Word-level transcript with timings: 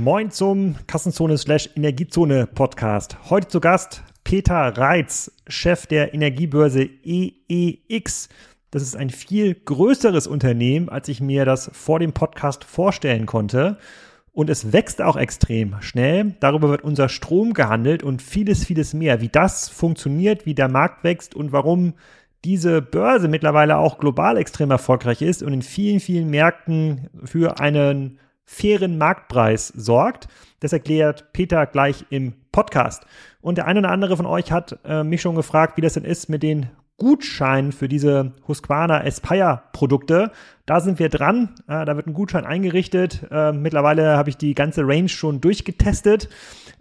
Moin 0.00 0.30
zum 0.30 0.76
Kassenzone 0.86 1.36
slash 1.36 1.68
Energiezone 1.76 2.46
Podcast. 2.46 3.18
Heute 3.28 3.48
zu 3.48 3.60
Gast 3.60 4.02
Peter 4.24 4.74
Reitz, 4.78 5.30
Chef 5.46 5.86
der 5.86 6.14
Energiebörse 6.14 6.88
EEX. 7.04 8.30
Das 8.70 8.80
ist 8.80 8.96
ein 8.96 9.10
viel 9.10 9.54
größeres 9.54 10.26
Unternehmen, 10.26 10.88
als 10.88 11.08
ich 11.08 11.20
mir 11.20 11.44
das 11.44 11.70
vor 11.74 11.98
dem 11.98 12.14
Podcast 12.14 12.64
vorstellen 12.64 13.26
konnte. 13.26 13.76
Und 14.32 14.48
es 14.48 14.72
wächst 14.72 15.02
auch 15.02 15.16
extrem 15.16 15.76
schnell. 15.82 16.34
Darüber 16.40 16.70
wird 16.70 16.82
unser 16.82 17.10
Strom 17.10 17.52
gehandelt 17.52 18.02
und 18.02 18.22
vieles, 18.22 18.64
vieles 18.64 18.94
mehr. 18.94 19.20
Wie 19.20 19.28
das 19.28 19.68
funktioniert, 19.68 20.46
wie 20.46 20.54
der 20.54 20.70
Markt 20.70 21.04
wächst 21.04 21.34
und 21.34 21.52
warum 21.52 21.92
diese 22.46 22.80
Börse 22.80 23.28
mittlerweile 23.28 23.76
auch 23.76 23.98
global 23.98 24.38
extrem 24.38 24.70
erfolgreich 24.70 25.20
ist 25.20 25.42
und 25.42 25.52
in 25.52 25.60
vielen, 25.60 26.00
vielen 26.00 26.30
Märkten 26.30 27.10
für 27.26 27.60
einen 27.60 28.18
fairen 28.50 28.98
Marktpreis 28.98 29.68
sorgt. 29.68 30.26
Das 30.58 30.72
erklärt 30.72 31.32
Peter 31.32 31.66
gleich 31.66 32.04
im 32.10 32.34
Podcast. 32.50 33.06
Und 33.40 33.58
der 33.58 33.66
eine 33.68 33.78
oder 33.78 33.92
andere 33.92 34.16
von 34.16 34.26
euch 34.26 34.50
hat 34.50 34.80
äh, 34.84 35.04
mich 35.04 35.22
schon 35.22 35.36
gefragt, 35.36 35.76
wie 35.76 35.82
das 35.82 35.94
denn 35.94 36.04
ist 36.04 36.28
mit 36.28 36.42
den 36.42 36.66
Gutscheinen 36.96 37.70
für 37.70 37.88
diese 37.88 38.32
Husqvarna 38.48 39.02
Aspire 39.04 39.62
Produkte. 39.72 40.32
Da 40.66 40.80
sind 40.80 40.98
wir 40.98 41.08
dran. 41.08 41.54
Äh, 41.68 41.84
da 41.84 41.94
wird 41.94 42.08
ein 42.08 42.12
Gutschein 42.12 42.44
eingerichtet. 42.44 43.24
Äh, 43.30 43.52
mittlerweile 43.52 44.16
habe 44.16 44.30
ich 44.30 44.36
die 44.36 44.54
ganze 44.54 44.82
Range 44.82 45.08
schon 45.08 45.40
durchgetestet. 45.40 46.28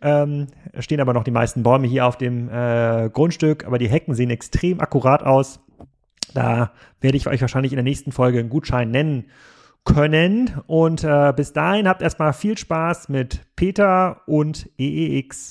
Ähm, 0.02 0.48
stehen 0.80 1.02
aber 1.02 1.14
noch 1.14 1.24
die 1.24 1.32
meisten 1.32 1.62
Bäume 1.62 1.88
hier 1.88 2.08
auf 2.08 2.18
dem 2.18 2.50
äh, 2.50 3.10
Grundstück, 3.14 3.66
aber 3.66 3.78
die 3.78 3.90
Hecken 3.90 4.16
sehen 4.16 4.32
extrem 4.32 4.80
akkurat 4.82 5.24
aus. 5.24 5.60
Da 6.34 6.72
werde 7.00 7.16
ich 7.16 7.28
euch 7.28 7.42
wahrscheinlich 7.42 7.74
in 7.74 7.78
der 7.78 7.84
nächsten 7.84 8.12
Folge 8.12 8.40
einen 8.40 8.50
Gutschein 8.50 8.90
nennen 8.90 9.26
können. 9.86 10.62
Und 10.68 11.04
äh, 11.04 11.34
bis 11.36 11.54
dahin 11.54 11.88
habt 11.88 12.02
erstmal 12.02 12.34
viel 12.34 12.58
Spaß 12.58 13.10
mit 13.10 13.42
Peter 13.56 14.22
und 14.28 14.70
EEX. 14.78 15.50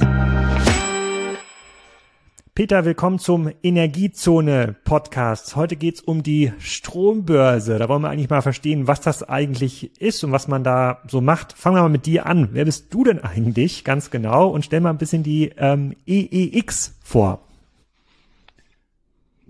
Peter, 2.59 2.85
willkommen 2.85 3.21
zum 3.21 3.53
Energiezone 3.63 4.75
Podcast. 4.83 5.55
Heute 5.55 5.77
geht's 5.77 6.01
um 6.01 6.25
die 6.25 6.53
Strombörse. 6.59 7.79
Da 7.79 7.89
wollen 7.89 8.03
wir 8.03 8.11
eigentlich 8.11 8.31
mal 8.31 8.43
verstehen, 8.43 8.89
was 8.89 9.01
das 9.01 9.23
eigentlich 9.23 10.01
ist 10.01 10.25
und 10.25 10.33
was 10.33 10.49
man 10.49 10.65
da 10.65 11.03
so 11.07 11.21
macht. 11.21 11.53
Fangen 11.53 11.77
wir 11.77 11.83
mal 11.83 11.89
mit 11.89 12.07
dir 12.07 12.27
an. 12.27 12.49
Wer 12.51 12.65
bist 12.65 12.93
du 12.93 13.05
denn 13.05 13.21
eigentlich 13.21 13.85
ganz 13.85 14.11
genau? 14.11 14.49
Und 14.49 14.65
stell 14.65 14.81
mal 14.81 14.91
ein 14.91 14.99
bisschen 14.99 15.23
die 15.23 15.53
ähm, 15.57 15.95
EEX 16.05 16.99
vor. 17.05 17.48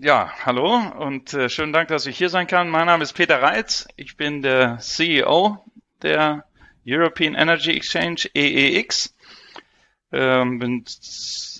Ja, 0.01 0.31
hallo 0.45 0.77
und 0.77 1.33
äh, 1.33 1.49
schönen 1.49 1.73
Dank, 1.73 1.89
dass 1.89 2.05
ich 2.05 2.17
hier 2.17 2.29
sein 2.29 2.47
kann. 2.47 2.69
Mein 2.69 2.85
Name 2.85 3.03
ist 3.03 3.11
Peter 3.11 3.41
Reitz. 3.41 3.85
Ich 3.97 4.15
bin 4.15 4.41
der 4.41 4.77
CEO 4.77 5.65
der 6.01 6.45
European 6.87 7.35
Energy 7.35 7.75
Exchange 7.75 8.29
EEX. 8.33 9.13
Ähm, 10.13 10.57
bin 10.57 10.85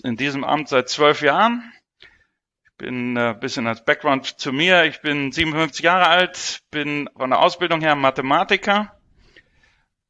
in 0.04 0.16
diesem 0.16 0.42
Amt 0.44 0.68
seit 0.68 0.88
zwölf 0.88 1.20
Jahren. 1.20 1.70
Ich 2.00 2.76
bin 2.78 3.12
ein 3.12 3.16
äh, 3.18 3.38
bisschen 3.38 3.66
als 3.66 3.84
Background 3.84 4.40
zu 4.40 4.54
mir. 4.54 4.84
Ich 4.84 5.02
bin 5.02 5.32
57 5.32 5.84
Jahre 5.84 6.06
alt, 6.06 6.62
bin 6.70 7.10
von 7.14 7.28
der 7.28 7.40
Ausbildung 7.40 7.82
her 7.82 7.94
Mathematiker 7.94 8.98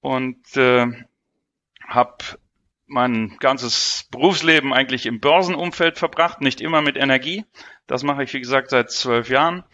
und 0.03 0.57
äh, 0.57 0.87
habe 1.85 2.39
mein 2.87 3.37
ganzes 3.39 4.07
Berufsleben 4.13 4.73
eigentlich 4.73 5.07
im 5.07 5.19
Börsenumfeld 5.19 5.99
verbracht, 5.99 6.41
nicht 6.41 6.61
immer 6.61 6.81
mit 6.81 6.97
Energie. 6.97 7.45
Das 7.91 8.05
mache 8.05 8.23
ich, 8.23 8.33
wie 8.33 8.39
gesagt, 8.39 8.71
seit 8.71 8.93
zwölf 8.93 9.29
Jahren. 9.29 9.65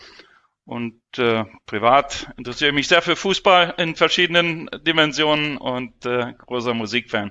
Und 0.65 0.99
äh, 1.19 1.45
privat 1.67 2.33
interessiere 2.39 2.71
ich 2.71 2.75
mich 2.75 2.89
sehr 2.89 3.03
für 3.03 3.15
Fußball 3.15 3.75
in 3.77 3.95
verschiedenen 3.95 4.71
Dimensionen 4.87 5.59
und 5.59 6.07
äh, 6.07 6.33
großer 6.33 6.73
Musikfan. 6.73 7.31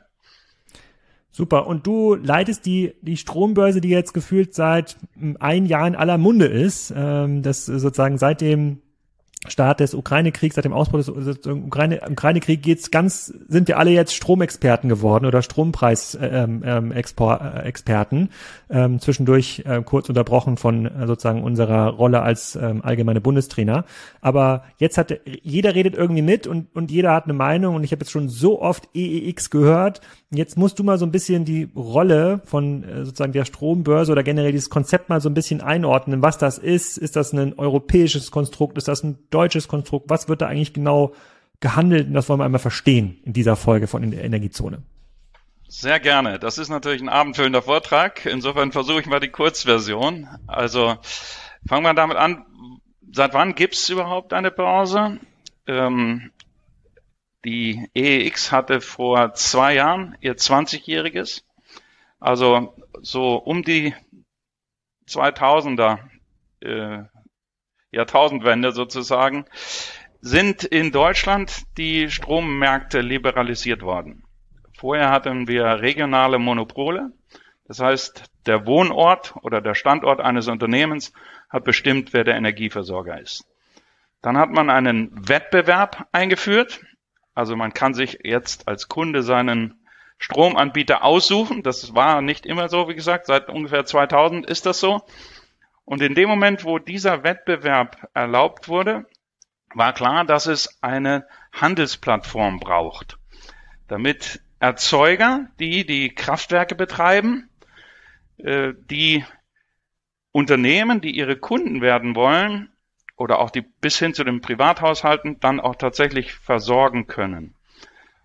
Super. 1.31 1.65
Und 1.65 1.87
du 1.87 2.13
leitest 2.13 2.67
die, 2.67 2.93
die 3.01 3.17
Strombörse, 3.17 3.81
die 3.81 3.89
jetzt 3.89 4.13
gefühlt 4.13 4.53
seit 4.53 4.95
ein 5.39 5.65
Jahr 5.65 5.87
in 5.87 5.95
aller 5.95 6.19
Munde 6.19 6.45
ist. 6.45 6.93
Ähm, 6.95 7.41
das 7.41 7.65
sozusagen 7.65 8.19
seit 8.19 8.41
dem 8.41 8.83
Start 9.47 9.79
des 9.79 9.93
Ukraine-Kriegs, 9.93 10.55
seit 10.55 10.65
dem 10.65 10.73
Ausbruch 10.73 10.99
des 10.99 11.07
Ukraine-Krieg 11.45 12.11
Ukraine 12.11 12.39
geht's 12.39 12.91
ganz, 12.91 13.33
sind 13.47 13.67
wir 13.67 13.77
alle 13.77 13.91
jetzt 13.91 14.15
Stromexperten 14.15 14.89
geworden 14.89 15.25
oder 15.25 15.41
Strompreisexperten. 15.41 16.61
Ähm, 16.63 16.63
ähm, 16.65 16.91
Experten. 16.91 18.29
ähm, 18.69 18.99
zwischendurch 18.99 19.63
äh, 19.65 19.81
kurz 19.83 20.09
unterbrochen 20.09 20.57
von 20.57 20.85
äh, 20.85 21.07
sozusagen 21.07 21.43
unserer 21.43 21.89
Rolle 21.89 22.21
als 22.21 22.55
ähm, 22.55 22.81
allgemeine 22.83 23.21
Bundestrainer. 23.21 23.85
Aber 24.21 24.63
jetzt 24.77 24.97
hat 24.97 25.19
jeder 25.41 25.75
redet 25.75 25.95
irgendwie 25.95 26.21
mit 26.21 26.47
und, 26.47 26.75
und 26.75 26.91
jeder 26.91 27.13
hat 27.13 27.25
eine 27.25 27.33
Meinung 27.33 27.75
und 27.75 27.83
ich 27.83 27.91
habe 27.91 28.01
jetzt 28.01 28.11
schon 28.11 28.29
so 28.29 28.61
oft 28.61 28.89
EEX 28.93 29.49
gehört. 29.49 30.01
Jetzt 30.37 30.57
musst 30.57 30.79
du 30.79 30.83
mal 30.83 30.97
so 30.97 31.05
ein 31.05 31.11
bisschen 31.11 31.45
die 31.45 31.69
Rolle 31.75 32.41
von 32.45 32.83
äh, 32.83 33.05
sozusagen 33.05 33.33
der 33.33 33.45
Strombörse 33.45 34.11
oder 34.11 34.23
generell 34.23 34.51
dieses 34.51 34.69
Konzept 34.69 35.09
mal 35.09 35.21
so 35.21 35.29
ein 35.29 35.33
bisschen 35.33 35.61
einordnen, 35.61 36.21
was 36.21 36.37
das 36.37 36.57
ist. 36.57 36.97
Ist 36.97 37.15
das 37.15 37.33
ein 37.33 37.57
europäisches 37.57 38.31
Konstrukt? 38.31 38.77
Ist 38.77 38.87
das 38.87 39.03
ein 39.03 39.19
deutsches 39.29 39.67
Konstrukt? 39.67 40.09
Was 40.09 40.29
wird 40.29 40.41
da 40.41 40.47
eigentlich 40.47 40.73
genau 40.73 41.13
gehandelt? 41.59 42.07
Und 42.07 42.13
das 42.13 42.29
wollen 42.29 42.39
wir 42.39 42.45
einmal 42.45 42.59
verstehen 42.59 43.17
in 43.23 43.33
dieser 43.33 43.55
Folge 43.55 43.87
von 43.87 44.03
in 44.03 44.11
der 44.11 44.23
Energiezone. 44.23 44.83
Sehr 45.67 45.99
gerne. 45.99 46.39
Das 46.39 46.57
ist 46.57 46.69
natürlich 46.69 47.01
ein 47.01 47.09
abendfüllender 47.09 47.61
Vortrag. 47.61 48.25
Insofern 48.25 48.71
versuche 48.71 48.99
ich 48.99 49.07
mal 49.07 49.19
die 49.19 49.29
Kurzversion. 49.29 50.27
Also 50.47 50.95
fangen 51.67 51.83
wir 51.83 51.93
damit 51.93 52.17
an. 52.17 52.45
Seit 53.11 53.33
wann 53.33 53.55
gibt 53.55 53.75
es 53.75 53.89
überhaupt 53.89 54.33
eine 54.33 54.51
Börse? 54.51 55.19
Ähm, 55.67 56.31
die 57.45 57.89
EEX 57.93 58.51
hatte 58.51 58.81
vor 58.81 59.33
zwei 59.33 59.75
Jahren 59.75 60.17
ihr 60.19 60.35
20-jähriges. 60.35 61.43
Also 62.19 62.73
so 63.01 63.35
um 63.35 63.61
die 63.61 63.93
2000er 65.07 65.99
äh, 66.61 67.03
Jahrtausendwende 67.91 68.71
sozusagen, 68.71 69.45
sind 70.21 70.63
in 70.63 70.91
Deutschland 70.91 71.63
die 71.77 72.09
Strommärkte 72.09 73.01
liberalisiert 73.01 73.83
worden. 73.83 74.23
Vorher 74.77 75.11
hatten 75.11 75.47
wir 75.47 75.63
regionale 75.81 76.39
Monopole. 76.39 77.11
Das 77.67 77.79
heißt, 77.79 78.23
der 78.45 78.65
Wohnort 78.65 79.35
oder 79.41 79.61
der 79.61 79.75
Standort 79.75 80.19
eines 80.19 80.47
Unternehmens 80.47 81.13
hat 81.49 81.63
bestimmt, 81.63 82.13
wer 82.13 82.23
der 82.23 82.35
Energieversorger 82.35 83.21
ist. 83.21 83.45
Dann 84.21 84.37
hat 84.37 84.49
man 84.49 84.69
einen 84.69 85.29
Wettbewerb 85.29 86.07
eingeführt. 86.11 86.81
Also 87.35 87.55
man 87.55 87.73
kann 87.73 87.93
sich 87.93 88.19
jetzt 88.23 88.67
als 88.67 88.87
Kunde 88.87 89.21
seinen 89.21 89.85
Stromanbieter 90.17 91.03
aussuchen. 91.03 91.61
Das 91.61 91.93
war 91.93 92.21
nicht 92.21 92.45
immer 92.45 92.69
so, 92.69 92.87
wie 92.87 92.95
gesagt. 92.95 93.27
Seit 93.27 93.49
ungefähr 93.49 93.85
2000 93.85 94.45
ist 94.45 94.65
das 94.65 94.79
so. 94.79 95.05
Und 95.83 96.01
in 96.01 96.15
dem 96.15 96.29
Moment, 96.29 96.63
wo 96.63 96.79
dieser 96.79 97.23
Wettbewerb 97.23 98.09
erlaubt 98.13 98.69
wurde, 98.69 99.05
war 99.73 99.93
klar, 99.93 100.25
dass 100.25 100.47
es 100.47 100.81
eine 100.81 101.27
Handelsplattform 101.51 102.59
braucht, 102.59 103.17
damit 103.87 104.41
Erzeuger, 104.59 105.47
die 105.59 105.85
die 105.85 106.15
Kraftwerke 106.15 106.75
betreiben, 106.75 107.49
äh, 108.37 108.73
die 108.89 109.25
Unternehmen, 110.31 111.01
die 111.01 111.11
ihre 111.11 111.35
Kunden 111.35 111.81
werden 111.81 112.15
wollen, 112.15 112.71
oder 113.17 113.39
auch 113.39 113.49
die 113.49 113.61
bis 113.61 113.97
hin 113.97 114.13
zu 114.13 114.23
den 114.23 114.41
Privathaushalten 114.41 115.39
dann 115.39 115.59
auch 115.59 115.75
tatsächlich 115.75 116.33
versorgen 116.33 117.07
können. 117.07 117.55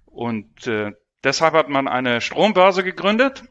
Und 0.06 0.66
äh, 0.66 0.92
deshalb 1.22 1.54
hat 1.54 1.68
man 1.68 1.88
eine 1.88 2.20
Strombörse 2.20 2.82
gegründet, 2.82 3.44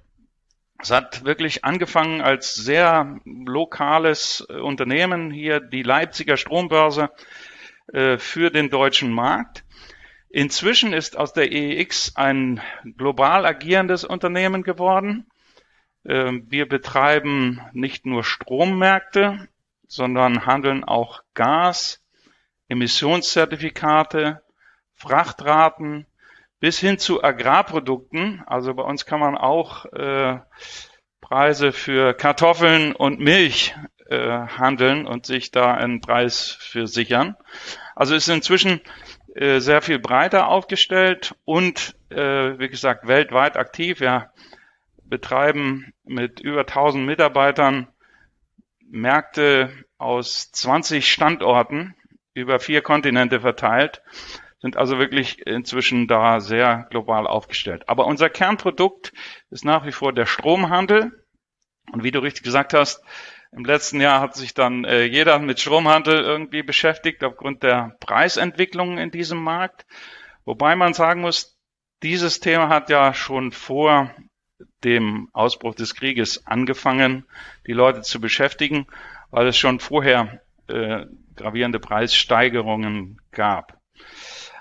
es 0.82 0.92
hat 0.92 1.26
wirklich 1.26 1.66
angefangen 1.66 2.22
als 2.22 2.56
sehr 2.56 3.20
lokales 3.26 4.46
äh, 4.50 4.54
Unternehmen 4.54 5.30
hier, 5.30 5.60
die 5.60 5.84
Leipziger 5.84 6.38
Strombörse 6.38 7.10
äh, 7.92 8.18
für 8.18 8.50
den 8.50 8.70
deutschen 8.70 9.12
Markt. 9.12 9.66
Inzwischen 10.30 10.94
ist 10.94 11.18
aus 11.18 11.34
der 11.34 11.52
EEX 11.52 12.16
ein 12.16 12.62
global 12.98 13.46
agierendes 13.46 14.06
Unternehmen 14.06 14.64
geworden. 14.64 15.26
Ähm, 16.06 16.46
wir 16.48 16.68
betreiben 16.68 17.60
nicht 17.74 18.06
nur 18.06 18.24
Strommärkte, 18.24 19.50
sondern 19.90 20.46
handeln 20.46 20.86
auch 20.86 21.24
Gas, 21.34 22.02
Emissionszertifikate, 22.70 24.42
Frachtraten, 24.94 26.06
bis 26.60 26.80
hin 26.80 27.00
zu 27.00 27.24
Agrarprodukten. 27.24 28.44
Also 28.46 28.74
bei 28.76 28.84
uns 28.84 29.06
kann 29.06 29.20
man 29.20 29.36
auch 29.36 29.86
äh, 29.86 30.40
Preise 31.20 31.72
für 31.72 32.14
Kartoffeln 32.14 32.94
und 32.94 33.20
Milch 33.20 33.76
äh, 34.10 34.30
handeln 34.48 35.08
und 35.08 35.26
sich 35.26 35.52
da 35.52 35.74
einen 35.74 36.02
Preis 36.02 36.58
für 36.60 36.88
sichern. 36.88 37.36
Also 37.96 38.14
ist 38.14 38.30
inzwischen 38.30 38.82
äh, 39.34 39.60
sehr 39.60 39.82
viel 39.82 39.98
breiter 39.98 40.50
aufgestellt 40.50 41.36
und 41.46 41.96
äh, 42.10 42.60
wie 42.60 42.70
gesagt 42.70 43.08
weltweit 43.08 43.58
aktiv. 43.58 44.02
Wir 44.02 44.32
betreiben 45.04 45.94
mit 46.04 46.40
über 46.40 46.62
1000 46.62 47.06
Mitarbeitern 47.06 47.88
Märkte 48.90 49.72
aus 49.98 50.52
20 50.52 51.12
Standorten 51.12 51.96
über 52.34 52.60
vier 52.60 52.82
Kontinente 52.82 53.42
verteilt 53.42 54.02
sind 54.62 54.76
also 54.76 55.00
wirklich 55.00 55.46
inzwischen 55.48 56.08
da 56.08 56.40
sehr 56.40 56.88
global 56.90 57.28
aufgestellt. 57.28 57.88
Aber 57.88 58.06
unser 58.06 58.30
Kernprodukt 58.30 59.14
ist 59.50 59.64
nach 59.64 59.86
wie 59.86 59.92
vor 59.92 60.14
der 60.14 60.26
Stromhandel. 60.26 61.26
Und 61.92 62.04
wie 62.04 62.12
du 62.12 62.20
richtig 62.20 62.44
gesagt 62.44 62.74
hast, 62.74 63.02
im 63.52 63.66
letzten 63.66 64.00
Jahr 64.00 64.20
hat 64.20 64.36
sich 64.36 64.54
dann 64.54 64.84
äh, 64.84 65.06
jeder 65.06 65.40
mit 65.40 65.60
Stromhandel 65.60 66.20
irgendwie 66.20 66.62
beschäftigt 66.62 67.24
aufgrund 67.24 67.64
der 67.64 67.96
Preisentwicklungen 68.00 68.98
in 68.98 69.12
diesem 69.12 69.42
Markt. 69.42 69.86
Wobei 70.46 70.76
man 70.76 70.94
sagen 70.94 71.22
muss, 71.22 71.58
dieses 72.04 72.40
Thema 72.40 72.70
hat 72.70 72.90
ja 72.90 73.14
schon 73.14 73.52
vor 73.52 74.14
dem 74.84 75.30
Ausbruch 75.34 75.76
des 75.76 75.96
Krieges 75.96 76.46
angefangen, 76.48 77.26
die 77.68 77.74
Leute 77.74 78.02
zu 78.02 78.20
beschäftigen, 78.20 78.88
weil 79.32 79.48
es 79.48 79.58
schon 79.58 79.80
vorher 79.80 80.42
äh, 80.68 81.06
gravierende 81.36 81.80
Preissteigerungen 81.80 83.22
gab. 83.32 83.80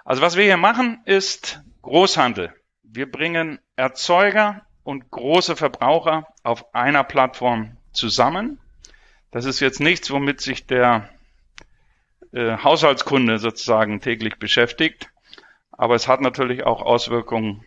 Also 0.04 0.22
was 0.22 0.36
wir 0.36 0.44
hier 0.44 0.56
machen, 0.56 1.00
ist 1.04 1.60
Großhandel. 1.82 2.52
Wir 2.82 3.10
bringen 3.10 3.58
Erzeuger 3.76 4.62
und 4.82 5.10
große 5.10 5.54
Verbraucher 5.56 6.26
auf 6.42 6.74
einer 6.74 7.04
Plattform 7.04 7.76
zusammen. 7.92 8.58
Das 9.30 9.44
ist 9.44 9.60
jetzt 9.60 9.80
nichts, 9.80 10.10
womit 10.10 10.40
sich 10.40 10.66
der 10.66 11.10
äh, 12.32 12.56
Haushaltskunde 12.56 13.38
sozusagen 13.38 14.00
täglich 14.00 14.38
beschäftigt, 14.38 15.10
aber 15.70 15.94
es 15.94 16.08
hat 16.08 16.20
natürlich 16.20 16.64
auch 16.64 16.82
Auswirkungen 16.82 17.64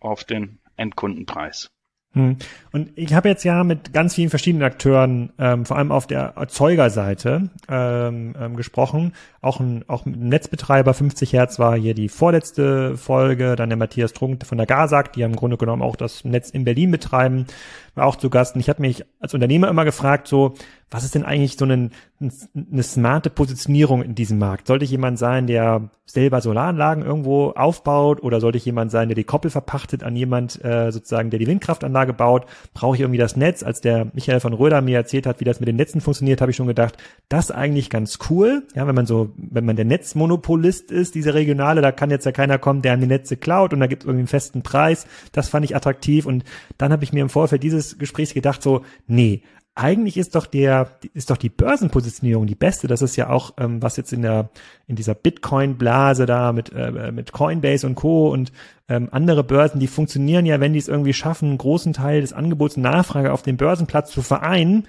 auf 0.00 0.24
den 0.24 0.60
Endkundenpreis. 0.76 1.70
Hm. 2.14 2.36
Und 2.72 2.90
ich 2.96 3.12
habe 3.12 3.28
jetzt 3.28 3.44
ja 3.44 3.64
mit 3.64 3.92
ganz 3.92 4.14
vielen 4.14 4.30
verschiedenen 4.30 4.64
Akteuren, 4.64 5.30
ähm, 5.38 5.66
vor 5.66 5.76
allem 5.76 5.92
auf 5.92 6.06
der 6.06 6.34
Erzeugerseite, 6.36 7.50
ähm, 7.68 8.34
ähm, 8.40 8.56
gesprochen. 8.56 9.12
Auch 9.42 9.60
ein, 9.60 9.84
auch 9.88 10.06
mit 10.06 10.16
einem 10.16 10.28
Netzbetreiber 10.28 10.94
50 10.94 11.34
Hertz 11.34 11.58
war 11.58 11.76
hier 11.76 11.92
die 11.92 12.08
vorletzte 12.08 12.96
Folge. 12.96 13.56
Dann 13.56 13.68
der 13.68 13.76
Matthias 13.76 14.14
Trunk 14.14 14.46
von 14.46 14.56
der 14.56 14.66
GASAG, 14.66 15.12
die 15.12 15.22
im 15.22 15.36
Grunde 15.36 15.58
genommen 15.58 15.82
auch 15.82 15.96
das 15.96 16.24
Netz 16.24 16.48
in 16.48 16.64
Berlin 16.64 16.90
betreiben, 16.90 17.46
war 17.94 18.06
auch 18.06 18.16
zu 18.16 18.30
Gast. 18.30 18.54
Und 18.54 18.62
ich 18.62 18.70
habe 18.70 18.80
mich 18.80 19.04
als 19.20 19.34
Unternehmer 19.34 19.68
immer 19.68 19.84
gefragt, 19.84 20.28
so, 20.28 20.54
was 20.90 21.04
ist 21.04 21.14
denn 21.14 21.24
eigentlich 21.24 21.56
so 21.56 21.64
eine, 21.64 21.90
eine 22.20 22.82
smarte 22.82 23.30
Positionierung 23.30 24.02
in 24.02 24.14
diesem 24.14 24.38
Markt? 24.38 24.66
Sollte 24.66 24.84
ich 24.84 24.90
jemand 24.90 25.18
sein, 25.18 25.46
der 25.46 25.90
selber 26.06 26.40
Solaranlagen 26.40 27.04
irgendwo 27.04 27.50
aufbaut 27.50 28.22
oder 28.22 28.40
sollte 28.40 28.56
ich 28.56 28.64
jemand 28.64 28.90
sein, 28.90 29.08
der 29.08 29.14
die 29.14 29.24
Koppel 29.24 29.50
verpachtet 29.50 30.02
an 30.02 30.16
jemand 30.16 30.64
äh, 30.64 30.90
sozusagen, 30.90 31.28
der 31.28 31.38
die 31.38 31.46
Windkraftanlage 31.46 32.14
baut? 32.14 32.46
Brauche 32.72 32.96
ich 32.96 33.02
irgendwie 33.02 33.18
das 33.18 33.36
Netz? 33.36 33.62
Als 33.62 33.82
der 33.82 34.06
Michael 34.14 34.40
von 34.40 34.54
Röder 34.54 34.80
mir 34.80 34.96
erzählt 34.96 35.26
hat, 35.26 35.40
wie 35.40 35.44
das 35.44 35.60
mit 35.60 35.68
den 35.68 35.76
Netzen 35.76 36.00
funktioniert, 36.00 36.40
habe 36.40 36.50
ich 36.50 36.56
schon 36.56 36.66
gedacht, 36.66 36.96
das 37.28 37.50
eigentlich 37.50 37.90
ganz 37.90 38.18
cool. 38.30 38.62
Ja, 38.74 38.86
wenn 38.86 38.94
man 38.94 39.04
so, 39.04 39.30
wenn 39.36 39.66
man 39.66 39.76
der 39.76 39.84
Netzmonopolist 39.84 40.90
ist, 40.90 41.14
diese 41.14 41.34
regionale, 41.34 41.82
da 41.82 41.92
kann 41.92 42.10
jetzt 42.10 42.24
ja 42.24 42.32
keiner 42.32 42.58
kommen, 42.58 42.80
der 42.80 42.94
an 42.94 43.00
die 43.00 43.06
Netze 43.06 43.36
klaut 43.36 43.74
und 43.74 43.80
da 43.80 43.86
gibt 43.86 44.02
es 44.02 44.06
irgendwie 44.06 44.22
einen 44.22 44.28
festen 44.28 44.62
Preis. 44.62 45.06
Das 45.32 45.50
fand 45.50 45.66
ich 45.66 45.76
attraktiv 45.76 46.24
und 46.24 46.44
dann 46.78 46.92
habe 46.92 47.04
ich 47.04 47.12
mir 47.12 47.20
im 47.20 47.28
Vorfeld 47.28 47.62
dieses 47.62 47.98
Gesprächs 47.98 48.32
gedacht, 48.32 48.62
so, 48.62 48.82
nee, 49.06 49.42
eigentlich 49.78 50.16
ist 50.16 50.34
doch 50.34 50.46
der, 50.46 50.98
ist 51.14 51.30
doch 51.30 51.36
die 51.36 51.48
Börsenpositionierung 51.48 52.48
die 52.48 52.56
beste. 52.56 52.88
Das 52.88 53.00
ist 53.00 53.14
ja 53.14 53.30
auch, 53.30 53.54
ähm, 53.58 53.80
was 53.80 53.96
jetzt 53.96 54.12
in 54.12 54.22
der, 54.22 54.50
in 54.88 54.96
dieser 54.96 55.14
Bitcoin-Blase 55.14 56.26
da 56.26 56.52
mit, 56.52 56.72
äh, 56.72 57.12
mit 57.12 57.30
Coinbase 57.30 57.86
und 57.86 57.94
Co. 57.94 58.30
und 58.32 58.50
ähm, 58.88 59.08
andere 59.12 59.44
Börsen, 59.44 59.78
die 59.78 59.86
funktionieren 59.86 60.46
ja, 60.46 60.58
wenn 60.58 60.72
die 60.72 60.80
es 60.80 60.88
irgendwie 60.88 61.12
schaffen, 61.12 61.50
einen 61.50 61.58
großen 61.58 61.92
Teil 61.92 62.22
des 62.22 62.32
Angebots 62.32 62.76
und 62.76 62.82
Nachfrage 62.82 63.32
auf 63.32 63.42
dem 63.42 63.56
Börsenplatz 63.56 64.10
zu 64.10 64.20
vereinen, 64.20 64.88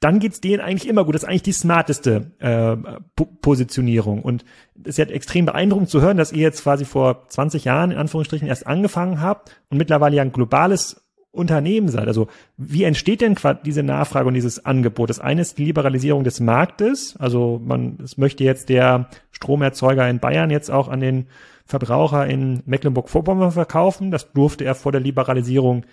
dann 0.00 0.18
geht's 0.18 0.40
denen 0.40 0.62
eigentlich 0.62 0.88
immer 0.88 1.04
gut. 1.04 1.14
Das 1.14 1.24
ist 1.24 1.28
eigentlich 1.28 1.42
die 1.42 1.52
smarteste 1.52 2.32
äh, 2.38 3.22
Positionierung. 3.42 4.22
Und 4.22 4.46
es 4.82 4.90
ist 4.90 4.96
ja 4.96 5.04
extrem 5.04 5.44
beeindruckend 5.44 5.90
zu 5.90 6.00
hören, 6.00 6.16
dass 6.16 6.32
ihr 6.32 6.40
jetzt 6.40 6.62
quasi 6.62 6.86
vor 6.86 7.28
20 7.28 7.64
Jahren 7.64 7.90
in 7.90 7.98
Anführungsstrichen 7.98 8.48
erst 8.48 8.66
angefangen 8.66 9.20
habt 9.20 9.60
und 9.68 9.76
mittlerweile 9.76 10.16
ja 10.16 10.22
ein 10.22 10.32
globales 10.32 11.04
Unternehmen 11.32 11.88
seid. 11.88 12.08
Also 12.08 12.28
wie 12.56 12.84
entsteht 12.84 13.20
denn 13.20 13.36
diese 13.64 13.82
Nachfrage 13.82 14.26
und 14.26 14.34
dieses 14.34 14.64
Angebot? 14.64 15.10
Das 15.10 15.20
eine 15.20 15.42
ist 15.42 15.58
die 15.58 15.64
Liberalisierung 15.64 16.24
des 16.24 16.40
Marktes. 16.40 17.16
Also 17.18 17.60
man, 17.64 17.98
es 18.02 18.18
möchte 18.18 18.42
jetzt 18.42 18.68
der 18.68 19.08
Stromerzeuger 19.30 20.08
in 20.08 20.18
Bayern 20.18 20.50
jetzt 20.50 20.70
auch 20.70 20.88
an 20.88 21.00
den 21.00 21.26
Verbraucher 21.64 22.26
in 22.26 22.62
Mecklenburg-Vorpommern 22.66 23.52
verkaufen. 23.52 24.10
Das 24.10 24.32
durfte 24.32 24.64
er 24.64 24.74
vor 24.74 24.90
der 24.90 25.00
Liberalisierung 25.00 25.84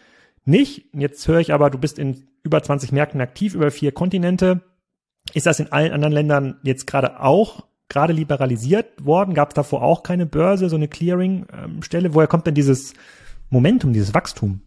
nicht. 0.43 0.85
Jetzt 0.93 1.27
höre 1.27 1.39
ich 1.39 1.53
aber, 1.53 1.69
du 1.69 1.77
bist 1.77 1.99
in 1.99 2.23
über 2.43 2.63
20 2.63 2.91
Märkten 2.91 3.21
aktiv, 3.21 3.53
über 3.53 3.69
vier 3.69 3.91
Kontinente. 3.91 4.61
Ist 5.33 5.45
das 5.45 5.59
in 5.59 5.71
allen 5.71 5.91
anderen 5.91 6.13
Ländern 6.13 6.55
jetzt 6.63 6.87
gerade 6.87 7.21
auch 7.21 7.67
gerade 7.89 8.13
liberalisiert 8.13 9.05
worden? 9.05 9.35
Gab 9.35 9.49
es 9.49 9.55
davor 9.55 9.83
auch 9.83 10.01
keine 10.01 10.25
Börse, 10.25 10.69
so 10.69 10.75
eine 10.75 10.87
Clearing-Stelle? 10.87 12.13
Woher 12.13 12.27
kommt 12.27 12.47
denn 12.47 12.55
dieses 12.55 12.93
Momentum, 13.49 13.93
dieses 13.93 14.13
Wachstum? 14.13 14.61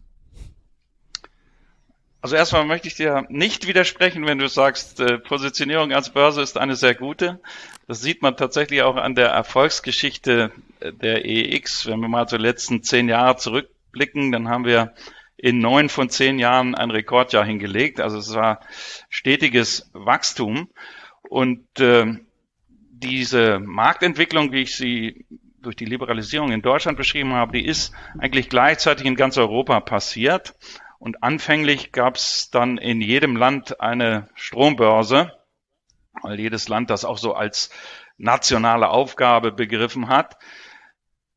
Also 2.21 2.35
erstmal 2.35 2.65
möchte 2.65 2.87
ich 2.87 2.93
dir 2.93 3.25
nicht 3.29 3.65
widersprechen, 3.65 4.27
wenn 4.27 4.37
du 4.37 4.47
sagst, 4.47 4.99
äh, 4.99 5.17
Positionierung 5.17 5.91
als 5.91 6.11
Börse 6.11 6.41
ist 6.41 6.57
eine 6.57 6.75
sehr 6.75 6.93
gute. 6.93 7.39
Das 7.87 8.01
sieht 8.01 8.21
man 8.21 8.37
tatsächlich 8.37 8.83
auch 8.83 8.95
an 8.95 9.15
der 9.15 9.29
Erfolgsgeschichte 9.29 10.51
äh, 10.79 10.93
der 10.93 11.25
EX. 11.25 11.87
Wenn 11.87 11.99
wir 11.99 12.07
mal 12.07 12.27
zu 12.27 12.37
letzten 12.37 12.83
zehn 12.83 13.09
Jahre 13.09 13.37
zurückblicken, 13.37 14.31
dann 14.31 14.49
haben 14.49 14.65
wir 14.65 14.93
in 15.35 15.57
neun 15.57 15.89
von 15.89 16.11
zehn 16.11 16.37
Jahren 16.37 16.75
ein 16.75 16.91
Rekordjahr 16.91 17.43
hingelegt. 17.43 17.99
Also 17.99 18.19
es 18.19 18.35
war 18.35 18.59
stetiges 19.09 19.89
Wachstum. 19.93 20.69
Und 21.27 21.79
äh, 21.79 22.05
diese 22.67 23.57
Marktentwicklung, 23.57 24.51
wie 24.51 24.61
ich 24.61 24.75
sie 24.75 25.25
durch 25.59 25.75
die 25.75 25.85
Liberalisierung 25.85 26.51
in 26.51 26.61
Deutschland 26.61 26.97
beschrieben 26.99 27.33
habe, 27.33 27.57
die 27.57 27.65
ist 27.65 27.93
eigentlich 28.19 28.49
gleichzeitig 28.49 29.07
in 29.07 29.15
ganz 29.15 29.37
Europa 29.39 29.79
passiert. 29.79 30.53
Und 31.01 31.23
anfänglich 31.23 31.91
gab 31.91 32.15
es 32.15 32.51
dann 32.51 32.77
in 32.77 33.01
jedem 33.01 33.35
Land 33.35 33.81
eine 33.81 34.29
Strombörse, 34.35 35.31
weil 36.21 36.39
jedes 36.39 36.67
Land 36.67 36.91
das 36.91 37.05
auch 37.05 37.17
so 37.17 37.33
als 37.33 37.71
nationale 38.17 38.87
Aufgabe 38.87 39.51
begriffen 39.51 40.09
hat. 40.09 40.37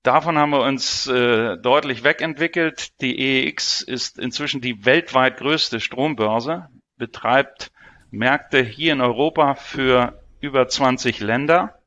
Davon 0.03 0.37
haben 0.37 0.51
wir 0.51 0.61
uns 0.61 1.07
äh, 1.07 1.57
deutlich 1.57 2.05
wegentwickelt. 2.05 3.01
Die 3.01 3.19
EEX 3.19 3.81
ist 3.81 4.19
inzwischen 4.19 4.61
die 4.61 4.85
weltweit 4.85 5.39
größte 5.39 5.81
Strombörse, 5.81 6.69
betreibt 6.99 7.73
Märkte 8.11 8.63
hier 8.63 8.93
in 8.93 9.01
Europa 9.01 9.55
für 9.55 10.23
über 10.41 10.69
20 10.69 11.21
Länder, 11.21 11.81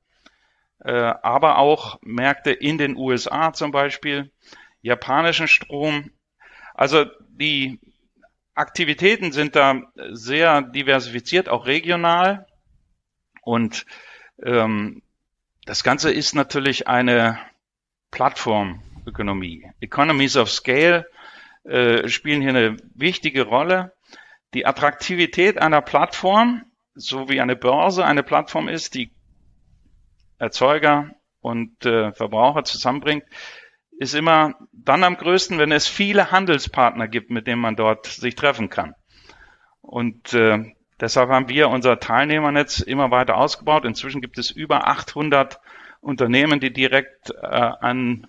äh, 0.84 0.94
aber 0.94 1.60
auch 1.60 2.00
Märkte 2.02 2.54
in 2.54 2.80
den 2.80 2.98
USA 2.98 3.54
zum 3.54 3.70
Beispiel, 3.70 4.32
japanischen 4.82 5.48
Strom. 5.48 6.10
Also 6.74 7.06
die 7.38 7.80
Aktivitäten 8.54 9.32
sind 9.32 9.56
da 9.56 9.82
sehr 10.12 10.62
diversifiziert, 10.62 11.48
auch 11.48 11.68
regional. 11.68 12.48
Und 13.44 13.86
ähm, 14.44 15.02
das 15.66 15.84
Ganze 15.84 16.12
ist 16.12 16.34
natürlich 16.34 16.88
eine 16.88 17.40
Plattformökonomie. 18.12 19.70
Economies 19.80 20.38
of 20.38 20.50
Scale 20.50 21.06
äh, 21.64 22.08
spielen 22.08 22.42
hier 22.42 22.50
eine 22.50 22.78
wichtige 22.96 23.44
Rolle. 23.44 23.94
Die 24.54 24.66
Attraktivität 24.66 25.62
einer 25.62 25.82
Plattform, 25.82 26.64
so 26.96 27.30
wie 27.30 27.42
eine 27.42 27.56
Börse 27.56 28.06
eine 28.06 28.24
Plattform 28.24 28.70
ist, 28.70 28.96
die 28.96 29.12
Erzeuger 30.40 31.12
und 31.42 31.86
äh, 31.86 32.12
Verbraucher 32.14 32.64
zusammenbringt, 32.64 33.24
ist 34.00 34.14
immer 34.14 34.56
dann 34.72 35.04
am 35.04 35.18
größten, 35.18 35.58
wenn 35.58 35.72
es 35.72 35.88
viele 35.88 36.32
Handelspartner 36.32 37.08
gibt, 37.08 37.32
mit 37.32 37.48
denen 37.48 37.62
man 37.62 37.76
dort 37.76 38.06
sich 38.06 38.36
treffen 38.36 38.70
kann. 38.70 38.94
Und 39.82 40.34
äh, 40.34 40.74
deshalb 41.00 41.30
haben 41.30 41.50
wir 41.50 41.70
unser 41.70 42.00
Teilnehmernetz 42.00 42.80
immer 42.80 43.10
weiter 43.12 43.38
ausgebaut. 43.38 43.86
Inzwischen 43.86 44.22
gibt 44.22 44.38
es 44.38 44.52
über 44.52 44.88
800 44.88 45.60
Unternehmen, 46.00 46.60
die 46.60 46.72
direkt 46.72 47.32
äh, 47.32 47.46
an 47.46 48.28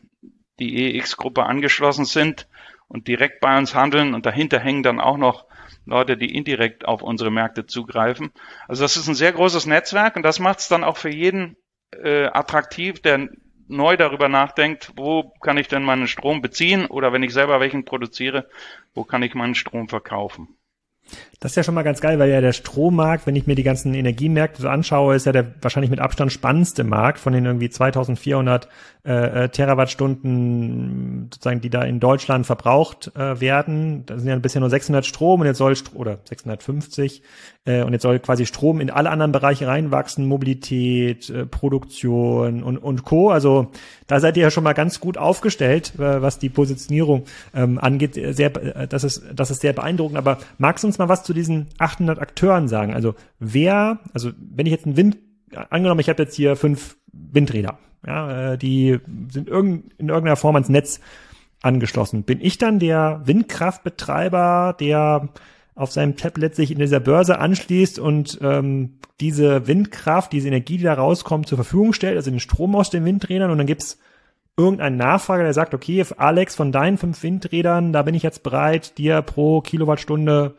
die 0.58 0.96
EX-Gruppe 0.96 1.44
angeschlossen 1.44 2.04
sind 2.04 2.48
und 2.88 3.06
direkt 3.06 3.40
bei 3.40 3.56
uns 3.58 3.75
handeln. 3.75 4.14
Und 4.14 4.26
dahinter 4.26 4.58
hängen 4.58 4.82
dann 4.82 5.00
auch 5.00 5.18
noch 5.18 5.46
Leute, 5.84 6.16
die 6.16 6.34
indirekt 6.34 6.87
auf 6.87 7.02
unsere 7.02 7.30
Märkte 7.30 7.66
zugreifen. 7.66 8.30
Also 8.66 8.84
das 8.84 8.96
ist 8.96 9.08
ein 9.08 9.14
sehr 9.14 9.32
großes 9.32 9.66
Netzwerk 9.66 10.16
und 10.16 10.22
das 10.22 10.38
macht 10.38 10.60
es 10.60 10.68
dann 10.68 10.84
auch 10.84 10.96
für 10.96 11.10
jeden 11.10 11.56
äh, 11.92 12.26
attraktiv, 12.26 13.00
der 13.00 13.28
neu 13.68 13.96
darüber 13.96 14.28
nachdenkt, 14.28 14.92
wo 14.96 15.32
kann 15.40 15.58
ich 15.58 15.68
denn 15.68 15.82
meinen 15.82 16.08
Strom 16.08 16.42
beziehen 16.42 16.87
oder 16.87 17.12
wenn 17.12 17.22
ich 17.22 17.32
selber 17.32 17.60
welchen 17.60 17.84
produziere, 17.84 18.48
wo 18.94 19.04
kann 19.04 19.22
ich 19.22 19.34
meinen 19.34 19.54
Strom 19.54 19.88
verkaufen. 19.88 20.48
Das 21.40 21.52
ist 21.52 21.56
ja 21.56 21.62
schon 21.62 21.75
mal 21.75 21.84
ganz 21.84 22.00
geil, 22.00 22.18
weil 22.18 22.30
ja 22.30 22.40
der 22.40 22.52
Strommarkt, 22.52 23.26
wenn 23.26 23.37
ich 23.37 23.46
mir 23.46 23.54
die 23.54 23.62
ganzen 23.62 23.94
Energiemärkte 23.94 24.60
so 24.62 24.68
anschaue, 24.68 25.14
ist 25.14 25.26
ja 25.26 25.32
der 25.32 25.54
wahrscheinlich 25.62 25.90
mit 25.90 26.00
Abstand 26.00 26.32
spannendste 26.32 26.84
Markt 26.84 27.18
von 27.18 27.32
den 27.32 27.46
irgendwie 27.46 27.70
2400 27.70 28.68
äh, 29.09 29.45
äh, 29.45 29.49
Terawattstunden, 29.49 31.31
sozusagen, 31.33 31.62
die 31.62 31.71
da 31.71 31.81
in 31.81 31.99
Deutschland 31.99 32.45
verbraucht 32.45 33.11
äh, 33.17 33.41
werden. 33.41 34.05
Da 34.05 34.19
sind 34.19 34.29
ja 34.29 34.38
bisher 34.38 34.61
nur 34.61 34.69
600 34.69 35.07
Strom 35.07 35.41
und 35.41 35.47
jetzt 35.47 35.57
soll 35.57 35.75
oder 35.95 36.19
650 36.25 37.23
äh, 37.65 37.83
und 37.85 37.95
jetzt 37.95 38.03
soll 38.03 38.19
quasi 38.19 38.45
Strom 38.45 38.83
in 38.83 38.91
alle 38.91 39.09
anderen 39.09 39.33
Bereiche 39.33 39.67
reinwachsen, 39.67 40.27
Mobilität, 40.27 41.31
äh, 41.31 41.47
Produktion 41.47 42.62
und 42.62 42.77
und 42.77 43.05
Co. 43.05 43.31
Also 43.31 43.69
da 44.07 44.21
seid 44.21 44.37
ihr 44.37 44.43
ja 44.43 44.50
schon 44.50 44.65
mal 44.65 44.75
ganz 44.75 45.00
gut 45.00 45.17
aufgestellt, 45.17 45.95
äh, 45.99 46.21
was 46.21 46.38
die 46.38 46.50
Positionierung 46.50 47.25
ähm, 47.55 47.79
angeht. 47.79 48.12
Sehr, 48.12 48.55
äh, 48.57 48.87
das 48.87 49.05
ist 49.05 49.23
das 49.35 49.50
ist 49.50 49.62
sehr 49.62 49.73
beeindruckend. 49.73 50.19
Aber 50.19 50.37
magst 50.59 50.85
du 50.85 50.87
uns 50.87 50.99
mal 50.99 51.09
was 51.09 51.25
zu 51.25 51.33
diesen 51.33 51.69
800 51.79 52.19
Akteuren 52.19 52.69
sagen? 52.69 52.93
Also 52.93 53.15
wer, 53.38 54.00
also 54.12 54.33
wenn 54.38 54.67
ich 54.67 54.73
jetzt 54.73 54.85
einen 54.85 54.99
Wind 54.99 55.17
angenommen, 55.71 56.00
ich 56.00 56.11
habe 56.11 56.23
jetzt 56.23 56.35
hier 56.35 56.57
fünf 56.57 56.98
Windräder 57.12 57.79
ja, 58.07 58.53
äh, 58.53 58.59
die 58.59 58.99
sind 59.31 59.49
irgend, 59.49 59.93
in 59.99 60.09
irgendeiner 60.09 60.37
Form 60.37 60.57
ans 60.57 60.69
Netz 60.69 61.00
angeschlossen. 61.62 62.23
Bin 62.23 62.41
ich 62.41 62.59
dann 62.59 62.79
der 62.79 63.23
Windkraftbetreiber, 63.25 64.77
der 64.79 65.29
auf 65.75 65.93
seinem 65.93 66.17
Tablet 66.17 66.55
sich 66.55 66.71
in 66.71 66.79
dieser 66.79 67.00
Börse 67.00 67.38
anschließt 67.38 67.99
und 67.99 68.38
ähm, 68.43 68.99
diese 69.21 69.67
Windkraft, 69.67 70.33
diese 70.33 70.49
Energie, 70.49 70.77
die 70.77 70.85
da 70.85 70.95
rauskommt, 70.95 71.49
zur 71.49 71.59
Verfügung 71.59 71.93
stellt, 71.93 72.17
also 72.17 72.31
den 72.31 72.41
Strom 72.41 72.75
aus 72.75 72.91
den 72.91 73.05
Windrädern 73.05 73.50
und 73.50 73.59
dann 73.59 73.67
gibt's 73.67 73.99
irgendeinen 74.57 74.97
Nachfrager, 74.97 75.45
der 75.45 75.55
sagt, 75.55 75.75
okay, 75.75 76.05
Alex, 76.17 76.57
von 76.57 76.73
deinen 76.73 76.99
fünf 76.99 77.23
Windrädern, 77.23 77.93
da 77.93 78.03
bin 78.03 78.15
ich 78.15 78.25
jetzt 78.25 78.43
bereit, 78.43 78.99
dir 78.99 79.23
pro 79.23 79.61
Kilowattstunde 79.61 80.57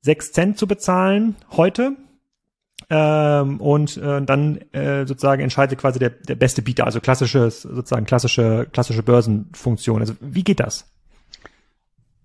sechs 0.00 0.32
Cent 0.32 0.56
zu 0.56 0.66
bezahlen 0.66 1.36
heute 1.50 1.96
ähm, 2.90 3.60
und 3.60 3.96
äh, 3.96 4.22
dann 4.22 4.58
äh, 4.72 5.06
sozusagen 5.06 5.42
entscheidet 5.42 5.78
quasi 5.78 5.98
der, 5.98 6.10
der 6.10 6.36
beste 6.36 6.62
Bieter, 6.62 6.84
also 6.86 7.00
klassisches, 7.00 7.62
sozusagen 7.62 8.06
klassische, 8.06 8.66
klassische 8.72 9.02
Börsenfunktion. 9.02 10.00
Also 10.00 10.14
wie 10.20 10.44
geht 10.44 10.60
das? 10.60 10.90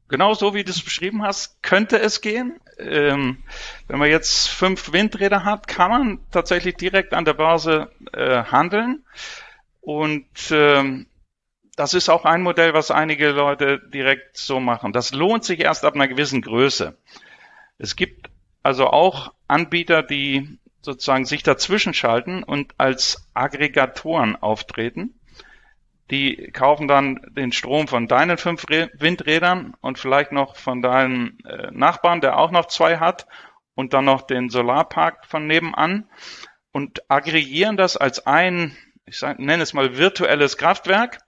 Genau 0.08 0.34
so, 0.36 0.54
wie 0.54 0.64
du 0.64 0.70
es 0.70 0.82
beschrieben 0.82 1.24
hast, 1.24 1.62
könnte 1.64 2.00
es 2.00 2.22
gehen. 2.22 2.60
Ähm, 2.78 3.38
wenn 3.88 4.00
man 4.00 4.10
jetzt 4.10 4.48
fünf 4.48 4.94
Windräder 4.94 5.44
hat, 5.44 5.68
kann 5.68 5.90
man 5.90 6.20
tatsächlich 6.32 6.76
direkt 6.76 7.14
an 7.14 7.26
der 7.26 7.34
Börse 7.34 7.90
äh, 8.14 8.44
handeln. 8.44 9.04
Und 9.82 10.28
ähm, 10.52 11.08
das 11.76 11.94
ist 11.94 12.10
auch 12.10 12.26
ein 12.26 12.44
Modell, 12.44 12.74
was 12.74 12.92
einige 12.92 13.32
Leute 13.32 13.80
direkt 13.80 14.38
so 14.38 14.60
machen. 14.60 14.94
Das 14.94 15.14
lohnt 15.14 15.44
sich 15.44 15.60
erst 15.60 15.84
ab 15.84 15.96
einer 15.96 16.08
gewissen 16.08 16.42
Größe. 16.42 16.96
Es 17.80 17.96
gibt 17.96 18.30
also 18.62 18.88
auch 18.88 19.34
Anbieter, 19.54 20.02
die 20.02 20.60
sozusagen 20.82 21.26
sich 21.26 21.44
dazwischen 21.44 21.94
schalten 21.94 22.44
und 22.44 22.74
als 22.80 23.30
Aggregatoren 23.34 24.36
auftreten. 24.36 25.20
Die 26.12 26.52
kaufen 26.52 26.88
dann 26.88 27.22
den 27.32 27.52
Strom 27.54 27.88
von 27.88 28.08
deinen 28.08 28.38
fünf 28.38 28.66
Windrädern 28.68 29.76
und 29.80 30.00
vielleicht 30.00 30.32
noch 30.32 30.58
von 30.58 30.82
deinem 30.82 31.38
äh, 31.46 31.70
Nachbarn, 31.72 32.20
der 32.20 32.38
auch 32.38 32.52
noch 32.52 32.66
zwei 32.66 32.98
hat 32.98 33.28
und 33.76 33.94
dann 33.94 34.06
noch 34.06 34.24
den 34.24 34.50
Solarpark 34.50 35.26
von 35.26 35.48
nebenan 35.48 36.10
und 36.72 37.10
aggregieren 37.10 37.78
das 37.78 37.96
als 37.96 38.26
ein, 38.26 38.76
ich 39.06 39.20
sag, 39.20 39.40
nenne 39.40 39.64
es 39.64 39.74
mal 39.74 39.98
virtuelles 39.98 40.58
Kraftwerk 40.58 41.20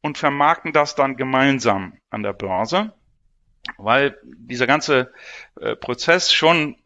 und 0.00 0.18
vermarkten 0.18 0.72
das 0.72 0.94
dann 0.94 1.16
gemeinsam 1.16 1.98
an 2.10 2.22
der 2.22 2.32
Börse 2.32 2.92
weil 3.76 4.18
dieser 4.24 4.66
ganze 4.66 5.12
äh, 5.60 5.76
Prozess 5.76 6.32
schon 6.32 6.76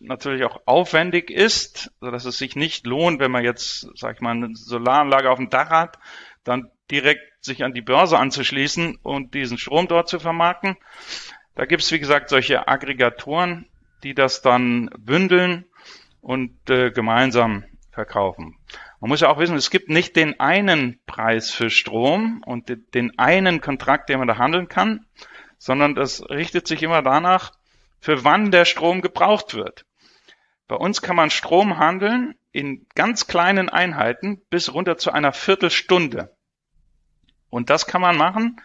natürlich 0.00 0.44
auch 0.44 0.60
aufwendig 0.66 1.30
ist, 1.30 1.92
so 2.00 2.10
dass 2.10 2.24
es 2.24 2.38
sich 2.38 2.56
nicht 2.56 2.86
lohnt, 2.86 3.20
wenn 3.20 3.30
man 3.30 3.44
jetzt, 3.44 3.88
sag 3.94 4.16
ich 4.16 4.20
mal, 4.20 4.32
eine 4.32 4.54
Solaranlage 4.54 5.30
auf 5.30 5.38
dem 5.38 5.50
Dach 5.50 5.70
hat, 5.70 5.98
dann 6.44 6.70
direkt 6.90 7.44
sich 7.44 7.64
an 7.64 7.72
die 7.72 7.82
Börse 7.82 8.18
anzuschließen 8.18 8.98
und 9.02 9.34
diesen 9.34 9.58
Strom 9.58 9.88
dort 9.88 10.08
zu 10.08 10.18
vermarkten. 10.18 10.76
Da 11.54 11.64
gibt 11.64 11.82
es, 11.82 11.90
wie 11.92 11.98
gesagt, 11.98 12.28
solche 12.28 12.68
Aggregatoren, 12.68 13.66
die 14.02 14.14
das 14.14 14.42
dann 14.42 14.90
bündeln 14.98 15.64
und 16.20 16.70
äh, 16.70 16.90
gemeinsam 16.90 17.64
verkaufen. 17.90 18.56
Man 19.00 19.08
muss 19.08 19.20
ja 19.20 19.28
auch 19.28 19.38
wissen, 19.38 19.56
es 19.56 19.70
gibt 19.70 19.88
nicht 19.88 20.16
den 20.16 20.38
einen 20.38 21.00
Preis 21.06 21.50
für 21.50 21.70
Strom 21.70 22.42
und 22.44 22.72
den 22.94 23.18
einen 23.18 23.60
Kontrakt, 23.60 24.08
den 24.08 24.18
man 24.18 24.28
da 24.28 24.38
handeln 24.38 24.68
kann, 24.68 25.06
sondern 25.58 25.94
das 25.94 26.28
richtet 26.28 26.66
sich 26.66 26.82
immer 26.82 27.02
danach, 27.02 27.52
für 28.00 28.24
wann 28.24 28.50
der 28.50 28.64
Strom 28.64 29.00
gebraucht 29.00 29.54
wird. 29.54 29.84
Bei 30.68 30.76
uns 30.76 31.02
kann 31.02 31.16
man 31.16 31.30
Strom 31.30 31.78
handeln 31.78 32.34
in 32.52 32.86
ganz 32.94 33.26
kleinen 33.26 33.68
Einheiten 33.68 34.42
bis 34.50 34.72
runter 34.72 34.98
zu 34.98 35.12
einer 35.12 35.32
Viertelstunde. 35.32 36.36
Und 37.50 37.70
das 37.70 37.86
kann 37.86 38.00
man 38.00 38.16
machen 38.16 38.60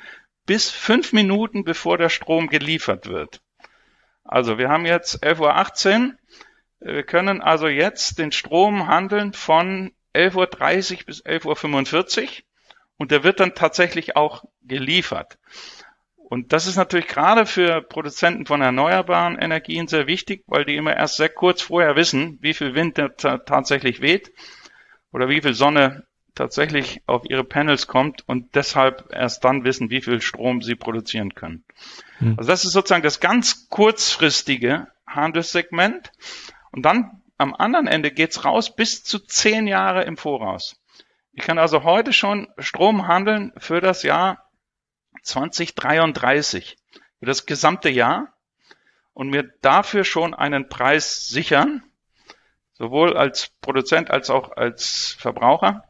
bis 0.46 0.70
fünf 0.70 1.14
Minuten, 1.14 1.64
bevor 1.64 1.98
der 1.98 2.10
Strom 2.10 2.48
geliefert 2.48 3.08
wird. 3.08 3.42
Also 4.24 4.58
wir 4.58 4.70
haben 4.70 4.86
jetzt 4.86 5.24
11.18 5.24 6.08
Uhr. 6.10 6.16
Wir 6.80 7.04
können 7.04 7.42
also 7.42 7.68
jetzt 7.68 8.18
den 8.18 8.32
Strom 8.32 8.88
handeln 8.88 9.34
von 9.34 9.92
11.30 10.16 11.00
Uhr 11.00 11.06
bis 11.06 11.26
11.45 11.26 12.22
Uhr 12.22 12.28
und 12.98 13.12
der 13.12 13.24
wird 13.24 13.40
dann 13.40 13.54
tatsächlich 13.54 14.16
auch 14.16 14.46
geliefert. 14.64 15.38
Und 16.32 16.54
das 16.54 16.66
ist 16.66 16.78
natürlich 16.78 17.10
gerade 17.10 17.46
für 17.46 17.82
Produzenten 17.82 18.46
von 18.46 18.62
erneuerbaren 18.62 19.38
Energien 19.38 19.90
sehr 19.90 20.08
wichtig, 20.08 20.46
weil 20.48 20.64
die 20.64 20.78
immer 20.78 20.96
erst 20.96 21.18
sehr 21.18 21.28
kurz 21.28 21.62
vorher 21.62 21.98
wissen, 21.98 22.38
wie 22.40 22.54
viel 22.54 22.74
Wind 22.74 22.96
tatsächlich 23.18 24.00
weht 24.00 24.32
oder 25.12 25.28
wie 25.28 25.42
viel 25.42 25.54
Sonne 25.54 26.06
tatsächlich 26.34 27.02
auf 27.06 27.24
ihre 27.30 27.44
Panels 27.44 27.88
kommt 27.88 28.24
und 28.30 28.56
deshalb 28.56 29.10
erst 29.12 29.44
dann 29.44 29.66
wissen, 29.66 29.90
wie 29.90 30.00
viel 30.00 30.22
Strom 30.22 30.62
sie 30.62 30.76
produzieren 30.76 31.36
können. 31.36 31.66
Hm. 32.20 32.36
Also 32.38 32.50
das 32.50 32.64
ist 32.64 32.72
sozusagen 32.72 33.04
das 33.04 33.20
ganz 33.20 33.68
kurzfristige 33.68 34.88
Handelssegment. 35.06 36.14
Und 36.72 36.86
dann 36.86 37.24
am 37.40 37.54
anderen 37.54 37.88
Ende 37.88 38.10
geht's 38.10 38.46
raus 38.46 38.74
bis 38.74 39.04
zu 39.04 39.20
zehn 39.20 39.68
Jahre 39.68 40.06
im 40.06 40.16
Voraus. 40.16 40.78
Ich 41.34 41.44
kann 41.44 41.58
also 41.58 41.84
heute 41.84 42.14
schon 42.14 42.48
Strom 42.58 43.10
handeln 43.10 43.52
für 43.58 43.82
das 43.82 44.04
Jahr 44.04 44.48
2033 45.22 46.78
für 47.20 47.26
das 47.26 47.46
gesamte 47.46 47.90
Jahr 47.90 48.34
und 49.14 49.30
mir 49.30 49.44
dafür 49.62 50.04
schon 50.04 50.34
einen 50.34 50.70
Preis 50.70 51.28
sichern, 51.28 51.84
sowohl 52.74 53.16
als 53.16 53.52
Produzent 53.62 54.10
als 54.10 54.30
auch 54.30 54.52
als 54.58 55.16
Verbraucher. 55.20 55.84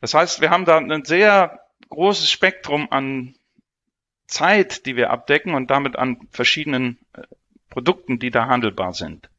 Das 0.00 0.14
heißt, 0.14 0.40
wir 0.40 0.50
haben 0.50 0.64
da 0.64 0.78
ein 0.78 1.04
sehr 1.04 1.60
großes 1.88 2.30
Spektrum 2.30 2.88
an 2.90 3.34
Zeit, 4.26 4.86
die 4.86 4.96
wir 4.96 5.10
abdecken 5.10 5.54
und 5.54 5.70
damit 5.70 5.96
an 5.96 6.28
verschiedenen 6.30 6.98
äh, 7.14 7.22
Produkten, 7.70 8.18
die 8.18 8.30
da 8.30 8.46
handelbar 8.46 8.92
sind. 8.92 9.30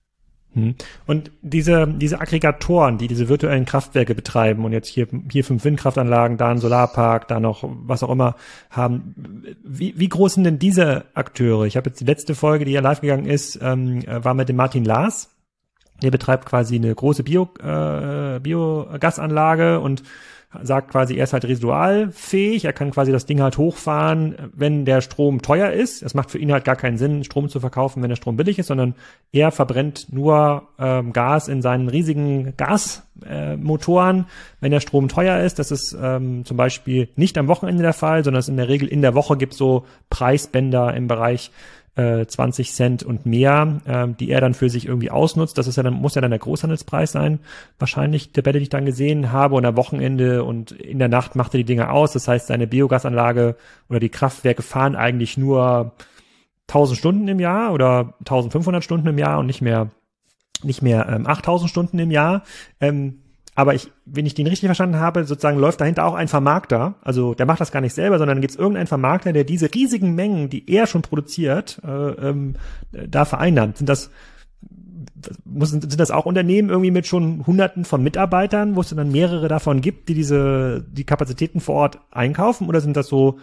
Hm. 0.54 0.76
Und 1.06 1.32
diese, 1.42 1.88
diese 1.88 2.20
Aggregatoren, 2.20 2.98
die 2.98 3.08
diese 3.08 3.30
virtuellen 3.30 3.66
Kraftwerke 3.66 4.16
betreiben 4.16 4.66
und 4.66 4.74
jetzt 4.74 4.88
hier, 4.88 5.08
hier 5.32 5.44
fünf 5.44 5.64
Windkraftanlagen, 5.64 6.38
da 6.38 6.50
ein 6.50 6.58
Solarpark, 6.58 7.28
da 7.28 7.40
noch 7.40 7.64
was 7.64 8.02
auch 8.02 8.10
immer 8.10 8.36
haben, 8.72 9.46
wie, 9.64 9.94
wie 9.98 10.10
groß 10.10 10.34
sind 10.34 10.46
denn 10.46 10.58
diese 10.60 11.06
Akteure? 11.14 11.66
Ich 11.66 11.78
habe 11.78 11.90
jetzt 11.90 12.00
die 12.00 12.06
letzte 12.06 12.34
Folge, 12.34 12.66
die 12.66 12.72
ja 12.72 12.82
live 12.82 13.02
gegangen 13.02 13.26
ist, 13.26 13.60
ähm, 13.62 14.04
war 14.08 14.34
mit 14.34 14.50
dem 14.50 14.56
Martin 14.56 14.86
Lars. 14.86 15.30
Der 16.02 16.12
betreibt 16.12 16.46
quasi 16.46 16.76
eine 16.76 16.94
große 16.94 17.24
Bio, 17.24 17.50
äh, 17.62 18.40
Biogasanlage 18.40 19.80
und 19.80 20.04
sagt 20.64 20.90
quasi, 20.90 21.16
er 21.16 21.26
ist 21.26 21.34
halt 21.34 21.46
residualfähig, 21.46 22.66
er 22.66 22.74
kann 22.74 22.90
quasi 22.90 23.12
das 23.12 23.28
Ding 23.28 23.40
halt 23.40 23.60
hochfahren, 23.60 24.36
wenn 24.54 24.84
der 24.84 25.02
Strom 25.02 25.44
teuer 25.44 25.72
ist. 25.72 26.02
Es 26.02 26.16
macht 26.16 26.32
für 26.32 26.40
ihn 26.40 26.52
halt 26.52 26.66
gar 26.66 26.76
keinen 26.76 26.98
Sinn, 26.98 27.24
Strom 27.24 27.50
zu 27.50 27.60
verkaufen, 27.60 28.02
wenn 28.02 28.10
der 28.10 28.16
Strom 28.16 28.36
billig 28.36 28.58
ist, 28.58 28.68
sondern 28.68 28.96
er 29.32 29.52
verbrennt 29.52 30.12
nur 30.12 30.64
ähm, 30.80 31.14
Gas 31.14 31.50
in 31.50 31.62
seinen 31.62 31.88
riesigen 31.88 32.56
Gasmotoren, 32.58 34.22
äh, 34.22 34.24
wenn 34.60 34.72
der 34.72 34.80
Strom 34.80 35.08
teuer 35.08 35.40
ist. 35.40 35.60
Das 35.60 35.70
ist 35.70 35.96
ähm, 36.02 36.44
zum 36.46 36.58
Beispiel 36.58 37.10
nicht 37.16 37.38
am 37.38 37.48
Wochenende 37.48 37.84
der 37.84 37.94
Fall, 37.94 38.24
sondern 38.24 38.40
es 38.40 38.50
in 38.50 38.58
der 38.58 38.70
Regel 38.70 38.88
in 38.88 39.04
der 39.04 39.14
Woche 39.14 39.38
gibt 39.38 39.54
so 39.54 39.86
Preisbänder 40.10 40.96
im 40.96 41.08
Bereich 41.08 41.52
20 42.26 42.70
äh, 42.70 42.72
Cent 42.72 43.04
und 43.04 43.26
mehr, 43.26 43.82
äh, 43.86 44.08
die 44.20 44.30
er 44.30 44.42
dann 44.42 44.54
für 44.54 44.70
sich 44.70 44.86
irgendwie 44.86 45.12
ausnutzt. 45.12 45.58
Das 45.58 45.68
ist 45.68 45.76
ja 45.76 45.84
dann, 45.84 45.94
muss 45.94 46.16
ja 46.16 46.22
dann 46.22 46.32
der 46.32 46.40
Großhandelspreis 46.40 47.12
sein. 47.12 47.40
Wahrscheinlich 47.78 48.32
der 48.32 48.42
Bälle, 48.42 48.60
die 48.60 48.64
ich 48.64 48.70
dann 48.70 48.86
gesehen 48.86 49.32
habe 49.32 49.56
und 49.56 49.66
am 49.66 49.78
Wochenende 49.78 50.44
und 50.44 50.72
in 50.72 51.00
der 51.00 51.08
Nacht 51.10 51.36
macht 51.36 51.54
er 51.54 51.60
die 51.60 51.66
Dinge 51.66 51.92
aus. 51.92 52.14
Das 52.14 52.28
heißt, 52.28 52.48
seine 52.48 52.68
Biogasanlage 52.68 53.56
oder 53.90 54.00
die 54.00 54.10
Kraftwerke 54.10 54.62
fahren 54.62 54.96
eigentlich 54.96 55.38
nur 55.38 55.94
1000 56.68 56.98
Stunden 56.98 57.28
im 57.28 57.40
Jahr 57.40 57.74
oder 57.74 58.14
1500 58.20 58.84
Stunden 58.84 59.08
im 59.08 59.18
Jahr 59.18 59.40
und 59.40 59.48
nicht 59.48 59.62
mehr, 59.62 59.90
nicht 60.64 60.82
mehr 60.82 61.08
ähm, 61.10 61.28
8000 61.28 61.70
Stunden 61.70 62.00
im 62.00 62.12
Jahr. 62.12 62.44
Ähm, 62.80 63.22
Aber 63.60 63.76
ich, 63.76 63.92
wenn 64.06 64.26
ich 64.26 64.36
den 64.36 64.48
richtig 64.48 64.70
verstanden 64.70 65.02
habe, 65.02 65.26
sozusagen 65.26 65.60
läuft 65.60 65.82
dahinter 65.82 66.06
auch 66.06 66.14
ein 66.14 66.30
Vermarkter. 66.30 66.96
Also 67.02 67.34
der 67.34 67.46
macht 67.46 67.60
das 67.60 67.74
gar 67.74 67.82
nicht 67.82 67.94
selber, 67.94 68.18
sondern 68.18 68.40
gibt 68.40 68.52
es 68.52 68.58
irgendeinen 68.58 68.88
Vermarkter, 68.88 69.34
der 69.34 69.44
diese 69.44 69.74
riesigen 69.74 70.16
Mengen, 70.16 70.50
die 70.50 70.72
er 70.72 70.88
schon 70.88 71.02
produziert, 71.02 71.82
äh, 71.84 71.90
ähm, 71.90 72.56
da 72.94 73.26
vereinnahmt. 73.26 73.76
Sind 73.76 73.90
das 73.90 74.12
sind 75.62 76.00
das 76.00 76.12
auch 76.12 76.26
Unternehmen 76.26 76.70
irgendwie 76.70 76.92
mit 76.92 77.06
schon 77.06 77.46
Hunderten 77.46 77.84
von 77.84 78.02
Mitarbeitern, 78.02 78.78
wo 78.78 78.80
es 78.80 78.96
dann 78.96 79.12
mehrere 79.12 79.50
davon 79.50 79.82
gibt, 79.82 80.08
die 80.08 80.14
diese 80.14 80.86
die 80.90 81.04
Kapazitäten 81.04 81.60
vor 81.60 81.76
Ort 81.76 82.00
einkaufen, 82.12 82.70
oder 82.70 82.80
sind 82.80 82.96
das 82.96 83.08
so 83.08 83.40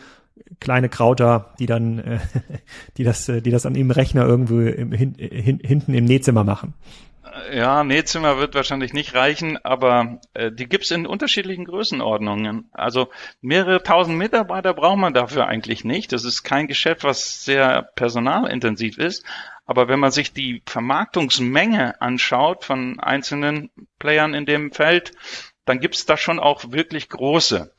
kleine 0.61 0.89
Krauter, 0.89 1.53
die 1.59 1.67
dann, 1.67 1.99
äh, 1.99 2.19
die 2.97 3.05
das, 3.05 3.27
die 3.27 3.51
das 3.51 3.67
an 3.67 3.75
ihrem 3.75 3.91
Rechner 3.91 4.25
irgendwo 4.25 4.61
hin, 4.61 5.15
hin, 5.19 5.61
hinten 5.63 5.93
im 5.93 6.07
Nähzimmer 6.07 6.43
machen? 6.43 6.73
Ja, 7.53 7.85
Nähzimmer 7.85 8.39
wird 8.39 8.55
wahrscheinlich 8.55 8.93
nicht 8.93 9.15
reichen, 9.15 9.59
aber 9.65 10.21
äh, 10.35 10.51
die 10.53 10.69
gibt's 10.69 10.91
in 10.91 11.07
unterschiedlichen 11.07 11.65
Größenordnungen. 11.65 12.69
Also 12.73 13.11
mehrere 13.41 13.83
tausend 13.83 14.19
Mitarbeiter 14.19 14.75
braucht 14.75 14.99
man 14.99 15.15
dafür 15.15 15.47
eigentlich 15.47 15.85
nicht. 15.85 16.13
Das 16.13 16.25
ist 16.25 16.43
kein 16.43 16.67
Geschäft, 16.67 17.05
was 17.05 17.45
sehr 17.45 17.83
personalintensiv 17.95 18.99
ist. 18.99 19.25
Aber 19.65 19.89
wenn 19.89 20.01
man 20.01 20.13
sich 20.13 20.33
die 20.33 20.63
Vermarktungsmenge 20.67 22.01
anschaut 22.01 22.65
von 22.65 23.01
einzelnen 23.01 23.71
Playern 23.99 24.35
in 24.35 24.47
dem 24.47 24.73
Feld, 24.73 25.13
dann 25.65 25.81
gibt's 25.81 26.07
da 26.07 26.17
schon 26.17 26.39
auch 26.39 26.71
wirklich 26.71 27.09
große. 27.09 27.73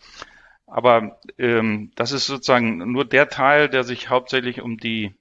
Aber 0.66 1.20
ähm, 1.38 1.92
das 1.96 2.12
ist 2.12 2.25
sozusagen 2.25 2.92
nur 2.92 3.06
der 3.06 3.30
Teil, 3.30 3.70
der 3.70 3.84
sich 3.84 4.10
hauptsächlich 4.10 4.62
um 4.62 4.77
die 4.77 5.16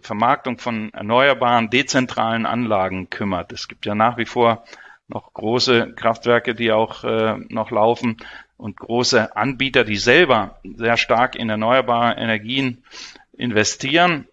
Vermarktung 0.00 0.58
von 0.58 0.92
erneuerbaren, 0.92 1.70
dezentralen 1.70 2.46
Anlagen 2.46 3.08
kümmert. 3.08 3.52
Es 3.52 3.68
gibt 3.68 3.86
ja 3.86 3.94
nach 3.94 4.18
wie 4.18 4.26
vor 4.26 4.64
noch 5.08 5.32
große 5.32 5.94
Kraftwerke, 5.94 6.54
die 6.54 6.70
auch 6.70 7.02
äh, 7.04 7.36
noch 7.48 7.70
laufen 7.70 8.18
und 8.56 8.76
große 8.76 9.34
Anbieter, 9.36 9.84
die 9.84 9.96
selber 9.96 10.60
sehr 10.62 10.96
stark 10.96 11.34
in 11.34 11.48
erneuerbare 11.48 12.16
Energien 12.16 12.84
investieren. 13.32 14.28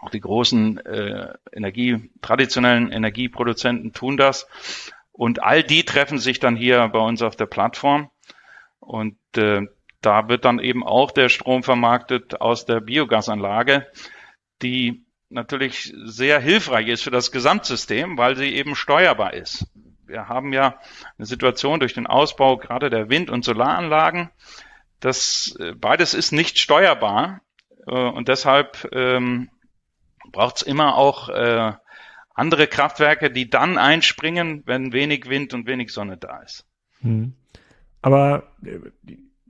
Auch 0.00 0.10
die 0.10 0.20
großen 0.20 0.78
äh, 0.86 1.34
Energie, 1.52 2.10
traditionellen 2.22 2.92
Energieproduzenten 2.92 3.92
tun 3.92 4.16
das. 4.16 4.46
Und 5.12 5.42
all 5.42 5.62
die 5.62 5.84
treffen 5.84 6.18
sich 6.18 6.38
dann 6.38 6.56
hier 6.56 6.88
bei 6.88 7.00
uns 7.00 7.20
auf 7.22 7.36
der 7.36 7.46
Plattform. 7.46 8.08
Und 8.78 9.18
äh, 9.36 9.66
da 10.00 10.28
wird 10.28 10.46
dann 10.46 10.60
eben 10.60 10.86
auch 10.86 11.10
der 11.10 11.28
Strom 11.28 11.62
vermarktet 11.62 12.40
aus 12.40 12.64
der 12.64 12.80
Biogasanlage 12.80 13.86
die 14.62 15.04
natürlich 15.28 15.94
sehr 16.04 16.40
hilfreich 16.40 16.88
ist 16.88 17.02
für 17.02 17.10
das 17.10 17.30
Gesamtsystem, 17.30 18.18
weil 18.18 18.36
sie 18.36 18.54
eben 18.54 18.74
steuerbar 18.74 19.34
ist. 19.34 19.66
Wir 20.06 20.28
haben 20.28 20.52
ja 20.52 20.80
eine 21.18 21.26
Situation 21.26 21.78
durch 21.78 21.94
den 21.94 22.06
Ausbau 22.06 22.56
gerade 22.56 22.90
der 22.90 23.08
Wind- 23.08 23.30
und 23.30 23.44
Solaranlagen, 23.44 24.30
das 25.00 25.56
äh, 25.58 25.72
beides 25.72 26.14
ist 26.14 26.32
nicht 26.32 26.58
steuerbar 26.58 27.40
äh, 27.86 27.94
und 27.94 28.28
deshalb 28.28 28.88
ähm, 28.92 29.50
braucht 30.30 30.56
es 30.56 30.62
immer 30.62 30.96
auch 30.96 31.28
äh, 31.30 31.72
andere 32.34 32.66
Kraftwerke, 32.66 33.30
die 33.30 33.50
dann 33.50 33.78
einspringen, 33.78 34.62
wenn 34.66 34.92
wenig 34.92 35.28
Wind 35.28 35.54
und 35.54 35.66
wenig 35.66 35.92
Sonne 35.92 36.16
da 36.16 36.40
ist. 36.40 36.66
Hm. 37.00 37.34
Aber 38.02 38.54
äh, 38.64 38.78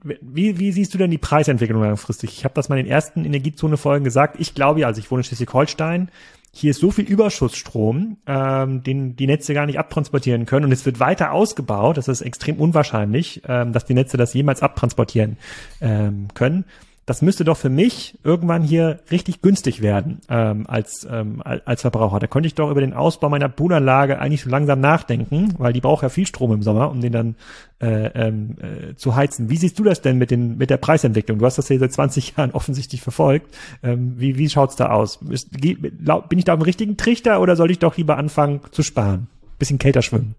wie, 0.03 0.57
wie 0.59 0.71
siehst 0.71 0.93
du 0.93 0.97
denn 0.97 1.11
die 1.11 1.17
Preisentwicklung 1.17 1.81
langfristig? 1.81 2.31
Ich 2.37 2.43
habe 2.43 2.55
das 2.55 2.69
mal 2.69 2.79
in 2.79 2.85
den 2.85 2.91
ersten 2.91 3.23
Energiezone-Folgen 3.23 4.03
gesagt. 4.03 4.37
Ich 4.39 4.55
glaube 4.55 4.81
ja, 4.81 4.87
also 4.87 4.99
ich 4.99 5.11
wohne 5.11 5.19
in 5.19 5.23
Schleswig-Holstein. 5.25 6.09
Hier 6.53 6.71
ist 6.71 6.81
so 6.81 6.91
viel 6.91 7.05
Überschussstrom, 7.05 8.17
ähm, 8.27 8.83
den 8.83 9.15
die 9.15 9.27
Netze 9.27 9.53
gar 9.53 9.65
nicht 9.65 9.79
abtransportieren 9.79 10.45
können. 10.45 10.65
Und 10.65 10.71
es 10.71 10.85
wird 10.85 10.99
weiter 10.99 11.31
ausgebaut. 11.31 11.97
Das 11.97 12.07
ist 12.07 12.21
extrem 12.21 12.57
unwahrscheinlich, 12.57 13.41
ähm, 13.47 13.71
dass 13.71 13.85
die 13.85 13.93
Netze 13.93 14.17
das 14.17 14.33
jemals 14.33 14.61
abtransportieren 14.61 15.37
ähm, 15.79 16.27
können 16.33 16.65
das 17.05 17.21
müsste 17.21 17.43
doch 17.43 17.57
für 17.57 17.69
mich 17.69 18.17
irgendwann 18.23 18.61
hier 18.61 18.99
richtig 19.09 19.41
günstig 19.41 19.81
werden 19.81 20.21
ähm, 20.29 20.65
als, 20.67 21.07
ähm, 21.09 21.41
als 21.43 21.81
Verbraucher. 21.81 22.19
Da 22.19 22.27
könnte 22.27 22.47
ich 22.47 22.53
doch 22.53 22.69
über 22.69 22.81
den 22.81 22.93
Ausbau 22.93 23.27
meiner 23.29 23.49
Poolanlage 23.49 24.19
eigentlich 24.19 24.43
so 24.43 24.49
langsam 24.49 24.79
nachdenken, 24.81 25.55
weil 25.57 25.73
die 25.73 25.81
braucht 25.81 26.03
ja 26.03 26.09
viel 26.09 26.27
Strom 26.27 26.53
im 26.53 26.61
Sommer, 26.61 26.91
um 26.91 27.01
den 27.01 27.11
dann 27.11 27.35
äh, 27.81 28.05
ähm, 28.07 28.55
äh, 28.61 28.95
zu 28.95 29.15
heizen. 29.15 29.49
Wie 29.49 29.57
siehst 29.57 29.79
du 29.79 29.83
das 29.83 30.01
denn 30.01 30.19
mit, 30.19 30.29
den, 30.29 30.57
mit 30.57 30.69
der 30.69 30.77
Preisentwicklung? 30.77 31.39
Du 31.39 31.45
hast 31.45 31.57
das 31.57 31.69
ja 31.69 31.79
seit 31.79 31.91
20 31.91 32.33
Jahren 32.37 32.51
offensichtlich 32.51 33.01
verfolgt. 33.01 33.55
Ähm, 33.81 34.13
wie 34.17 34.37
wie 34.37 34.49
schaut's 34.49 34.75
da 34.75 34.91
aus? 34.91 35.19
Ist, 35.29 35.51
bin 35.51 36.37
ich 36.37 36.45
da 36.45 36.53
auf 36.53 36.59
dem 36.59 36.63
richtigen 36.63 36.97
Trichter 36.97 37.41
oder 37.41 37.55
soll 37.55 37.71
ich 37.71 37.79
doch 37.79 37.97
lieber 37.97 38.17
anfangen 38.17 38.61
zu 38.71 38.83
sparen? 38.83 39.27
Bisschen 39.57 39.79
kälter 39.79 40.03
schwimmen. 40.03 40.35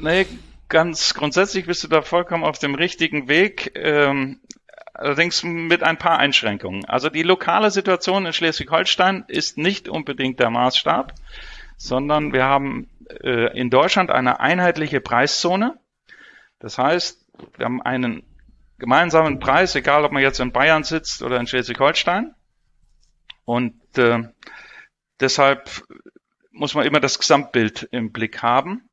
Nee, 0.00 0.26
ganz 0.68 1.14
grundsätzlich 1.14 1.66
bist 1.66 1.82
du 1.82 1.88
da 1.88 2.02
vollkommen 2.02 2.44
auf 2.44 2.58
dem 2.58 2.74
richtigen 2.74 3.28
Weg. 3.28 3.72
Ähm, 3.74 4.38
allerdings 4.98 5.44
mit 5.44 5.82
ein 5.82 5.96
paar 5.96 6.18
Einschränkungen. 6.18 6.84
Also 6.84 7.08
die 7.08 7.22
lokale 7.22 7.70
Situation 7.70 8.26
in 8.26 8.32
Schleswig-Holstein 8.32 9.24
ist 9.28 9.56
nicht 9.56 9.88
unbedingt 9.88 10.40
der 10.40 10.50
Maßstab, 10.50 11.14
sondern 11.76 12.32
wir 12.32 12.44
haben 12.44 12.90
äh, 13.22 13.56
in 13.56 13.70
Deutschland 13.70 14.10
eine 14.10 14.40
einheitliche 14.40 15.00
Preiszone. 15.00 15.78
Das 16.58 16.78
heißt, 16.78 17.24
wir 17.56 17.64
haben 17.64 17.80
einen 17.80 18.24
gemeinsamen 18.78 19.38
Preis, 19.38 19.76
egal 19.76 20.04
ob 20.04 20.10
man 20.10 20.22
jetzt 20.22 20.40
in 20.40 20.52
Bayern 20.52 20.82
sitzt 20.82 21.22
oder 21.22 21.38
in 21.38 21.46
Schleswig-Holstein. 21.46 22.34
Und 23.44 23.80
äh, 23.96 24.24
deshalb 25.20 25.84
muss 26.50 26.74
man 26.74 26.86
immer 26.86 27.00
das 27.00 27.20
Gesamtbild 27.20 27.88
im 27.92 28.10
Blick 28.10 28.42
haben, 28.42 28.90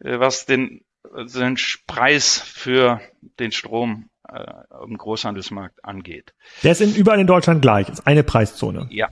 äh, 0.00 0.18
was 0.18 0.44
den, 0.44 0.84
den 1.04 1.56
Preis 1.86 2.40
für 2.40 3.00
den 3.38 3.52
Strom 3.52 4.09
äh, 4.32 4.84
im 4.84 4.96
Großhandelsmarkt 4.96 5.84
angeht. 5.84 6.34
Der 6.62 6.72
ist 6.72 6.80
in, 6.80 6.94
überall 6.94 7.20
in 7.20 7.26
Deutschland 7.26 7.62
gleich, 7.62 7.88
ist 7.88 8.06
eine 8.06 8.22
Preiszone. 8.22 8.88
Ja, 8.90 9.08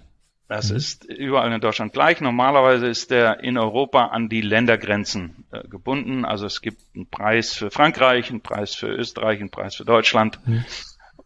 das 0.49 0.71
mhm. 0.71 0.77
ist 0.77 1.05
überall 1.05 1.53
in 1.53 1.61
Deutschland 1.61 1.93
gleich. 1.93 2.21
Normalerweise 2.21 2.87
ist 2.87 3.11
der 3.11 3.41
in 3.41 3.59
Europa 3.59 4.07
an 4.07 4.29
die 4.29 4.41
Ländergrenzen 4.41 5.45
äh, 5.51 5.67
gebunden. 5.69 6.25
Also 6.25 6.47
es 6.47 6.63
gibt 6.63 6.81
einen 6.95 7.09
Preis 7.09 7.53
für 7.55 7.71
Frankreich, 7.71 8.31
einen 8.31 8.41
Preis 8.41 8.75
für 8.75 8.89
Österreich, 8.89 9.41
einen 9.41 9.51
Preis 9.51 9.75
für 9.75 9.85
Deutschland 9.85 10.41
mhm. 10.47 10.65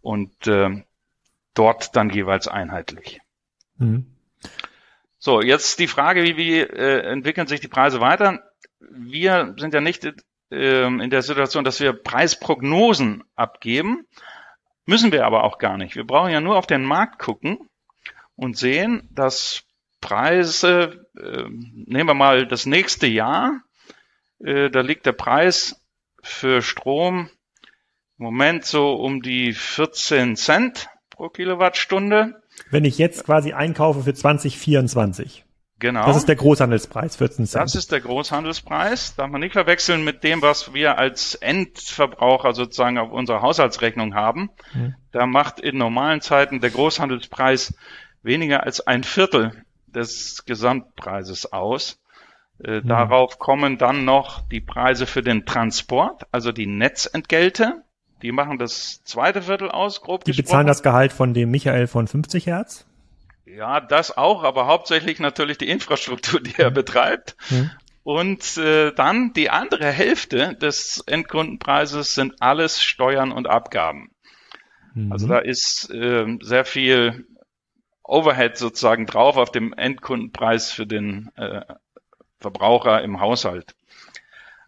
und 0.00 0.46
äh, 0.48 0.82
dort 1.54 1.94
dann 1.94 2.10
jeweils 2.10 2.48
einheitlich. 2.48 3.20
Mhm. 3.78 4.06
So, 5.18 5.40
jetzt 5.40 5.78
die 5.78 5.86
Frage, 5.86 6.24
wie, 6.24 6.36
wie 6.36 6.58
äh, 6.58 7.02
entwickeln 7.02 7.46
sich 7.46 7.60
die 7.60 7.68
Preise 7.68 8.00
weiter? 8.00 8.42
Wir 8.80 9.54
sind 9.56 9.72
ja 9.72 9.80
nicht 9.80 10.04
ähm, 10.52 11.00
in 11.00 11.10
der 11.10 11.22
Situation, 11.22 11.64
dass 11.64 11.80
wir 11.80 11.92
Preisprognosen 11.94 13.24
abgeben. 13.34 14.06
Müssen 14.84 15.12
wir 15.12 15.24
aber 15.24 15.44
auch 15.44 15.58
gar 15.58 15.78
nicht. 15.78 15.96
Wir 15.96 16.04
brauchen 16.04 16.30
ja 16.30 16.40
nur 16.40 16.56
auf 16.56 16.66
den 16.66 16.84
Markt 16.84 17.18
gucken 17.18 17.58
und 18.36 18.56
sehen, 18.56 19.08
dass 19.12 19.64
Preise, 20.00 21.06
äh, 21.16 21.44
nehmen 21.48 22.08
wir 22.08 22.14
mal 22.14 22.46
das 22.46 22.66
nächste 22.66 23.06
Jahr, 23.06 23.62
äh, 24.40 24.68
da 24.68 24.80
liegt 24.80 25.06
der 25.06 25.12
Preis 25.12 25.80
für 26.22 26.60
Strom 26.60 27.30
im 28.18 28.24
Moment 28.24 28.64
so 28.64 28.92
um 28.92 29.22
die 29.22 29.52
14 29.52 30.36
Cent 30.36 30.88
pro 31.08 31.28
Kilowattstunde. 31.28 32.42
Wenn 32.70 32.84
ich 32.84 32.98
jetzt 32.98 33.24
quasi 33.24 33.52
einkaufe 33.52 34.02
für 34.02 34.14
2024. 34.14 35.44
Genau. 35.82 36.06
Das 36.06 36.16
ist 36.16 36.28
der 36.28 36.36
Großhandelspreis, 36.36 37.16
14 37.16 37.44
Cent. 37.44 37.64
Das 37.64 37.74
ist 37.74 37.90
der 37.90 38.00
Großhandelspreis. 38.00 39.16
Darf 39.16 39.28
man 39.28 39.40
nicht 39.40 39.54
verwechseln 39.54 40.04
mit 40.04 40.22
dem, 40.22 40.40
was 40.40 40.72
wir 40.72 40.96
als 40.96 41.34
Endverbraucher 41.34 42.54
sozusagen 42.54 42.98
auf 42.98 43.10
unserer 43.10 43.42
Haushaltsrechnung 43.42 44.14
haben. 44.14 44.50
Mhm. 44.74 44.94
Da 45.10 45.26
macht 45.26 45.58
in 45.58 45.78
normalen 45.78 46.20
Zeiten 46.20 46.60
der 46.60 46.70
Großhandelspreis 46.70 47.74
weniger 48.22 48.62
als 48.62 48.86
ein 48.86 49.02
Viertel 49.02 49.64
des 49.88 50.44
Gesamtpreises 50.46 51.52
aus. 51.52 51.98
Äh, 52.62 52.78
mhm. 52.78 52.86
Darauf 52.86 53.40
kommen 53.40 53.76
dann 53.76 54.04
noch 54.04 54.48
die 54.48 54.60
Preise 54.60 55.06
für 55.06 55.22
den 55.22 55.46
Transport, 55.46 56.28
also 56.30 56.52
die 56.52 56.66
Netzentgelte. 56.66 57.82
Die 58.22 58.30
machen 58.30 58.56
das 58.56 59.02
zweite 59.02 59.42
Viertel 59.42 59.68
aus, 59.68 60.00
grob 60.00 60.22
Die 60.22 60.30
gesprochen. 60.30 60.44
bezahlen 60.44 60.66
das 60.68 60.84
Gehalt 60.84 61.12
von 61.12 61.34
dem 61.34 61.50
Michael 61.50 61.88
von 61.88 62.06
50 62.06 62.46
Hertz? 62.46 62.86
Ja, 63.44 63.80
das 63.80 64.16
auch, 64.16 64.44
aber 64.44 64.66
hauptsächlich 64.66 65.18
natürlich 65.18 65.58
die 65.58 65.68
Infrastruktur, 65.68 66.40
die 66.40 66.54
er 66.58 66.70
mhm. 66.70 66.74
betreibt. 66.74 67.36
Mhm. 67.50 67.70
Und 68.04 68.56
äh, 68.56 68.92
dann 68.92 69.32
die 69.32 69.50
andere 69.50 69.90
Hälfte 69.90 70.56
des 70.56 71.04
Endkundenpreises 71.06 72.14
sind 72.14 72.40
alles 72.40 72.82
Steuern 72.82 73.30
und 73.30 73.46
Abgaben. 73.46 74.10
Mhm. 74.94 75.12
Also 75.12 75.28
da 75.28 75.38
ist 75.38 75.90
äh, 75.90 76.26
sehr 76.40 76.64
viel 76.64 77.26
Overhead 78.02 78.56
sozusagen 78.56 79.06
drauf 79.06 79.36
auf 79.36 79.52
dem 79.52 79.72
Endkundenpreis 79.72 80.72
für 80.72 80.86
den 80.86 81.30
äh, 81.36 81.62
Verbraucher 82.40 83.02
im 83.02 83.20
Haushalt. 83.20 83.74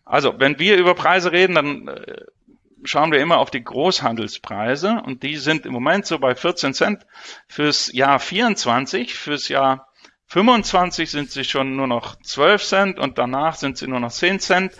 Also, 0.04 0.38
wenn 0.38 0.58
wir 0.58 0.76
über 0.76 0.94
Preise 0.94 1.32
reden, 1.32 1.54
dann 1.54 1.88
äh, 1.88 2.24
schauen 2.84 3.12
wir 3.12 3.20
immer 3.20 3.38
auf 3.38 3.50
die 3.50 3.64
Großhandelspreise 3.64 5.02
und 5.04 5.22
die 5.22 5.36
sind 5.36 5.66
im 5.66 5.72
Moment 5.72 6.06
so 6.06 6.18
bei 6.18 6.34
14 6.34 6.74
Cent 6.74 7.06
fürs 7.48 7.92
Jahr 7.92 8.18
24, 8.18 9.14
fürs 9.14 9.48
Jahr 9.48 9.88
25 10.26 11.10
sind 11.10 11.30
sie 11.30 11.44
schon 11.44 11.76
nur 11.76 11.86
noch 11.86 12.16
12 12.20 12.62
Cent 12.62 12.98
und 12.98 13.18
danach 13.18 13.56
sind 13.56 13.78
sie 13.78 13.86
nur 13.86 14.00
noch 14.00 14.10
10 14.10 14.40
Cent. 14.40 14.72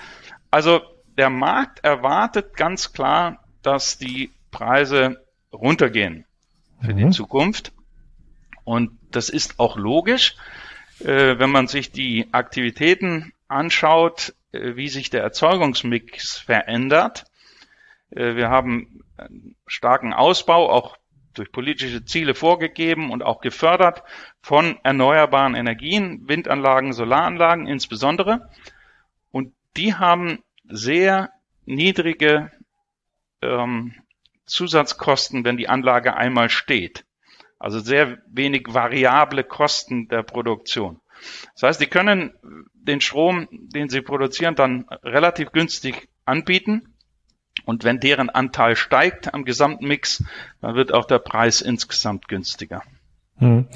Also 0.51 0.81
der 1.17 1.31
Markt 1.31 1.85
erwartet 1.85 2.57
ganz 2.57 2.93
klar, 2.93 3.45
dass 3.63 3.99
die 3.99 4.33
Preise 4.51 5.25
runtergehen 5.53 6.27
für 6.81 6.93
mhm. 6.93 6.97
die 6.97 7.11
Zukunft. 7.11 7.73
Und 8.65 8.99
das 9.11 9.29
ist 9.29 9.61
auch 9.61 9.77
logisch, 9.77 10.37
äh, 11.01 11.39
wenn 11.39 11.51
man 11.51 11.67
sich 11.67 11.93
die 11.93 12.29
Aktivitäten 12.33 13.33
anschaut, 13.49 14.35
äh, 14.53 14.77
wie 14.77 14.89
sich 14.89 15.11
der 15.11 15.23
Erzeugungsmix 15.23 16.39
verändert. 16.39 17.25
Äh, 18.15 18.37
wir 18.37 18.49
haben 18.51 19.03
einen 19.17 19.57
starken 19.67 20.13
Ausbau, 20.13 20.71
auch 20.71 20.97
durch 21.35 21.51
politische 21.51 22.05
Ziele 22.05 22.35
vorgegeben 22.35 23.11
und 23.11 23.23
auch 23.23 23.41
gefördert 23.41 24.03
von 24.41 24.79
erneuerbaren 24.85 25.55
Energien, 25.55 26.29
Windanlagen, 26.29 26.93
Solaranlagen 26.93 27.67
insbesondere. 27.67 28.51
Und 29.33 29.53
die 29.77 29.95
haben 29.95 30.43
sehr 30.65 31.31
niedrige 31.67 32.53
ähm, 33.43 33.95
Zusatzkosten, 34.47 35.45
wenn 35.45 35.57
die 35.57 35.69
Anlage 35.69 36.17
einmal 36.17 36.51
steht. 36.51 37.05
Also 37.59 37.81
sehr 37.81 38.19
wenig 38.29 38.67
variable 38.69 39.43
Kosten 39.43 40.07
der 40.09 40.23
Produktion. 40.23 41.01
Das 41.55 41.63
heißt, 41.63 41.81
die 41.81 41.87
können 41.87 42.35
den 42.75 43.01
Strom, 43.01 43.49
den 43.51 43.89
sie 43.89 44.03
produzieren, 44.03 44.55
dann 44.55 44.87
relativ 45.03 45.51
günstig 45.53 46.09
anbieten 46.27 46.94
und 47.65 47.85
wenn 47.85 48.01
deren 48.01 48.31
Anteil 48.31 48.77
steigt 48.77 49.33
am 49.35 49.45
gesamten 49.45 49.87
Mix, 49.87 50.25
dann 50.61 50.75
wird 50.75 50.93
auch 50.93 51.07
der 51.07 51.19
Preis 51.19 51.61
insgesamt 51.61 52.29
günstiger. 52.29 52.83
Hm. 53.39 53.67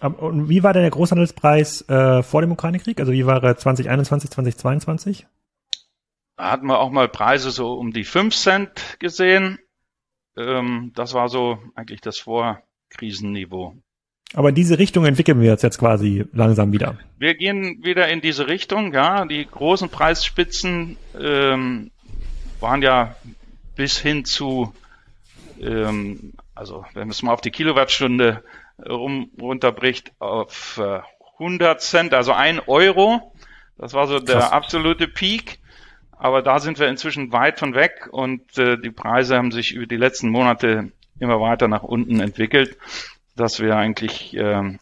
Und 0.00 0.48
wie 0.48 0.62
war 0.62 0.72
denn 0.72 0.82
der 0.82 0.90
Großhandelspreis 0.90 1.88
äh, 1.88 2.22
vor 2.22 2.40
dem 2.42 2.52
Ukraine-Krieg? 2.52 3.00
Also 3.00 3.12
wie 3.12 3.26
war 3.26 3.42
er 3.42 3.56
2021, 3.56 4.30
2022? 4.30 5.26
Da 6.36 6.50
hatten 6.50 6.66
wir 6.66 6.78
auch 6.78 6.90
mal 6.90 7.08
Preise 7.08 7.50
so 7.50 7.72
um 7.74 7.92
die 7.92 8.04
5 8.04 8.34
Cent 8.34 8.96
gesehen. 8.98 9.58
Ähm, 10.36 10.92
das 10.94 11.14
war 11.14 11.28
so 11.28 11.58
eigentlich 11.74 12.02
das 12.02 12.18
Vorkrisenniveau. 12.18 13.74
Aber 14.34 14.50
in 14.50 14.54
diese 14.54 14.78
Richtung 14.78 15.06
entwickeln 15.06 15.40
wir 15.40 15.52
uns 15.52 15.62
jetzt 15.62 15.78
quasi 15.78 16.26
langsam 16.32 16.72
wieder. 16.72 16.98
Wir 17.16 17.34
gehen 17.34 17.82
wieder 17.84 18.08
in 18.08 18.20
diese 18.20 18.48
Richtung, 18.48 18.92
ja. 18.92 19.24
Die 19.24 19.46
großen 19.46 19.88
Preisspitzen 19.88 20.98
ähm, 21.18 21.90
waren 22.60 22.82
ja 22.82 23.14
bis 23.74 23.98
hin 23.98 24.24
zu, 24.24 24.72
ähm, 25.60 26.32
also 26.54 26.84
wenn 26.94 27.02
man 27.02 27.10
es 27.10 27.22
mal 27.22 27.32
auf 27.32 27.40
die 27.40 27.50
Kilowattstunde 27.50 28.42
rum, 28.84 29.30
runterbricht, 29.40 30.12
auf 30.18 30.78
äh, 30.78 31.00
100 31.38 31.80
Cent, 31.80 32.14
also 32.14 32.32
ein 32.32 32.60
Euro. 32.60 33.32
Das 33.78 33.92
war 33.92 34.06
so 34.06 34.18
der 34.18 34.36
Krass. 34.36 34.52
absolute 34.52 35.06
Peak. 35.08 35.58
Aber 36.18 36.40
da 36.40 36.60
sind 36.60 36.78
wir 36.78 36.88
inzwischen 36.88 37.30
weit 37.32 37.58
von 37.58 37.74
weg 37.74 38.08
und 38.10 38.56
äh, 38.56 38.78
die 38.78 38.90
Preise 38.90 39.36
haben 39.36 39.52
sich 39.52 39.72
über 39.72 39.86
die 39.86 39.98
letzten 39.98 40.30
Monate 40.30 40.92
immer 41.18 41.40
weiter 41.40 41.68
nach 41.68 41.82
unten 41.82 42.20
entwickelt, 42.20 42.78
dass 43.36 43.60
wir 43.60 43.76
eigentlich 43.76 44.34
äh, 44.34 44.78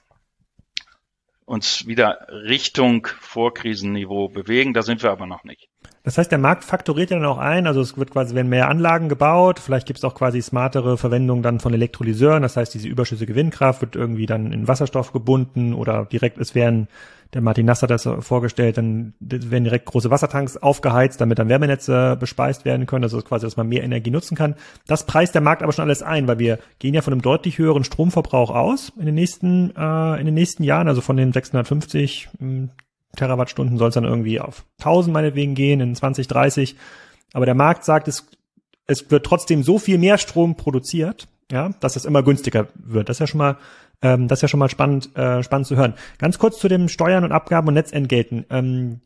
uns 1.44 1.86
wieder 1.88 2.26
Richtung 2.28 3.06
Vorkrisenniveau 3.06 4.28
bewegen. 4.28 4.74
Da 4.74 4.82
sind 4.82 5.02
wir 5.02 5.10
aber 5.10 5.26
noch 5.26 5.42
nicht. 5.42 5.68
Das 6.04 6.18
heißt, 6.18 6.30
der 6.30 6.38
Markt 6.38 6.64
faktoriert 6.64 7.10
ja 7.10 7.16
dann 7.16 7.24
auch 7.24 7.38
ein, 7.38 7.66
also 7.66 7.80
es 7.80 7.96
wird 7.96 8.10
quasi, 8.10 8.34
werden 8.34 8.50
mehr 8.50 8.68
Anlagen 8.68 9.08
gebaut, 9.08 9.58
vielleicht 9.58 9.86
gibt 9.86 9.98
es 9.98 10.04
auch 10.04 10.14
quasi 10.14 10.42
smartere 10.42 10.98
Verwendung 10.98 11.42
dann 11.42 11.60
von 11.60 11.72
Elektrolyseuren, 11.72 12.42
das 12.42 12.58
heißt, 12.58 12.74
diese 12.74 12.88
überschüssige 12.88 13.34
Windkraft 13.34 13.80
wird 13.80 13.96
irgendwie 13.96 14.26
dann 14.26 14.52
in 14.52 14.68
Wasserstoff 14.68 15.12
gebunden 15.12 15.72
oder 15.72 16.04
direkt, 16.04 16.36
es 16.36 16.54
werden, 16.54 16.88
der 17.32 17.40
Martin 17.40 17.64
Nass 17.64 17.82
hat 17.82 17.88
das 17.88 18.06
vorgestellt, 18.20 18.76
dann 18.76 19.14
werden 19.18 19.64
direkt 19.64 19.86
große 19.86 20.10
Wassertanks 20.10 20.58
aufgeheizt, 20.58 21.22
damit 21.22 21.38
dann 21.38 21.48
Wärmenetze 21.48 22.18
bespeist 22.20 22.66
werden 22.66 22.84
können, 22.84 23.04
also 23.04 23.22
quasi, 23.22 23.46
dass 23.46 23.56
man 23.56 23.70
mehr 23.70 23.82
Energie 23.82 24.10
nutzen 24.10 24.36
kann. 24.36 24.56
Das 24.86 25.06
preist 25.06 25.34
der 25.34 25.40
Markt 25.40 25.62
aber 25.62 25.72
schon 25.72 25.86
alles 25.86 26.02
ein, 26.02 26.28
weil 26.28 26.38
wir 26.38 26.58
gehen 26.80 26.92
ja 26.92 27.00
von 27.00 27.14
einem 27.14 27.22
deutlich 27.22 27.56
höheren 27.56 27.82
Stromverbrauch 27.82 28.50
aus 28.50 28.92
in 28.98 29.06
den 29.06 29.14
nächsten, 29.14 29.74
äh, 29.74 30.20
in 30.20 30.26
den 30.26 30.34
nächsten 30.34 30.64
Jahren, 30.64 30.86
also 30.86 31.00
von 31.00 31.16
den 31.16 31.32
650 31.32 32.28
Terawattstunden 33.16 33.78
soll 33.78 33.88
es 33.88 33.94
dann 33.94 34.04
irgendwie 34.04 34.40
auf 34.40 34.64
1000 34.78 35.12
meinetwegen 35.12 35.54
gehen 35.54 35.80
in 35.80 35.94
2030. 35.94 36.76
Aber 37.32 37.46
der 37.46 37.54
Markt 37.54 37.84
sagt, 37.84 38.08
es, 38.08 38.26
es 38.86 39.10
wird 39.10 39.26
trotzdem 39.26 39.62
so 39.62 39.78
viel 39.78 39.98
mehr 39.98 40.18
Strom 40.18 40.56
produziert, 40.56 41.26
ja, 41.50 41.70
dass 41.80 41.96
es 41.96 42.04
immer 42.04 42.22
günstiger 42.22 42.68
wird. 42.74 43.08
Das 43.08 43.16
ist 43.16 43.20
ja 43.20 43.26
schon 43.26 43.38
mal, 43.38 43.56
ähm, 44.02 44.28
das 44.28 44.38
ist 44.38 44.42
ja 44.42 44.48
schon 44.48 44.60
mal 44.60 44.68
spannend, 44.68 45.14
äh, 45.16 45.42
spannend 45.42 45.66
zu 45.66 45.76
hören. 45.76 45.94
Ganz 46.18 46.38
kurz 46.38 46.58
zu 46.58 46.68
den 46.68 46.88
Steuern 46.88 47.24
und 47.24 47.32
Abgaben 47.32 47.68
und 47.68 47.74
Netzentgelten. 47.74 48.46
Ähm, 48.50 49.00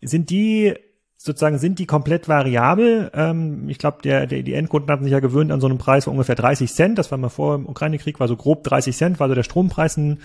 sind 0.00 0.30
die 0.30 0.74
sozusagen 1.20 1.58
sind 1.58 1.80
die 1.80 1.86
komplett 1.86 2.28
variabel. 2.28 3.10
Ähm, 3.12 3.68
ich 3.68 3.78
glaube, 3.78 3.98
der, 4.02 4.26
der, 4.26 4.42
die 4.42 4.54
Endkunden 4.54 4.90
hatten 4.90 5.02
sich 5.02 5.12
ja 5.12 5.20
gewöhnt 5.20 5.50
an 5.50 5.60
so 5.60 5.66
einem 5.66 5.76
Preis 5.76 6.04
von 6.04 6.12
ungefähr 6.12 6.36
30 6.36 6.72
Cent. 6.72 6.96
Das 6.96 7.10
war 7.10 7.18
mal 7.18 7.28
vor 7.28 7.56
dem 7.56 7.66
Ukraine-Krieg, 7.66 8.20
war 8.20 8.28
so 8.28 8.36
grob 8.36 8.62
30 8.62 8.96
Cent, 8.96 9.20
war 9.20 9.28
so 9.28 9.34
der 9.34 9.42
Strompreis 9.42 9.96
in, 9.96 10.18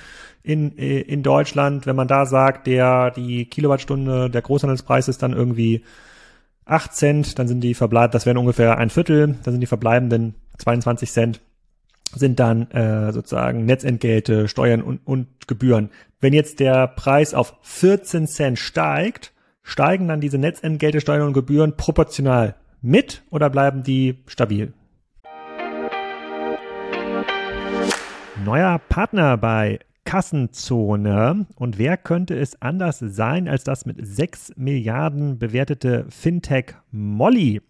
in, 0.43 0.71
in 0.77 1.23
Deutschland. 1.23 1.87
Wenn 1.87 1.95
man 1.95 2.07
da 2.07 2.27
sagt, 2.27 2.67
der 2.67 3.09
die 3.09 3.45
Kilowattstunde, 3.45 4.29
der 4.29 4.41
Großhandelspreis 4.43 5.07
ist 5.07 5.23
dann 5.23 5.33
irgendwie 5.33 5.83
8 6.65 6.93
Cent, 6.93 7.39
dann 7.39 7.47
sind 7.47 7.61
die 7.61 7.73
verbleibt, 7.73 8.13
das 8.13 8.27
wären 8.27 8.37
ungefähr 8.37 8.77
ein 8.77 8.91
Viertel, 8.91 9.35
dann 9.43 9.51
sind 9.51 9.61
die 9.61 9.67
verbleibenden 9.67 10.35
22 10.59 11.11
Cent 11.11 11.41
sind 12.15 12.39
dann 12.39 12.69
äh, 12.69 13.11
sozusagen 13.11 13.65
Netzentgelte, 13.65 14.47
Steuern 14.47 14.83
und, 14.83 14.99
und 15.03 15.47
Gebühren. 15.47 15.89
Wenn 16.21 16.33
jetzt 16.33 16.59
der 16.59 16.87
Preis 16.87 17.33
auf 17.33 17.55
14 17.63 18.27
Cent 18.27 18.59
steigt, 18.59 19.32
Steigen 19.63 20.09
dann 20.09 20.21
diese 20.21 20.37
Netzentgelte, 20.37 21.01
Steuern 21.01 21.27
und 21.27 21.33
Gebühren 21.33 21.77
proportional 21.77 22.55
mit 22.81 23.23
oder 23.29 23.49
bleiben 23.49 23.83
die 23.83 24.19
stabil? 24.27 24.73
Neuer 28.43 28.79
Partner 28.89 29.37
bei 29.37 29.79
Kassenzone. 30.03 31.47
Und 31.55 31.77
wer 31.77 31.95
könnte 31.95 32.37
es 32.37 32.61
anders 32.61 32.99
sein 32.99 33.47
als 33.47 33.63
das 33.63 33.85
mit 33.85 34.05
6 34.05 34.53
Milliarden 34.57 35.39
bewertete 35.39 36.05
Fintech 36.09 36.75
Molly? 36.91 37.61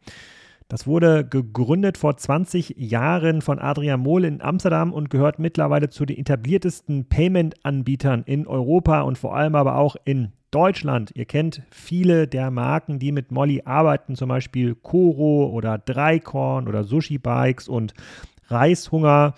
Das 0.67 0.87
wurde 0.87 1.23
gegründet 1.23 1.99
vor 1.99 2.17
20 2.17 2.75
Jahren 2.77 3.43
von 3.43 3.59
Adrian 3.59 3.99
Mohl 3.99 4.25
in 4.25 4.41
Amsterdam 4.41 4.91
und 4.91 5.11
gehört 5.11 5.37
mittlerweile 5.37 5.89
zu 5.89 6.05
den 6.05 6.17
etabliertesten 6.17 7.05
Payment-Anbietern 7.07 8.23
in 8.23 8.47
Europa 8.47 9.01
und 9.01 9.19
vor 9.19 9.35
allem 9.35 9.53
aber 9.53 9.75
auch 9.75 9.95
in 10.03 10.31
Deutschland. 10.53 11.11
Ihr 11.15 11.25
kennt 11.25 11.63
viele 11.71 12.27
der 12.27 12.51
Marken, 12.51 12.99
die 12.99 13.11
mit 13.11 13.31
Molly 13.31 13.63
arbeiten, 13.65 14.15
zum 14.15 14.29
Beispiel 14.29 14.75
Koro 14.75 15.47
oder 15.47 15.77
Dreikorn 15.77 16.67
oder 16.67 16.83
Sushi 16.83 17.17
Bikes 17.17 17.67
und 17.67 17.93
Reishunger. 18.47 19.33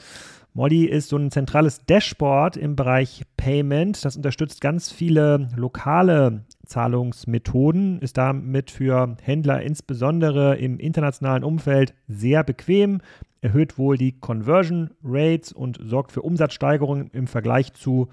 Molly 0.54 0.86
ist 0.86 1.10
so 1.10 1.18
ein 1.18 1.32
zentrales 1.32 1.86
Dashboard 1.86 2.56
im 2.56 2.76
Bereich 2.76 3.24
Payment. 3.36 4.04
Das 4.04 4.16
unterstützt 4.16 4.62
ganz 4.62 4.92
viele 4.92 5.50
lokale 5.56 6.46
Zahlungsmethoden, 6.66 8.00
ist 8.00 8.18
damit 8.18 8.72
für 8.72 9.18
Händler 9.22 9.62
insbesondere 9.62 10.56
im 10.56 10.80
internationalen 10.80 11.44
Umfeld 11.44 11.94
sehr 12.08 12.44
bequem, 12.44 13.02
erhöht 13.46 13.78
wohl 13.78 13.96
die 13.96 14.20
Conversion 14.20 14.90
Rates 15.04 15.54
und 15.54 15.80
sorgt 15.84 16.12
für 16.12 16.24
Umsatzsteigerungen 16.24 17.12
im 17.14 17.28
Vergleich 17.28 17.74
zu 17.74 18.08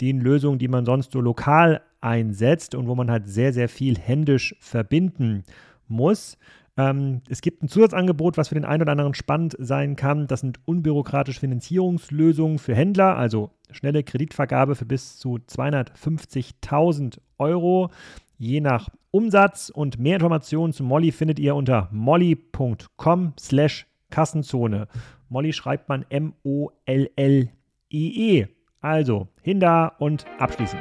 den 0.00 0.18
Lösungen, 0.18 0.58
die 0.58 0.68
man 0.68 0.86
sonst 0.86 1.12
so 1.12 1.20
lokal 1.20 1.82
einsetzt 2.00 2.74
und 2.74 2.88
wo 2.88 2.94
man 2.94 3.10
halt 3.10 3.28
sehr, 3.28 3.52
sehr 3.52 3.68
viel 3.68 3.98
händisch 3.98 4.56
verbinden 4.60 5.44
muss. 5.88 6.38
Ähm, 6.78 7.20
es 7.28 7.42
gibt 7.42 7.62
ein 7.62 7.68
Zusatzangebot, 7.68 8.38
was 8.38 8.48
für 8.48 8.54
den 8.54 8.64
einen 8.64 8.80
oder 8.80 8.92
anderen 8.92 9.12
spannend 9.12 9.56
sein 9.58 9.94
kann. 9.94 10.26
Das 10.26 10.40
sind 10.40 10.58
unbürokratische 10.64 11.40
Finanzierungslösungen 11.40 12.58
für 12.58 12.74
Händler, 12.74 13.18
also 13.18 13.50
schnelle 13.70 14.02
Kreditvergabe 14.02 14.74
für 14.74 14.86
bis 14.86 15.18
zu 15.18 15.36
250.000 15.36 17.18
Euro, 17.38 17.90
je 18.38 18.62
nach 18.62 18.88
Umsatz. 19.10 19.68
Und 19.68 19.98
mehr 19.98 20.14
Informationen 20.14 20.72
zu 20.72 20.82
Molly 20.82 21.12
findet 21.12 21.38
ihr 21.38 21.54
unter 21.54 21.90
molly.com 21.92 23.34
slash 23.38 23.86
Kassenzone. 24.12 24.86
Molly 25.28 25.52
schreibt 25.52 25.88
man 25.88 26.06
M-O-L-L-I-E. 26.08 27.48
-E. 27.90 28.48
Also, 28.80 29.28
hinter 29.42 29.94
und 29.98 30.24
abschließen. 30.38 30.78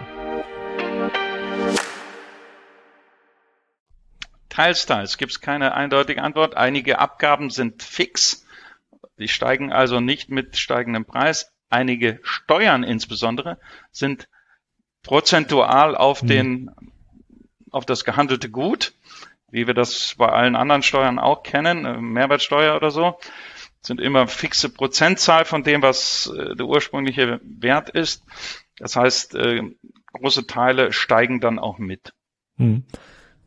Teils, 4.49 4.85
teils. 4.85 5.17
Gibt 5.17 5.31
es 5.31 5.39
keine 5.39 5.73
eindeutige 5.73 6.21
Antwort. 6.21 6.57
Einige 6.57 6.99
Abgaben 6.99 7.49
sind 7.49 7.81
fix. 7.81 8.45
Die 9.17 9.27
steigen 9.27 9.71
also 9.71 9.99
nicht 9.99 10.29
mit 10.29 10.57
steigendem 10.57 11.05
Preis. 11.05 11.51
Einige 11.69 12.19
Steuern 12.23 12.83
insbesondere 12.83 13.57
sind 13.91 14.27
prozentual 15.03 15.95
auf 15.95 16.21
mhm. 16.23 16.27
den, 16.27 16.71
auf 17.71 17.85
das 17.85 18.03
gehandelte 18.03 18.49
Gut, 18.49 18.93
wie 19.51 19.67
wir 19.67 19.73
das 19.73 20.15
bei 20.17 20.27
allen 20.27 20.55
anderen 20.55 20.83
Steuern 20.83 21.19
auch 21.19 21.43
kennen, 21.43 21.85
äh, 21.85 21.99
Mehrwertsteuer 21.99 22.75
oder 22.75 22.91
so, 22.91 23.17
sind 23.81 23.99
immer 23.99 24.27
fixe 24.27 24.69
Prozentzahl 24.69 25.45
von 25.45 25.63
dem, 25.63 25.81
was 25.81 26.31
äh, 26.35 26.55
der 26.55 26.65
ursprüngliche 26.65 27.39
Wert 27.43 27.89
ist. 27.89 28.23
Das 28.77 28.95
heißt, 28.95 29.35
äh, 29.35 29.61
große 30.13 30.47
Teile 30.47 30.91
steigen 30.93 31.39
dann 31.39 31.59
auch 31.59 31.77
mit. 31.77 32.13
Hm. 32.57 32.83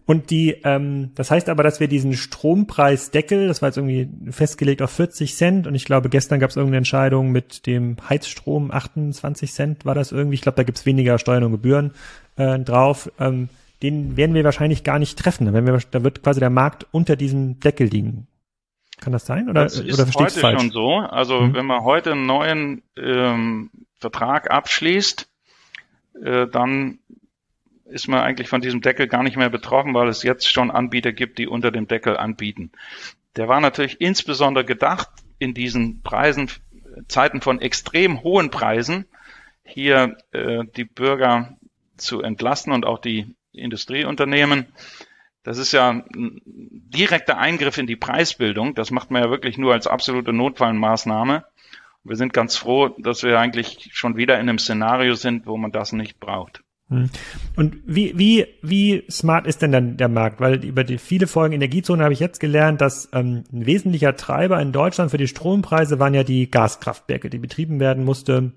Und 0.06 0.28
die, 0.30 0.60
ähm, 0.64 1.12
das 1.14 1.30
heißt 1.30 1.48
aber, 1.48 1.62
dass 1.62 1.80
wir 1.80 1.88
diesen 1.88 2.12
Strompreisdeckel, 2.12 3.48
das 3.48 3.62
war 3.62 3.70
jetzt 3.70 3.78
irgendwie 3.78 4.08
festgelegt 4.30 4.82
auf 4.82 4.90
40 4.90 5.34
Cent 5.34 5.66
und 5.66 5.74
ich 5.74 5.86
glaube, 5.86 6.10
gestern 6.10 6.40
gab 6.40 6.50
es 6.50 6.56
irgendeine 6.56 6.78
Entscheidung 6.78 7.32
mit 7.32 7.66
dem 7.66 7.96
Heizstrom 8.06 8.70
28 8.70 9.50
Cent 9.50 9.86
war 9.86 9.94
das 9.94 10.12
irgendwie. 10.12 10.34
Ich 10.34 10.42
glaube, 10.42 10.56
da 10.56 10.62
gibt's 10.62 10.84
weniger 10.84 11.18
Steuern 11.18 11.44
und 11.44 11.52
Gebühren 11.52 11.92
äh, 12.36 12.58
drauf. 12.58 13.10
Ähm, 13.18 13.48
den 13.82 14.16
werden 14.16 14.34
wir 14.34 14.44
wahrscheinlich 14.44 14.84
gar 14.84 14.98
nicht 14.98 15.18
treffen. 15.18 15.52
Da, 15.52 15.66
wir, 15.66 15.78
da 15.90 16.04
wird 16.04 16.22
quasi 16.22 16.40
der 16.40 16.50
Markt 16.50 16.86
unter 16.90 17.16
diesem 17.16 17.60
Deckel 17.60 17.88
liegen. 17.88 18.26
Kann 19.00 19.12
das 19.12 19.26
sein? 19.26 19.48
Oder, 19.48 19.64
das 19.64 19.78
ist 19.78 19.98
oder 19.98 20.10
heute 20.14 20.38
falsch? 20.38 20.60
schon 20.60 20.70
so. 20.70 20.96
Also 20.96 21.40
mhm. 21.40 21.54
wenn 21.54 21.66
man 21.66 21.82
heute 21.82 22.12
einen 22.12 22.26
neuen 22.26 22.82
ähm, 22.96 23.70
Vertrag 23.98 24.50
abschließt, 24.50 25.28
äh, 26.22 26.46
dann 26.46 26.98
ist 27.86 28.08
man 28.08 28.20
eigentlich 28.20 28.48
von 28.48 28.60
diesem 28.60 28.80
Deckel 28.80 29.08
gar 29.08 29.22
nicht 29.22 29.36
mehr 29.36 29.50
betroffen, 29.50 29.94
weil 29.94 30.08
es 30.08 30.22
jetzt 30.22 30.50
schon 30.50 30.70
Anbieter 30.70 31.12
gibt, 31.12 31.38
die 31.38 31.46
unter 31.46 31.70
dem 31.70 31.86
Deckel 31.86 32.16
anbieten. 32.16 32.70
Der 33.36 33.48
war 33.48 33.60
natürlich 33.60 34.00
insbesondere 34.00 34.64
gedacht 34.64 35.08
in 35.38 35.54
diesen 35.54 36.02
Preisen, 36.02 36.50
Zeiten 37.08 37.40
von 37.40 37.60
extrem 37.60 38.22
hohen 38.22 38.50
Preisen, 38.50 39.06
hier 39.64 40.16
äh, 40.32 40.64
die 40.76 40.84
Bürger 40.84 41.56
zu 41.96 42.22
entlasten 42.22 42.72
und 42.72 42.86
auch 42.86 42.98
die 42.98 43.34
Industrieunternehmen. 43.54 44.66
Das 45.42 45.58
ist 45.58 45.72
ja 45.72 45.90
ein 45.90 46.40
direkter 46.44 47.36
Eingriff 47.38 47.76
in 47.78 47.86
die 47.86 47.96
Preisbildung. 47.96 48.74
Das 48.74 48.90
macht 48.90 49.10
man 49.10 49.22
ja 49.22 49.30
wirklich 49.30 49.58
nur 49.58 49.72
als 49.72 49.86
absolute 49.86 50.32
Notfallmaßnahme. 50.32 51.44
Wir 52.02 52.16
sind 52.16 52.32
ganz 52.32 52.56
froh, 52.56 52.90
dass 52.98 53.22
wir 53.22 53.38
eigentlich 53.38 53.90
schon 53.92 54.16
wieder 54.16 54.34
in 54.34 54.48
einem 54.48 54.58
Szenario 54.58 55.14
sind, 55.14 55.46
wo 55.46 55.56
man 55.56 55.72
das 55.72 55.92
nicht 55.92 56.20
braucht. 56.20 56.62
Hm. 56.88 57.08
Und 57.56 57.76
wie, 57.86 58.18
wie, 58.18 58.46
wie 58.62 59.04
smart 59.10 59.46
ist 59.46 59.62
denn 59.62 59.72
dann 59.72 59.96
der 59.96 60.08
Markt? 60.08 60.40
Weil 60.40 60.64
über 60.64 60.84
die 60.84 60.98
viele 60.98 61.26
Folgen 61.26 61.54
Energiezone 61.54 62.02
habe 62.02 62.12
ich 62.12 62.20
jetzt 62.20 62.40
gelernt, 62.40 62.80
dass 62.80 63.08
ähm, 63.12 63.44
ein 63.52 63.66
wesentlicher 63.66 64.16
Treiber 64.16 64.60
in 64.60 64.72
Deutschland 64.72 65.10
für 65.10 65.16
die 65.16 65.28
Strompreise 65.28 65.98
waren 65.98 66.14
ja 66.14 66.24
die 66.24 66.50
Gaskraftwerke, 66.50 67.30
die 67.30 67.38
betrieben 67.38 67.80
werden 67.80 68.04
musste, 68.04 68.52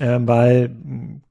äh, 0.00 0.18
weil 0.20 0.70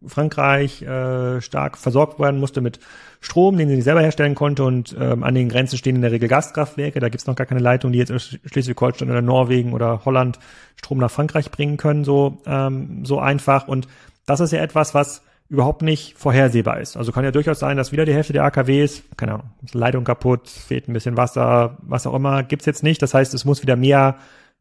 Frankreich 0.05 0.81
äh, 0.81 1.41
stark 1.41 1.77
versorgt 1.77 2.19
werden 2.19 2.39
musste 2.39 2.61
mit 2.61 2.79
Strom, 3.21 3.57
den 3.57 3.67
sie 3.67 3.75
nicht 3.75 3.85
selber 3.85 4.01
herstellen 4.01 4.35
konnte 4.35 4.63
und 4.63 4.95
ähm, 4.99 5.23
an 5.23 5.33
den 5.33 5.49
Grenzen 5.49 5.77
stehen 5.77 5.95
in 5.95 6.01
der 6.01 6.11
Regel 6.11 6.29
Gaskraftwerke. 6.29 6.99
Da 6.99 7.09
gibt's 7.09 7.25
noch 7.25 7.35
gar 7.35 7.47
keine 7.47 7.59
Leitung, 7.59 7.91
die 7.91 7.97
jetzt 7.97 8.11
in 8.11 8.19
Schleswig-Holstein 8.19 9.09
oder 9.09 9.21
Norwegen 9.21 9.73
oder 9.73 10.05
Holland 10.05 10.39
Strom 10.75 10.99
nach 10.99 11.11
Frankreich 11.11 11.49
bringen 11.49 11.77
können, 11.77 12.03
so, 12.03 12.37
ähm, 12.45 13.03
so 13.03 13.19
einfach. 13.19 13.67
Und 13.67 13.87
das 14.25 14.39
ist 14.39 14.51
ja 14.51 14.61
etwas, 14.61 14.93
was 14.93 15.23
überhaupt 15.49 15.81
nicht 15.81 16.17
vorhersehbar 16.17 16.79
ist. 16.79 16.97
Also 16.97 17.11
kann 17.11 17.23
ja 17.23 17.31
durchaus 17.31 17.59
sein, 17.59 17.77
dass 17.77 17.91
wieder 17.91 18.05
die 18.05 18.13
Hälfte 18.13 18.33
der 18.33 18.43
AKWs, 18.43 19.03
keine 19.15 19.33
Ahnung, 19.33 19.49
ist 19.63 19.75
Leitung 19.75 20.03
kaputt, 20.03 20.49
fehlt 20.49 20.87
ein 20.87 20.93
bisschen 20.93 21.17
Wasser, 21.17 21.77
was 21.81 22.07
auch 22.07 22.15
immer, 22.15 22.43
gibt's 22.43 22.65
jetzt 22.65 22.83
nicht. 22.83 23.01
Das 23.01 23.13
heißt, 23.13 23.33
es 23.33 23.45
muss 23.45 23.61
wieder 23.61 23.75
mehr 23.75 24.17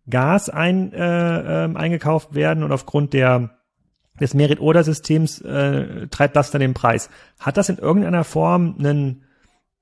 Gas 0.09 0.51
ein, 0.51 0.93
äh, 0.93 1.65
äh, 1.65 1.75
eingekauft 1.75 2.35
werden 2.35 2.63
und 2.63 2.73
aufgrund 2.73 3.15
der 3.15 3.51
des 4.21 4.35
Merit-Order-Systems 4.35 5.41
äh, 5.41 6.07
treibt 6.09 6.37
das 6.37 6.51
dann 6.51 6.61
den 6.61 6.75
Preis. 6.75 7.11
Hat 7.41 7.57
das 7.57 7.69
in 7.69 7.79
irgendeiner 7.79 8.25
Form 8.25 8.77
einen, 8.79 9.25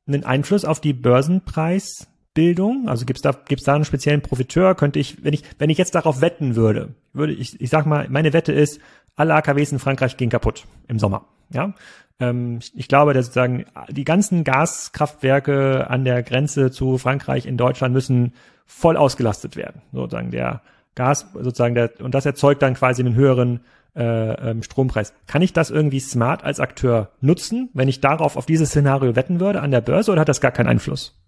einen 0.07 0.25
Einfluss 0.25 0.64
auf 0.64 0.81
die 0.81 0.95
Börsenpreisbildung? 0.95 2.88
Also 2.88 3.05
gibt's 3.05 3.23
da 3.23 3.33
gibt's 3.33 3.64
da 3.64 3.75
einen 3.75 3.85
speziellen 3.85 4.23
Profiteur? 4.23 4.75
Könnte 4.75 4.99
ich, 4.99 5.23
wenn 5.25 5.35
ich 5.35 5.42
wenn 5.59 5.71
ich 5.71 5.79
jetzt 5.79 5.95
darauf 5.95 6.21
wetten 6.21 6.57
würde, 6.57 6.95
würde 7.12 7.35
ich 7.35 7.61
ich 7.61 7.71
sag 7.71 7.85
mal, 7.87 8.09
meine 8.09 8.33
Wette 8.33 8.53
ist, 8.53 8.81
alle 9.16 9.35
AKWs 9.35 9.73
in 9.73 9.79
Frankreich 9.79 10.16
gehen 10.16 10.31
kaputt 10.31 10.64
im 10.88 10.99
Sommer. 10.99 11.27
Ja, 11.51 11.75
ähm, 12.18 12.61
ich 12.75 12.88
glaube, 12.88 13.12
dass 13.12 13.27
sozusagen 13.27 13.66
die 13.90 14.05
ganzen 14.05 14.45
Gaskraftwerke 14.45 15.90
an 15.90 16.05
der 16.05 16.23
Grenze 16.23 16.71
zu 16.71 16.97
Frankreich 16.97 17.45
in 17.45 17.59
Deutschland 17.59 17.92
müssen 17.92 18.33
voll 18.64 18.97
ausgelastet 18.97 19.57
werden. 19.57 19.83
Sozusagen 19.92 20.31
der 20.31 20.62
Gas, 20.95 21.27
sozusagen 21.35 21.75
der 21.75 22.01
und 22.01 22.14
das 22.14 22.25
erzeugt 22.25 22.62
dann 22.62 22.75
quasi 22.75 23.03
einen 23.03 23.14
höheren 23.14 23.61
äh, 23.94 24.50
ähm, 24.50 24.62
Strompreis. 24.62 25.12
Kann 25.26 25.42
ich 25.42 25.52
das 25.52 25.70
irgendwie 25.70 26.00
smart 26.00 26.44
als 26.44 26.61
Akteur 26.61 27.12
nutzen, 27.20 27.70
wenn 27.74 27.88
ich 27.88 28.00
darauf 28.00 28.37
auf 28.37 28.46
dieses 28.46 28.70
Szenario 28.70 29.16
wetten 29.16 29.40
würde 29.40 29.61
an 29.61 29.70
der 29.70 29.81
Börse 29.81 30.12
oder 30.12 30.22
hat 30.22 30.28
das 30.28 30.40
gar 30.40 30.52
keinen 30.52 30.68
Einfluss? 30.68 31.18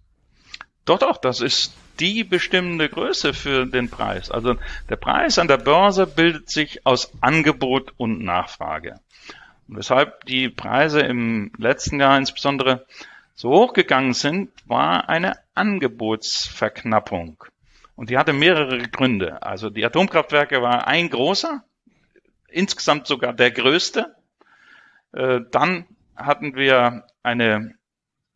Doch, 0.85 0.99
doch, 0.99 1.17
das 1.17 1.41
ist 1.41 1.75
die 1.99 2.23
bestimmende 2.23 2.89
Größe 2.89 3.33
für 3.33 3.65
den 3.65 3.89
Preis. 3.89 4.29
Also 4.29 4.55
der 4.89 4.97
Preis 4.97 5.39
an 5.39 5.47
der 5.47 5.57
Börse 5.57 6.05
bildet 6.05 6.49
sich 6.49 6.85
aus 6.85 7.11
Angebot 7.21 7.93
und 7.97 8.23
Nachfrage. 8.23 8.99
Und 9.67 9.77
weshalb 9.77 10.25
die 10.25 10.49
Preise 10.49 10.99
im 10.99 11.51
letzten 11.57 11.99
Jahr 11.99 12.17
insbesondere 12.17 12.85
so 13.33 13.49
hochgegangen 13.49 14.13
sind, 14.13 14.51
war 14.65 15.09
eine 15.09 15.37
Angebotsverknappung. 15.55 17.43
Und 17.95 18.09
die 18.09 18.17
hatte 18.17 18.33
mehrere 18.33 18.77
Gründe. 18.79 19.41
Also 19.41 19.69
die 19.69 19.85
Atomkraftwerke 19.85 20.61
war 20.61 20.87
ein 20.87 21.09
großer, 21.09 21.63
insgesamt 22.55 23.07
sogar 23.07 23.33
der 23.33 23.51
größte. 23.51 24.15
Äh, 25.13 25.41
dann 25.51 25.85
hatten 26.15 26.55
wir 26.55 27.05
eine 27.23 27.75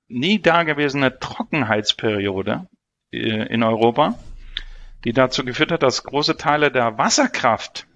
nie 0.07 0.41
dagewesene 0.41 1.19
Trockenheitsperiode 1.19 2.67
äh, 3.11 3.53
in 3.53 3.63
Europa, 3.63 4.15
die 5.05 5.13
dazu 5.13 5.45
geführt 5.45 5.71
hat, 5.71 5.83
dass 5.83 6.03
große 6.03 6.37
Teile 6.37 6.71
der 6.71 6.97
Wasserkraft, 6.97 7.87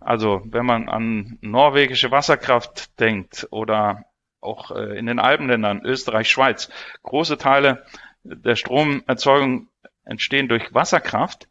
also 0.00 0.42
wenn 0.44 0.66
man 0.66 0.88
an 0.88 1.38
norwegische 1.40 2.10
Wasserkraft 2.10 2.98
denkt 3.00 3.48
oder 3.50 4.04
auch 4.40 4.70
äh, 4.70 4.96
in 4.98 5.06
den 5.06 5.18
Alpenländern, 5.18 5.84
Österreich, 5.84 6.30
Schweiz, 6.30 6.70
große 7.02 7.38
Teile 7.38 7.84
der 8.22 8.56
Stromerzeugung 8.56 9.68
entstehen 10.04 10.48
durch 10.48 10.72
Wasserkraft. 10.72 11.48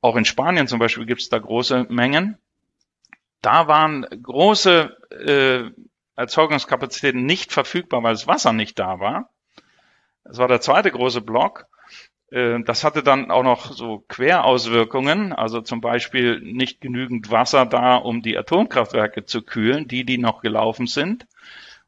Auch 0.00 0.16
in 0.16 0.24
Spanien 0.24 0.68
zum 0.68 0.78
Beispiel 0.78 1.06
gibt 1.06 1.20
es 1.20 1.28
da 1.28 1.38
große 1.38 1.86
Mengen. 1.88 2.38
Da 3.42 3.68
waren 3.68 4.06
große 4.22 4.96
äh, 5.10 5.70
Erzeugungskapazitäten 6.16 7.24
nicht 7.24 7.52
verfügbar, 7.52 8.02
weil 8.02 8.14
das 8.14 8.26
Wasser 8.26 8.52
nicht 8.52 8.78
da 8.78 9.00
war. 9.00 9.30
Das 10.24 10.38
war 10.38 10.48
der 10.48 10.60
zweite 10.60 10.90
große 10.90 11.20
Block. 11.20 11.66
Äh, 12.30 12.60
das 12.64 12.84
hatte 12.84 13.02
dann 13.02 13.30
auch 13.30 13.42
noch 13.42 13.72
so 13.72 14.04
Querauswirkungen, 14.08 15.32
also 15.32 15.60
zum 15.60 15.80
Beispiel 15.80 16.40
nicht 16.40 16.80
genügend 16.80 17.30
Wasser 17.30 17.66
da, 17.66 17.96
um 17.96 18.22
die 18.22 18.36
Atomkraftwerke 18.36 19.24
zu 19.24 19.42
kühlen, 19.42 19.86
die, 19.88 20.04
die 20.04 20.18
noch 20.18 20.40
gelaufen 20.40 20.86
sind, 20.86 21.26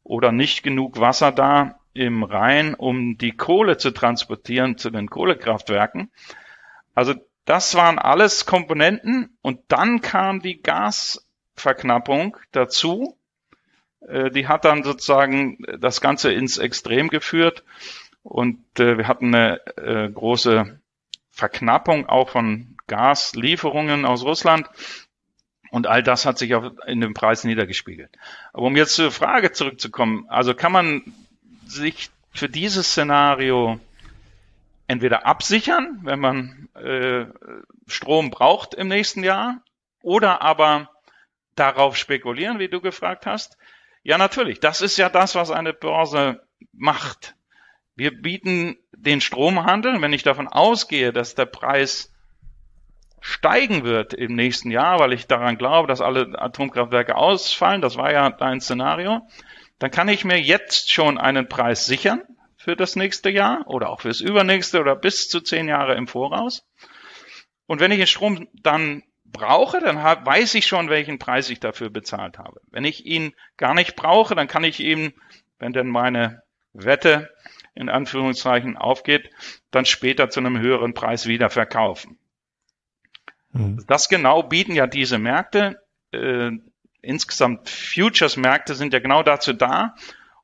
oder 0.04 0.32
nicht 0.32 0.62
genug 0.62 1.00
Wasser 1.00 1.32
da 1.32 1.80
im 1.94 2.22
Rhein, 2.22 2.74
um 2.74 3.18
die 3.18 3.32
Kohle 3.32 3.76
zu 3.76 3.90
transportieren 3.90 4.78
zu 4.78 4.90
den 4.90 5.10
Kohlekraftwerken. 5.10 6.12
Also 6.94 7.14
das 7.44 7.74
waren 7.74 7.98
alles 7.98 8.46
Komponenten 8.46 9.36
und 9.42 9.60
dann 9.68 10.00
kam 10.00 10.40
die 10.40 10.62
Gasverknappung 11.58 12.36
dazu, 12.52 13.16
äh, 14.06 14.30
die 14.30 14.46
hat 14.46 14.64
dann 14.64 14.84
sozusagen 14.84 15.58
das 15.78 16.00
Ganze 16.00 16.32
ins 16.32 16.56
Extrem 16.56 17.08
geführt 17.08 17.64
und 18.22 18.58
äh, 18.78 18.96
wir 18.96 19.08
hatten 19.08 19.34
eine 19.34 19.66
äh, 19.76 20.08
große 20.08 20.78
Verknappung 21.30 22.08
auch 22.08 22.30
von 22.30 22.76
Gaslieferungen 22.86 24.04
aus 24.04 24.22
Russland. 24.22 24.68
Und 25.70 25.86
all 25.86 26.02
das 26.02 26.24
hat 26.24 26.38
sich 26.38 26.54
auch 26.54 26.72
in 26.86 27.00
dem 27.00 27.12
Preis 27.12 27.44
niedergespiegelt. 27.44 28.10
Aber 28.54 28.66
um 28.66 28.76
jetzt 28.76 28.94
zur 28.94 29.10
Frage 29.10 29.52
zurückzukommen, 29.52 30.24
also 30.28 30.54
kann 30.54 30.72
man 30.72 31.02
sich 31.66 32.08
für 32.32 32.48
dieses 32.48 32.88
Szenario 32.88 33.78
entweder 34.86 35.26
absichern, 35.26 36.00
wenn 36.04 36.20
man 36.20 36.68
äh, 36.74 37.26
Strom 37.86 38.30
braucht 38.30 38.72
im 38.72 38.88
nächsten 38.88 39.22
Jahr, 39.22 39.60
oder 40.00 40.40
aber 40.40 40.88
darauf 41.58 41.96
spekulieren, 41.96 42.58
wie 42.58 42.68
du 42.68 42.80
gefragt 42.80 43.26
hast. 43.26 43.58
Ja, 44.02 44.18
natürlich. 44.18 44.60
Das 44.60 44.80
ist 44.80 44.96
ja 44.96 45.08
das, 45.08 45.34
was 45.34 45.50
eine 45.50 45.72
Börse 45.72 46.42
macht. 46.72 47.34
Wir 47.94 48.12
bieten 48.12 48.76
den 48.92 49.20
Stromhandel, 49.20 50.00
wenn 50.00 50.12
ich 50.12 50.22
davon 50.22 50.48
ausgehe, 50.48 51.12
dass 51.12 51.34
der 51.34 51.46
Preis 51.46 52.12
steigen 53.20 53.84
wird 53.84 54.14
im 54.14 54.34
nächsten 54.34 54.70
Jahr, 54.70 55.00
weil 55.00 55.12
ich 55.12 55.26
daran 55.26 55.58
glaube, 55.58 55.88
dass 55.88 56.00
alle 56.00 56.40
Atomkraftwerke 56.40 57.16
ausfallen, 57.16 57.82
das 57.82 57.96
war 57.96 58.12
ja 58.12 58.30
dein 58.30 58.60
Szenario, 58.60 59.26
dann 59.78 59.90
kann 59.90 60.08
ich 60.08 60.24
mir 60.24 60.40
jetzt 60.40 60.92
schon 60.92 61.18
einen 61.18 61.48
Preis 61.48 61.86
sichern 61.86 62.22
für 62.56 62.76
das 62.76 62.96
nächste 62.96 63.30
Jahr 63.30 63.66
oder 63.66 63.90
auch 63.90 64.02
fürs 64.02 64.20
übernächste 64.20 64.80
oder 64.80 64.94
bis 64.96 65.28
zu 65.28 65.40
zehn 65.40 65.68
Jahre 65.68 65.94
im 65.94 66.06
Voraus. 66.06 66.66
Und 67.66 67.80
wenn 67.80 67.92
ich 67.92 67.98
den 67.98 68.06
Strom 68.06 68.48
dann 68.54 69.02
brauche, 69.32 69.80
dann 69.80 69.96
weiß 69.98 70.54
ich 70.54 70.66
schon, 70.66 70.88
welchen 70.88 71.18
Preis 71.18 71.50
ich 71.50 71.60
dafür 71.60 71.90
bezahlt 71.90 72.38
habe. 72.38 72.60
Wenn 72.70 72.84
ich 72.84 73.06
ihn 73.06 73.34
gar 73.56 73.74
nicht 73.74 73.96
brauche, 73.96 74.34
dann 74.34 74.48
kann 74.48 74.64
ich 74.64 74.80
ihn, 74.80 75.12
wenn 75.58 75.72
denn 75.72 75.88
meine 75.88 76.42
Wette 76.72 77.30
in 77.74 77.88
Anführungszeichen 77.88 78.76
aufgeht, 78.76 79.30
dann 79.70 79.84
später 79.84 80.30
zu 80.30 80.40
einem 80.40 80.58
höheren 80.58 80.94
Preis 80.94 81.26
wieder 81.26 81.50
verkaufen. 81.50 82.18
Mhm. 83.52 83.84
Das 83.86 84.08
genau 84.08 84.42
bieten 84.42 84.72
ja 84.74 84.86
diese 84.86 85.18
Märkte. 85.18 85.80
Äh, 86.12 86.50
insgesamt 87.02 87.68
Futures-Märkte 87.68 88.74
sind 88.74 88.92
ja 88.92 88.98
genau 88.98 89.22
dazu 89.22 89.52
da, 89.52 89.94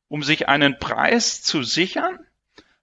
um 0.09 0.23
sich 0.23 0.49
einen 0.49 0.79
Preis 0.79 1.43
zu 1.43 1.63
sichern. 1.63 2.19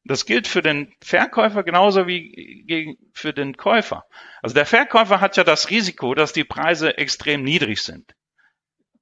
Das 0.03 0.25
gilt 0.25 0.47
für 0.47 0.61
den 0.61 0.93
Verkäufer 1.01 1.63
genauso 1.63 2.07
wie 2.07 2.97
für 3.13 3.33
den 3.33 3.55
Käufer. 3.55 4.05
Also 4.41 4.55
der 4.55 4.65
Verkäufer 4.65 5.21
hat 5.21 5.37
ja 5.37 5.43
das 5.43 5.69
Risiko, 5.69 6.15
dass 6.15 6.33
die 6.33 6.43
Preise 6.43 6.97
extrem 6.97 7.43
niedrig 7.43 7.81
sind. 7.81 8.15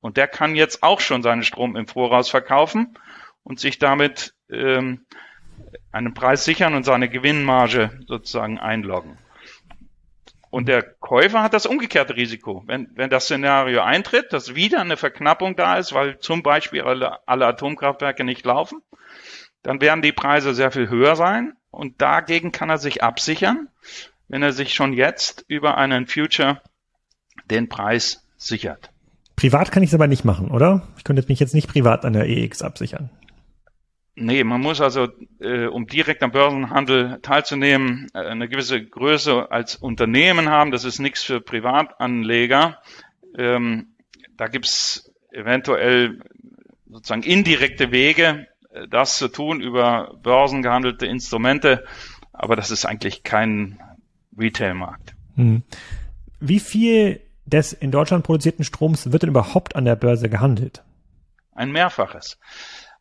Und 0.01 0.17
der 0.17 0.27
kann 0.27 0.55
jetzt 0.55 0.83
auch 0.83 0.99
schon 0.99 1.23
seinen 1.23 1.43
Strom 1.43 1.75
im 1.75 1.87
Voraus 1.87 2.29
verkaufen 2.29 2.97
und 3.43 3.59
sich 3.59 3.79
damit 3.79 4.33
ähm, 4.49 5.05
einen 5.91 6.13
Preis 6.13 6.45
sichern 6.45 6.75
und 6.75 6.83
seine 6.83 7.09
Gewinnmarge 7.09 7.99
sozusagen 8.07 8.59
einloggen. 8.59 9.17
Und 10.51 10.67
der 10.67 10.81
Käufer 10.81 11.43
hat 11.43 11.53
das 11.53 11.67
umgekehrte 11.67 12.15
Risiko. 12.15 12.63
Wenn, 12.65 12.89
wenn 12.95 13.09
das 13.09 13.25
Szenario 13.25 13.81
eintritt, 13.81 14.33
dass 14.33 14.55
wieder 14.55 14.81
eine 14.81 14.97
Verknappung 14.97 15.55
da 15.55 15.77
ist, 15.77 15.93
weil 15.93 16.19
zum 16.19 16.41
Beispiel 16.41 16.81
alle, 16.81 17.27
alle 17.27 17.45
Atomkraftwerke 17.45 18.23
nicht 18.23 18.45
laufen, 18.45 18.81
dann 19.63 19.81
werden 19.81 20.01
die 20.01 20.11
Preise 20.11 20.53
sehr 20.53 20.71
viel 20.71 20.89
höher 20.89 21.15
sein 21.15 21.53
und 21.71 22.01
dagegen 22.01 22.51
kann 22.51 22.69
er 22.69 22.77
sich 22.77 23.03
absichern, 23.03 23.67
wenn 24.27 24.43
er 24.43 24.53
sich 24.53 24.73
schon 24.73 24.93
jetzt 24.93 25.45
über 25.47 25.77
einen 25.77 26.07
Future 26.07 26.61
den 27.49 27.69
Preis 27.69 28.25
sichert. 28.37 28.91
Privat 29.35 29.71
kann 29.71 29.83
ich 29.83 29.89
es 29.89 29.93
aber 29.93 30.07
nicht 30.07 30.25
machen, 30.25 30.51
oder? 30.51 30.87
Ich 30.97 31.03
könnte 31.03 31.23
mich 31.27 31.39
jetzt 31.39 31.55
nicht 31.55 31.69
privat 31.69 32.03
an 32.05 32.13
der 32.13 32.27
EX 32.27 32.61
absichern. 32.61 33.09
Nee, 34.21 34.43
man 34.43 34.59
muss 34.59 34.81
also, 34.81 35.07
äh, 35.39 35.67
um 35.67 35.87
direkt 35.87 36.23
am 36.23 36.31
Börsenhandel 36.31 37.19
teilzunehmen, 37.21 38.07
äh, 38.13 38.19
eine 38.19 38.49
gewisse 38.49 38.83
Größe 38.83 39.49
als 39.49 39.77
Unternehmen 39.77 40.49
haben. 40.49 40.71
Das 40.71 40.83
ist 40.83 40.99
nichts 40.99 41.23
für 41.23 41.39
Privatanleger. 41.39 42.81
Ähm, 43.37 43.95
da 44.35 44.47
gibt's 44.47 45.09
eventuell 45.31 46.19
sozusagen 46.89 47.23
indirekte 47.23 47.91
Wege, 47.91 48.47
das 48.89 49.17
zu 49.17 49.27
tun 49.27 49.61
über 49.61 50.15
börsengehandelte 50.21 51.05
Instrumente. 51.05 51.85
Aber 52.33 52.55
das 52.55 52.71
ist 52.71 52.85
eigentlich 52.85 53.23
kein 53.23 53.79
Retailmarkt. 54.37 55.15
Hm. 55.35 55.63
Wie 56.39 56.59
viel 56.59 57.21
des 57.45 57.73
in 57.73 57.91
Deutschland 57.91 58.23
produzierten 58.23 58.63
Stroms 58.63 59.11
wird 59.11 59.23
denn 59.23 59.31
überhaupt 59.31 59.75
an 59.75 59.85
der 59.85 59.95
Börse 59.95 60.29
gehandelt? 60.29 60.83
Ein 61.53 61.71
Mehrfaches. 61.71 62.37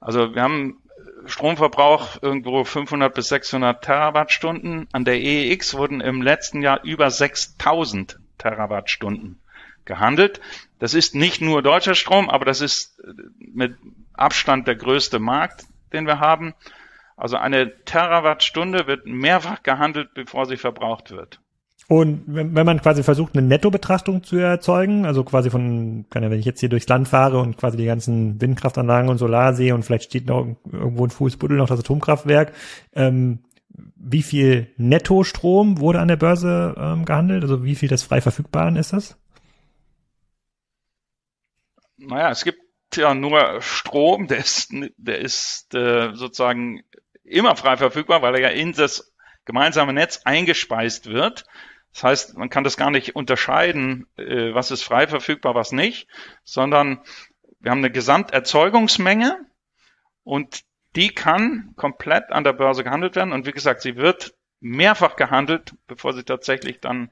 Also 0.01 0.35
wir 0.35 0.43
haben 0.43 0.83
Stromverbrauch 1.27 2.23
irgendwo 2.23 2.65
500 2.65 3.15
bis 3.15 3.29
600 3.29 3.85
Terawattstunden. 3.85 4.89
An 4.93 5.05
der 5.05 5.21
EEX 5.21 5.75
wurden 5.75 6.01
im 6.01 6.23
letzten 6.23 6.63
Jahr 6.63 6.83
über 6.83 7.11
6000 7.11 8.19
Terawattstunden 8.39 9.41
gehandelt. 9.89 10.41
Das 10.79 10.95
ist 10.95 11.17
nicht 11.17 11.41
nur 11.41 11.63
deutscher 11.63 11.97
Strom, 11.97 12.31
aber 12.31 12.45
das 12.45 12.61
ist 12.61 13.03
mit 13.41 13.75
Abstand 14.13 14.69
der 14.69 14.77
größte 14.77 15.19
Markt, 15.19 15.65
den 15.93 16.07
wir 16.07 16.21
haben. 16.21 16.55
Also 17.17 17.37
eine 17.37 17.85
Terawattstunde 17.85 18.87
wird 18.87 19.07
mehrfach 19.07 19.65
gehandelt, 19.65 20.15
bevor 20.15 20.47
sie 20.47 20.57
verbraucht 20.57 21.11
wird. 21.11 21.41
Und 21.89 22.25
wenn, 22.27 22.55
wenn 22.55 22.67
man 22.67 22.83
quasi 22.83 23.03
versucht, 23.03 23.35
eine 23.35 23.47
Nettobetrachtung 23.47 24.23
zu 24.23 24.37
erzeugen, 24.37 25.07
also 25.07 25.25
quasi 25.25 25.49
von, 25.49 26.05
wenn 26.11 26.33
ich 26.35 26.45
jetzt 26.45 26.61
hier 26.61 26.69
durchs 26.69 26.87
Land 26.87 27.09
fahre 27.09 27.41
und 27.41 27.57
quasi 27.57 27.79
die 27.79 27.87
ganzen 27.87 28.41
Windkraftanlagen 28.41 29.09
und 29.09 29.17
Solar 29.17 29.55
sehe 29.55 29.75
und 29.75 29.85
vielleicht 29.85 30.05
steht 30.05 30.27
noch 30.27 30.47
irgendwo 30.71 31.05
ein 31.07 31.11
Fußbuddel 31.11 31.57
noch 31.57 31.67
das 31.67 31.81
Atomkraftwerk, 31.81 32.53
ähm, 32.95 33.39
wie 33.97 34.23
viel 34.23 34.69
Nettostrom 34.77 35.81
wurde 35.81 36.01
an 36.01 36.09
der 36.09 36.17
Börse 36.17 36.75
ähm, 36.79 37.05
gehandelt? 37.05 37.43
Also 37.43 37.65
wie 37.65 37.75
viel 37.75 37.89
des 37.89 38.03
frei 38.03 38.21
verfügbaren 38.21 38.77
ist 38.77 38.93
das? 38.93 39.17
Naja, 42.09 42.31
es 42.31 42.43
gibt 42.43 42.63
ja 42.95 43.15
nur 43.15 43.61
Strom, 43.61 44.29
der 44.29 44.39
ist, 44.39 44.73
der 44.97 45.19
ist 45.19 45.75
äh, 45.75 46.15
sozusagen 46.15 46.83
immer 47.23 47.55
frei 47.55 47.77
verfügbar, 47.77 48.23
weil 48.23 48.35
er 48.37 48.41
ja 48.41 48.49
in 48.49 48.73
das 48.73 49.13
gemeinsame 49.45 49.93
Netz 49.93 50.23
eingespeist 50.25 51.11
wird. 51.11 51.45
Das 51.93 52.05
heißt, 52.05 52.39
man 52.39 52.49
kann 52.49 52.65
das 52.65 52.79
gar 52.79 52.91
nicht 52.91 53.15
unterscheiden, 53.15 54.07
äh, 54.17 54.55
was 54.55 54.71
ist 54.71 54.85
frei 54.85 55.07
verfügbar, 55.07 55.55
was 55.55 55.71
nicht, 55.71 56.09
sondern 56.45 57.03
wir 57.61 57.73
haben 57.73 57.79
eine 57.79 57.91
Gesamterzeugungsmenge 57.91 59.45
und 60.25 60.63
die 60.97 61.11
kann 61.11 61.75
komplett 61.77 62.31
an 62.31 62.45
der 62.45 62.55
Börse 62.55 62.85
gehandelt 62.85 63.17
werden. 63.17 63.33
Und 63.33 63.45
wie 63.45 63.53
gesagt, 63.53 63.83
sie 63.83 63.97
wird 63.97 64.35
mehrfach 64.61 65.17
gehandelt, 65.17 65.75
bevor 65.87 66.15
sie 66.15 66.25
tatsächlich 66.25 66.81
dann 66.81 67.11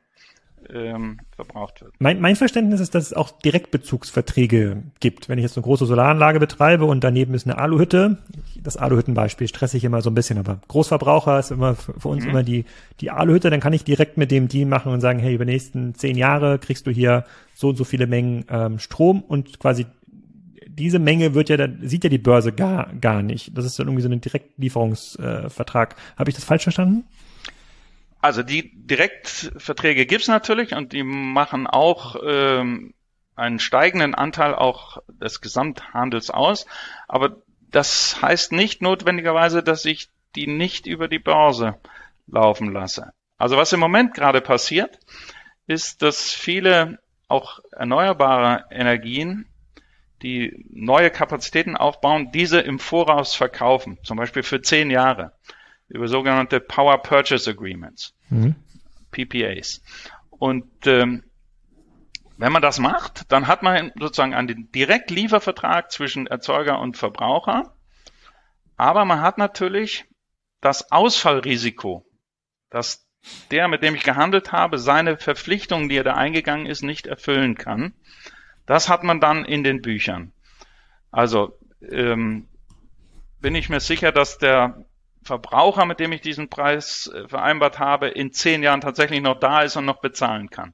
ähm, 0.72 1.18
verbraucht 1.34 1.80
wird. 1.80 1.92
Mein, 1.98 2.20
mein 2.20 2.36
Verständnis 2.36 2.80
ist, 2.80 2.94
dass 2.94 3.04
es 3.04 3.12
auch 3.12 3.30
Direktbezugsverträge 3.30 4.82
gibt. 5.00 5.28
Wenn 5.28 5.38
ich 5.38 5.42
jetzt 5.42 5.56
eine 5.56 5.64
große 5.64 5.86
Solaranlage 5.86 6.40
betreibe 6.40 6.84
und 6.84 7.04
daneben 7.04 7.34
ist 7.34 7.46
eine 7.46 7.58
Aluhütte, 7.58 8.18
das 8.62 8.76
Aluhüttenbeispiel 8.76 9.48
stresse 9.48 9.76
ich 9.76 9.84
immer 9.84 10.02
so 10.02 10.10
ein 10.10 10.14
bisschen, 10.14 10.38
aber 10.38 10.60
Großverbraucher 10.68 11.38
ist 11.38 11.50
immer 11.50 11.74
für 11.74 12.08
uns 12.08 12.24
mhm. 12.24 12.30
immer 12.30 12.42
die, 12.42 12.64
die 13.00 13.10
Aluhütte, 13.10 13.50
dann 13.50 13.60
kann 13.60 13.72
ich 13.72 13.84
direkt 13.84 14.16
mit 14.16 14.30
dem 14.30 14.48
Team 14.48 14.68
machen 14.68 14.92
und 14.92 15.00
sagen, 15.00 15.18
hey, 15.18 15.34
über 15.34 15.44
die 15.44 15.52
nächsten 15.52 15.94
zehn 15.94 16.16
Jahre 16.16 16.58
kriegst 16.58 16.86
du 16.86 16.90
hier 16.90 17.24
so 17.54 17.68
und 17.68 17.76
so 17.76 17.84
viele 17.84 18.06
Mengen 18.06 18.44
ähm, 18.50 18.78
Strom 18.78 19.22
und 19.22 19.58
quasi 19.60 19.86
diese 20.78 20.98
Menge 20.98 21.34
wird 21.34 21.48
ja 21.48 21.56
dann, 21.56 21.78
sieht 21.82 22.04
ja 22.04 22.10
die 22.10 22.18
Börse 22.18 22.52
gar, 22.52 22.92
gar 23.00 23.22
nicht. 23.22 23.56
Das 23.56 23.64
ist 23.64 23.78
dann 23.78 23.86
irgendwie 23.86 24.02
so 24.02 24.10
ein 24.10 24.20
Direktlieferungsvertrag. 24.20 25.94
Äh, 25.94 26.18
Habe 26.18 26.30
ich 26.30 26.36
das 26.36 26.44
falsch 26.44 26.64
verstanden? 26.64 27.04
Also 28.20 28.42
die 28.42 28.72
Direktverträge 28.74 30.06
gibt's 30.06 30.28
natürlich 30.28 30.74
und 30.74 30.92
die 30.92 31.02
machen 31.02 31.66
auch 31.66 32.16
ähm, 32.24 32.94
einen 33.36 33.58
steigenden 33.58 34.14
Anteil 34.14 34.54
auch 34.54 34.98
des 35.08 35.40
Gesamthandels 35.40 36.30
aus. 36.30 36.66
Aber 37.06 37.36
das 37.70 38.20
heißt 38.22 38.52
nicht 38.52 38.82
notwendigerweise, 38.82 39.62
dass 39.62 39.84
ich 39.84 40.08
die 40.34 40.46
nicht 40.46 40.86
über 40.86 41.08
die 41.08 41.18
Börse 41.18 41.78
laufen 42.26 42.72
lasse. 42.72 43.12
Also 43.38 43.56
was 43.56 43.72
im 43.72 43.80
Moment 43.80 44.14
gerade 44.14 44.40
passiert, 44.40 44.98
ist, 45.66 46.02
dass 46.02 46.32
viele 46.32 46.98
auch 47.28 47.60
erneuerbare 47.72 48.64
Energien, 48.70 49.46
die 50.22 50.64
neue 50.70 51.10
Kapazitäten 51.10 51.76
aufbauen, 51.76 52.30
diese 52.32 52.60
im 52.60 52.78
Voraus 52.78 53.34
verkaufen, 53.34 53.98
zum 54.02 54.16
Beispiel 54.16 54.42
für 54.42 54.62
zehn 54.62 54.90
Jahre 54.90 55.32
über 55.88 56.08
sogenannte 56.08 56.60
Power 56.60 57.02
Purchase 57.02 57.50
Agreements, 57.50 58.14
mhm. 58.28 58.54
PPAs. 59.10 59.82
Und 60.30 60.86
ähm, 60.86 61.24
wenn 62.36 62.52
man 62.52 62.62
das 62.62 62.78
macht, 62.78 63.30
dann 63.32 63.46
hat 63.46 63.62
man 63.62 63.92
sozusagen 63.98 64.34
einen 64.34 64.70
Direktliefervertrag 64.72 65.90
zwischen 65.90 66.26
Erzeuger 66.26 66.80
und 66.80 66.96
Verbraucher, 66.96 67.74
aber 68.76 69.04
man 69.04 69.22
hat 69.22 69.38
natürlich 69.38 70.04
das 70.60 70.92
Ausfallrisiko, 70.92 72.04
dass 72.70 73.06
der, 73.50 73.68
mit 73.68 73.82
dem 73.82 73.94
ich 73.94 74.02
gehandelt 74.02 74.52
habe, 74.52 74.78
seine 74.78 75.16
Verpflichtungen, 75.16 75.88
die 75.88 75.96
er 75.96 76.04
da 76.04 76.14
eingegangen 76.14 76.66
ist, 76.66 76.82
nicht 76.82 77.06
erfüllen 77.06 77.56
kann. 77.56 77.94
Das 78.66 78.88
hat 78.88 79.02
man 79.02 79.20
dann 79.20 79.44
in 79.44 79.64
den 79.64 79.80
Büchern. 79.80 80.32
Also 81.10 81.58
ähm, 81.80 82.48
bin 83.40 83.54
ich 83.54 83.68
mir 83.68 83.80
sicher, 83.80 84.12
dass 84.12 84.38
der 84.38 84.84
Verbraucher, 85.26 85.84
mit 85.84 86.00
dem 86.00 86.12
ich 86.12 86.20
diesen 86.20 86.48
Preis 86.48 87.10
äh, 87.12 87.28
vereinbart 87.28 87.78
habe, 87.78 88.08
in 88.08 88.32
zehn 88.32 88.62
Jahren 88.62 88.80
tatsächlich 88.80 89.20
noch 89.20 89.38
da 89.38 89.62
ist 89.62 89.76
und 89.76 89.84
noch 89.84 90.00
bezahlen 90.00 90.50
kann. 90.50 90.72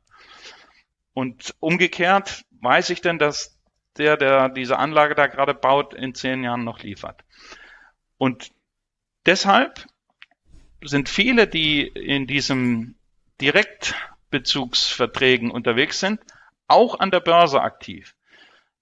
Und 1.15 1.55
umgekehrt 1.61 2.45
weiß 2.61 2.91
ich 2.91 3.01
denn, 3.01 3.19
dass 3.19 3.59
der, 3.99 4.17
der 4.17 4.49
diese 4.49 4.79
Anlage 4.79 5.15
da 5.15 5.27
gerade 5.27 5.55
baut, 5.55 5.95
in 5.95 6.15
zehn 6.15 6.45
Jahren 6.45 6.65
noch 6.65 6.81
liefert. 6.81 7.25
Und 8.17 8.53
deshalb 9.27 9.85
sind 10.83 11.09
viele, 11.09 11.47
die 11.47 11.87
in 11.87 12.27
diesem 12.27 12.97
Direktbezugsverträgen 13.41 15.51
unterwegs 15.51 16.01
sind, 16.01 16.21
auch 16.69 17.01
an 17.01 17.11
der 17.11 17.21
Börse 17.21 17.61
aktiv. 17.61 18.15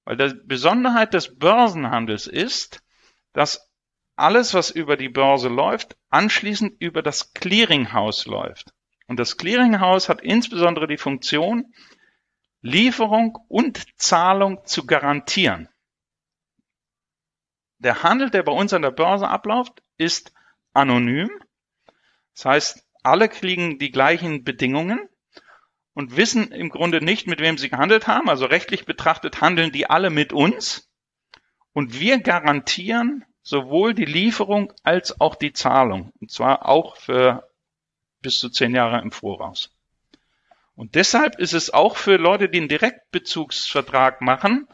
Weil 0.05 0.17
die 0.17 0.35
Besonderheit 0.45 1.15
des 1.15 1.39
Börsenhandels 1.39 2.27
ist, 2.27 2.83
dass 3.33 3.70
alles, 4.21 4.55
was 4.55 4.71
über 4.71 4.97
die 4.97 5.09
Börse 5.09 5.49
läuft, 5.49 5.97
anschließend 6.11 6.81
über 6.81 7.03
das 7.03 7.33
Clearinghouse 7.35 8.27
läuft. 8.27 8.73
Und 9.07 9.19
das 9.19 9.37
Clearinghouse 9.37 10.09
hat 10.09 10.21
insbesondere 10.23 10.87
die 10.87 10.97
Funktion, 10.97 11.75
Lieferung 12.63 13.39
und 13.49 13.85
Zahlung 13.99 14.65
zu 14.65 14.87
garantieren. 14.87 15.69
Der 17.79 18.03
Handel, 18.03 18.31
der 18.31 18.43
bei 18.43 18.53
uns 18.53 18.73
an 18.75 18.83
der 18.83 18.91
Börse 18.91 19.27
abläuft, 19.27 19.83
ist 19.97 20.33
anonym. 20.73 21.31
Das 22.35 22.45
heißt, 22.45 22.87
alle 23.03 23.29
kriegen 23.29 23.79
die 23.79 23.91
gleichen 23.91 24.45
Bedingungen 24.45 25.09
und 25.95 26.17
wissen 26.17 26.53
im 26.53 26.69
Grunde 26.69 27.03
nicht, 27.03 27.27
mit 27.27 27.41
wem 27.41 27.57
sie 27.57 27.71
gehandelt 27.71 28.07
haben. 28.07 28.29
Also 28.29 28.45
rechtlich 28.45 28.85
betrachtet 28.85 29.41
handeln 29.41 29.73
die 29.73 29.89
alle 29.89 30.11
mit 30.11 30.33
uns. 30.33 30.91
Und 31.73 31.99
wir 31.99 32.21
garantieren 32.21 33.25
sowohl 33.51 33.95
die 33.95 34.05
Lieferung 34.05 34.73
als 34.85 35.21
auch 35.21 35.35
die 35.35 35.53
Zahlung. 35.53 36.13
Und 36.21 36.31
zwar 36.31 36.69
auch 36.69 36.97
für 36.97 37.51
bis 38.23 38.39
zu 38.39 38.49
zehn 38.49 38.77
Jahre 38.77 39.03
im 39.03 39.11
Voraus. 39.11 39.77
Und 40.77 40.95
deshalb 40.95 41.37
ist 41.41 41.53
es 41.53 41.75
auch 41.75 41.97
für 41.97 42.17
Leute, 42.17 42.49
die 42.49 42.59
einen 42.59 42.69
Direktbezugsvertrag 42.69 44.21
machen, 44.21 44.69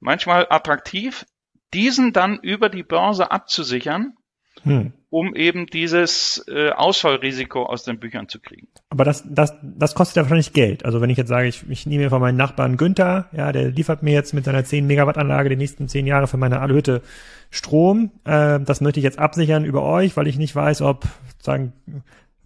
manchmal 0.00 0.46
attraktiv, 0.48 1.26
diesen 1.74 2.14
dann 2.14 2.38
über 2.38 2.70
die 2.70 2.82
Börse 2.82 3.30
abzusichern, 3.30 4.16
hm. 4.62 4.92
um 5.10 5.34
eben 5.34 5.66
dieses 5.66 6.44
äh, 6.48 6.70
Ausfallrisiko 6.70 7.64
aus 7.64 7.84
den 7.84 7.98
Büchern 7.98 8.28
zu 8.28 8.40
kriegen. 8.40 8.68
Aber 8.90 9.04
das, 9.04 9.24
das, 9.28 9.54
das 9.62 9.94
kostet 9.94 10.16
ja 10.16 10.22
wahrscheinlich 10.22 10.52
Geld. 10.52 10.84
Also 10.84 11.00
wenn 11.00 11.10
ich 11.10 11.18
jetzt 11.18 11.28
sage, 11.28 11.48
ich, 11.48 11.68
ich 11.68 11.86
nehme 11.86 12.04
mir 12.04 12.10
von 12.10 12.20
meinem 12.20 12.36
Nachbarn 12.36 12.76
Günther, 12.76 13.28
ja, 13.32 13.52
der 13.52 13.70
liefert 13.70 14.02
mir 14.02 14.14
jetzt 14.14 14.34
mit 14.34 14.44
seiner 14.44 14.64
10 14.64 14.86
Megawatt 14.86 15.18
Anlage 15.18 15.48
die 15.48 15.56
nächsten 15.56 15.88
10 15.88 16.06
Jahre 16.06 16.26
für 16.26 16.36
meine 16.36 16.60
Alhütte 16.60 17.02
Strom. 17.50 18.10
Äh, 18.24 18.60
das 18.60 18.80
möchte 18.80 19.00
ich 19.00 19.04
jetzt 19.04 19.18
absichern 19.18 19.64
über 19.64 19.82
euch, 19.82 20.16
weil 20.16 20.26
ich 20.26 20.38
nicht 20.38 20.54
weiß, 20.54 20.82
ob 20.82 21.04
sozusagen 21.32 21.72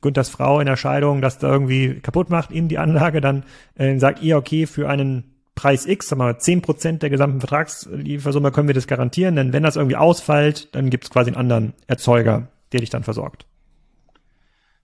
Günthers 0.00 0.30
Frau 0.30 0.60
in 0.60 0.66
der 0.66 0.76
Scheidung 0.76 1.20
das 1.20 1.38
da 1.38 1.50
irgendwie 1.50 2.00
kaputt 2.00 2.30
macht, 2.30 2.50
ihm 2.50 2.68
die 2.68 2.78
Anlage, 2.78 3.20
dann 3.20 3.44
äh, 3.76 3.98
sagt 3.98 4.22
ihr, 4.22 4.36
okay, 4.36 4.66
für 4.66 4.88
einen 4.88 5.37
Preis 5.58 5.86
X, 5.86 6.08
sagen 6.08 6.20
wir 6.20 6.26
mal, 6.26 6.34
10% 6.34 6.98
der 6.98 7.10
gesamten 7.10 7.40
Vertragsliefersumme 7.40 8.52
können 8.52 8.68
wir 8.68 8.76
das 8.76 8.86
garantieren, 8.86 9.34
denn 9.34 9.52
wenn 9.52 9.64
das 9.64 9.74
irgendwie 9.74 9.96
ausfällt, 9.96 10.72
dann 10.76 10.88
gibt 10.88 11.02
es 11.02 11.10
quasi 11.10 11.30
einen 11.30 11.36
anderen 11.36 11.74
Erzeuger, 11.88 12.46
der 12.70 12.78
dich 12.78 12.90
dann 12.90 13.02
versorgt. 13.02 13.44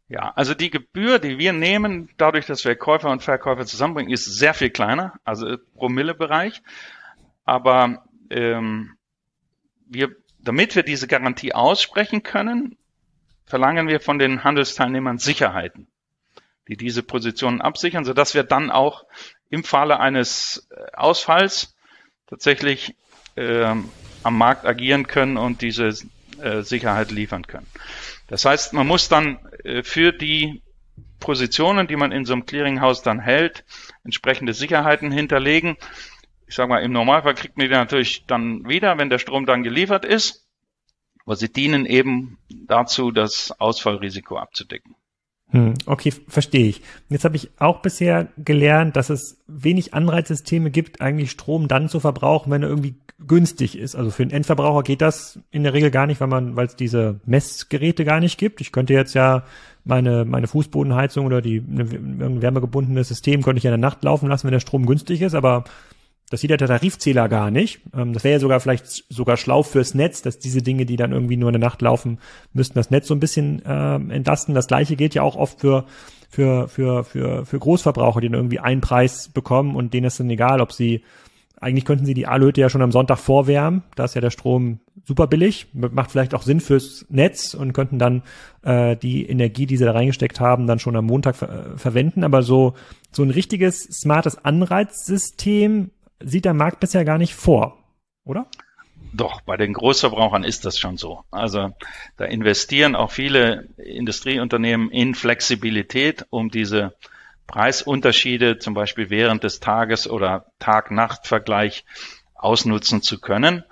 Ja, 0.08 0.32
also 0.34 0.52
die 0.52 0.70
Gebühr, 0.70 1.20
die 1.20 1.38
wir 1.38 1.52
nehmen, 1.52 2.08
dadurch, 2.16 2.46
dass 2.46 2.64
wir 2.64 2.74
Käufer 2.74 3.10
und 3.10 3.22
Verkäufer 3.22 3.64
zusammenbringen, 3.66 4.12
ist 4.12 4.24
sehr 4.24 4.52
viel 4.52 4.70
kleiner, 4.70 5.12
also 5.22 5.56
Promillebereich. 5.76 6.60
Aber 7.44 8.04
ähm, 8.30 8.96
wir, 9.86 10.10
damit 10.40 10.74
wir 10.74 10.82
diese 10.82 11.06
Garantie 11.06 11.54
aussprechen 11.54 12.24
können, 12.24 12.76
verlangen 13.46 13.86
wir 13.86 14.00
von 14.00 14.18
den 14.18 14.42
Handelsteilnehmern 14.42 15.18
Sicherheiten, 15.18 15.86
die 16.66 16.76
diese 16.76 17.04
Positionen 17.04 17.60
absichern, 17.60 18.04
sodass 18.04 18.34
wir 18.34 18.42
dann 18.42 18.72
auch 18.72 19.04
im 19.54 19.64
Falle 19.64 20.00
eines 20.00 20.68
äh, 20.70 20.96
Ausfalls 20.96 21.76
tatsächlich 22.26 22.96
äh, 23.36 23.64
am 24.24 24.38
Markt 24.38 24.66
agieren 24.66 25.06
können 25.06 25.36
und 25.36 25.62
diese 25.62 25.88
äh, 26.42 26.62
Sicherheit 26.62 27.12
liefern 27.12 27.46
können. 27.46 27.66
Das 28.26 28.44
heißt, 28.44 28.72
man 28.72 28.86
muss 28.86 29.08
dann 29.08 29.38
äh, 29.62 29.82
für 29.84 30.12
die 30.12 30.62
Positionen, 31.20 31.86
die 31.86 31.96
man 31.96 32.10
in 32.10 32.24
so 32.24 32.32
einem 32.32 32.46
Clearinghouse 32.46 33.02
dann 33.02 33.20
hält, 33.20 33.64
entsprechende 34.02 34.54
Sicherheiten 34.54 35.12
hinterlegen. 35.12 35.76
Ich 36.46 36.56
sage 36.56 36.68
mal, 36.68 36.82
im 36.82 36.92
Normalfall 36.92 37.34
kriegt 37.34 37.56
man 37.56 37.68
die 37.68 37.72
natürlich 37.72 38.26
dann 38.26 38.68
wieder, 38.68 38.98
wenn 38.98 39.08
der 39.08 39.18
Strom 39.18 39.46
dann 39.46 39.62
geliefert 39.62 40.04
ist. 40.04 40.46
Aber 41.24 41.36
sie 41.36 41.50
dienen 41.50 41.86
eben 41.86 42.38
dazu, 42.66 43.12
das 43.12 43.52
Ausfallrisiko 43.58 44.36
abzudecken. 44.36 44.96
Hm, 45.50 45.74
okay, 45.86 46.12
verstehe 46.28 46.66
ich. 46.66 46.82
Jetzt 47.08 47.24
habe 47.24 47.36
ich 47.36 47.50
auch 47.58 47.80
bisher 47.80 48.28
gelernt, 48.36 48.96
dass 48.96 49.10
es 49.10 49.38
wenig 49.46 49.94
Anreizsysteme 49.94 50.70
gibt, 50.70 51.00
eigentlich 51.00 51.30
Strom 51.30 51.68
dann 51.68 51.88
zu 51.88 52.00
verbrauchen, 52.00 52.50
wenn 52.50 52.62
er 52.62 52.68
irgendwie 52.68 52.96
günstig 53.26 53.78
ist. 53.78 53.94
Also 53.94 54.10
für 54.10 54.26
den 54.26 54.34
Endverbraucher 54.34 54.82
geht 54.82 55.00
das 55.00 55.38
in 55.50 55.62
der 55.62 55.72
Regel 55.72 55.90
gar 55.90 56.06
nicht, 56.06 56.20
weil 56.20 56.28
man, 56.28 56.56
weil 56.56 56.66
es 56.66 56.76
diese 56.76 57.20
Messgeräte 57.24 58.04
gar 58.04 58.20
nicht 58.20 58.38
gibt. 58.38 58.60
Ich 58.60 58.72
könnte 58.72 58.92
jetzt 58.92 59.14
ja 59.14 59.44
meine, 59.84 60.24
meine 60.24 60.46
Fußbodenheizung 60.46 61.26
oder 61.26 61.40
die 61.40 61.58
ein 61.58 62.42
wärmegebundenes 62.42 63.08
System 63.08 63.42
könnte 63.42 63.58
ich 63.58 63.64
ja 63.64 63.72
in 63.72 63.80
der 63.80 63.88
Nacht 63.88 64.02
laufen 64.02 64.28
lassen, 64.28 64.44
wenn 64.46 64.52
der 64.52 64.60
Strom 64.60 64.86
günstig 64.86 65.22
ist, 65.22 65.34
aber 65.34 65.64
das 66.34 66.40
sieht 66.40 66.50
ja 66.50 66.56
der 66.56 66.66
Tarifzähler 66.66 67.28
gar 67.28 67.52
nicht. 67.52 67.80
Ähm, 67.96 68.12
das 68.12 68.24
wäre 68.24 68.32
ja 68.32 68.40
sogar 68.40 68.58
vielleicht 68.58 69.04
sogar 69.08 69.36
schlau 69.36 69.62
fürs 69.62 69.94
Netz, 69.94 70.20
dass 70.20 70.40
diese 70.40 70.62
Dinge, 70.62 70.84
die 70.84 70.96
dann 70.96 71.12
irgendwie 71.12 71.36
nur 71.36 71.48
in 71.48 71.60
der 71.60 71.60
Nacht 71.60 71.80
laufen, 71.80 72.18
müssten 72.52 72.74
das 72.74 72.90
Netz 72.90 73.06
so 73.06 73.14
ein 73.14 73.20
bisschen 73.20 73.64
äh, 73.64 73.94
entlasten. 73.94 74.52
Das 74.52 74.66
gleiche 74.66 74.96
gilt 74.96 75.14
ja 75.14 75.22
auch 75.22 75.36
oft 75.36 75.60
für 75.60 75.84
für 76.28 76.66
für 76.66 77.04
für 77.04 77.46
für 77.46 77.58
Großverbraucher, 77.60 78.20
die 78.20 78.26
dann 78.26 78.34
irgendwie 78.34 78.58
einen 78.58 78.80
Preis 78.80 79.28
bekommen 79.28 79.76
und 79.76 79.94
denen 79.94 80.08
ist 80.08 80.18
dann 80.18 80.28
egal, 80.28 80.60
ob 80.60 80.72
sie 80.72 81.04
eigentlich 81.60 81.84
könnten 81.84 82.04
sie 82.04 82.14
die 82.14 82.26
Alöte 82.26 82.60
ja 82.60 82.68
schon 82.68 82.82
am 82.82 82.90
Sonntag 82.90 83.18
vorwärmen. 83.18 83.84
Da 83.94 84.04
ist 84.04 84.14
ja 84.14 84.20
der 84.20 84.30
Strom 84.30 84.80
super 85.06 85.28
billig, 85.28 85.68
macht 85.72 86.10
vielleicht 86.10 86.34
auch 86.34 86.42
Sinn 86.42 86.60
fürs 86.60 87.06
Netz 87.10 87.54
und 87.54 87.72
könnten 87.72 88.00
dann 88.00 88.22
äh, 88.62 88.96
die 88.96 89.26
Energie, 89.26 89.66
die 89.66 89.76
sie 89.76 89.84
da 89.84 89.92
reingesteckt 89.92 90.40
haben, 90.40 90.66
dann 90.66 90.80
schon 90.80 90.96
am 90.96 91.06
Montag 91.06 91.36
ver 91.36 91.74
verwenden. 91.76 92.24
Aber 92.24 92.42
so 92.42 92.74
so 93.12 93.22
ein 93.22 93.30
richtiges 93.30 93.84
smartes 93.84 94.44
Anreizsystem 94.44 95.90
sieht 96.20 96.44
der 96.44 96.54
Markt 96.54 96.80
bisher 96.80 97.04
gar 97.04 97.18
nicht 97.18 97.34
vor, 97.34 97.78
oder? 98.24 98.46
Doch, 99.12 99.40
bei 99.42 99.56
den 99.56 99.74
Großverbrauchern 99.74 100.42
ist 100.42 100.64
das 100.64 100.76
schon 100.76 100.96
so. 100.96 101.22
Also 101.30 101.72
da 102.16 102.24
investieren 102.24 102.96
auch 102.96 103.12
viele 103.12 103.68
Industrieunternehmen 103.76 104.90
in 104.90 105.14
Flexibilität, 105.14 106.26
um 106.30 106.50
diese 106.50 106.94
Preisunterschiede 107.46 108.58
zum 108.58 108.74
Beispiel 108.74 109.10
während 109.10 109.44
des 109.44 109.60
Tages 109.60 110.08
oder 110.10 110.46
Tag-Nacht-Vergleich 110.58 111.84
ausnutzen 112.34 113.02
zu 113.02 113.20
können. 113.20 113.64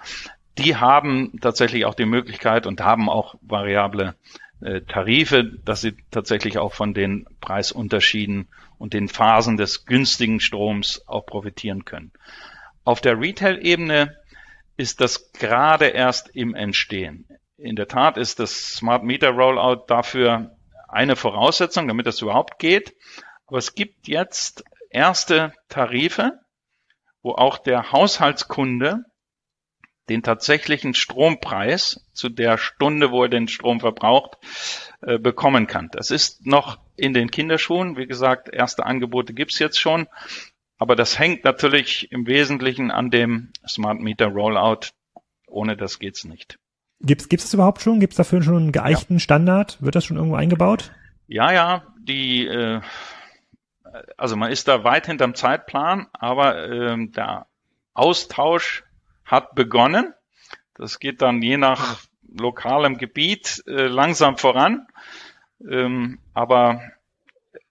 Die 0.58 0.76
haben 0.76 1.38
tatsächlich 1.40 1.86
auch 1.86 1.94
die 1.94 2.06
Möglichkeit 2.06 2.66
und 2.66 2.80
haben 2.80 3.08
auch 3.08 3.34
variable 3.40 4.14
äh, 4.60 4.82
Tarife, 4.82 5.44
dass 5.64 5.80
sie 5.80 5.96
tatsächlich 6.10 6.58
auch 6.58 6.72
von 6.72 6.94
den 6.94 7.26
Preisunterschieden 7.40 8.48
und 8.82 8.94
den 8.94 9.06
Phasen 9.06 9.56
des 9.56 9.84
günstigen 9.84 10.40
Stroms 10.40 11.04
auch 11.06 11.24
profitieren 11.24 11.84
können. 11.84 12.10
Auf 12.82 13.00
der 13.00 13.16
Retail-Ebene 13.16 14.18
ist 14.76 15.00
das 15.00 15.30
gerade 15.30 15.86
erst 15.86 16.30
im 16.34 16.56
Entstehen. 16.56 17.28
In 17.56 17.76
der 17.76 17.86
Tat 17.86 18.16
ist 18.16 18.40
das 18.40 18.72
Smart 18.72 19.04
Meter 19.04 19.30
Rollout 19.30 19.84
dafür 19.86 20.56
eine 20.88 21.14
Voraussetzung, 21.14 21.86
damit 21.86 22.08
das 22.08 22.22
überhaupt 22.22 22.58
geht. 22.58 22.96
Aber 23.46 23.58
es 23.58 23.76
gibt 23.76 24.08
jetzt 24.08 24.64
erste 24.90 25.52
Tarife, 25.68 26.40
wo 27.22 27.34
auch 27.34 27.58
der 27.58 27.92
Haushaltskunde 27.92 29.04
den 30.12 30.22
tatsächlichen 30.22 30.94
Strompreis 30.94 32.04
zu 32.12 32.28
der 32.28 32.58
Stunde, 32.58 33.10
wo 33.10 33.22
er 33.22 33.28
den 33.28 33.48
Strom 33.48 33.80
verbraucht, 33.80 34.36
äh, 35.00 35.18
bekommen 35.18 35.66
kann. 35.66 35.88
Das 35.92 36.10
ist 36.10 36.46
noch 36.46 36.78
in 36.96 37.14
den 37.14 37.30
Kinderschuhen. 37.30 37.96
Wie 37.96 38.06
gesagt, 38.06 38.48
erste 38.52 38.84
Angebote 38.84 39.32
gibt's 39.32 39.58
jetzt 39.58 39.80
schon. 39.80 40.06
Aber 40.78 40.96
das 40.96 41.18
hängt 41.18 41.44
natürlich 41.44 42.12
im 42.12 42.26
Wesentlichen 42.26 42.90
an 42.90 43.10
dem 43.10 43.52
Smart 43.66 44.00
Meter 44.00 44.26
Rollout. 44.26 44.90
Ohne 45.46 45.76
das 45.76 45.98
geht's 45.98 46.24
nicht. 46.24 46.58
Gibt's 47.00 47.28
gibt's 47.28 47.46
das 47.46 47.54
überhaupt 47.54 47.80
schon? 47.80 47.98
Gibt's 47.98 48.16
dafür 48.16 48.42
schon 48.42 48.56
einen 48.56 48.72
geeichten 48.72 49.16
ja. 49.16 49.20
Standard? 49.20 49.78
Wird 49.80 49.94
das 49.94 50.04
schon 50.04 50.16
irgendwo 50.16 50.36
eingebaut? 50.36 50.92
Ja, 51.26 51.52
ja. 51.52 51.84
Die 52.04 52.46
äh, 52.46 52.80
also 54.16 54.36
man 54.36 54.50
ist 54.50 54.68
da 54.68 54.84
weit 54.84 55.06
hinterm 55.06 55.34
Zeitplan, 55.34 56.06
aber 56.12 56.68
äh, 56.68 56.96
der 57.08 57.46
Austausch 57.94 58.84
hat 59.24 59.54
begonnen. 59.54 60.14
Das 60.74 60.98
geht 60.98 61.22
dann 61.22 61.42
je 61.42 61.56
nach 61.56 62.00
lokalem 62.36 62.98
Gebiet 62.98 63.62
äh, 63.66 63.86
langsam 63.86 64.36
voran. 64.36 64.86
Ähm, 65.68 66.18
aber 66.34 66.80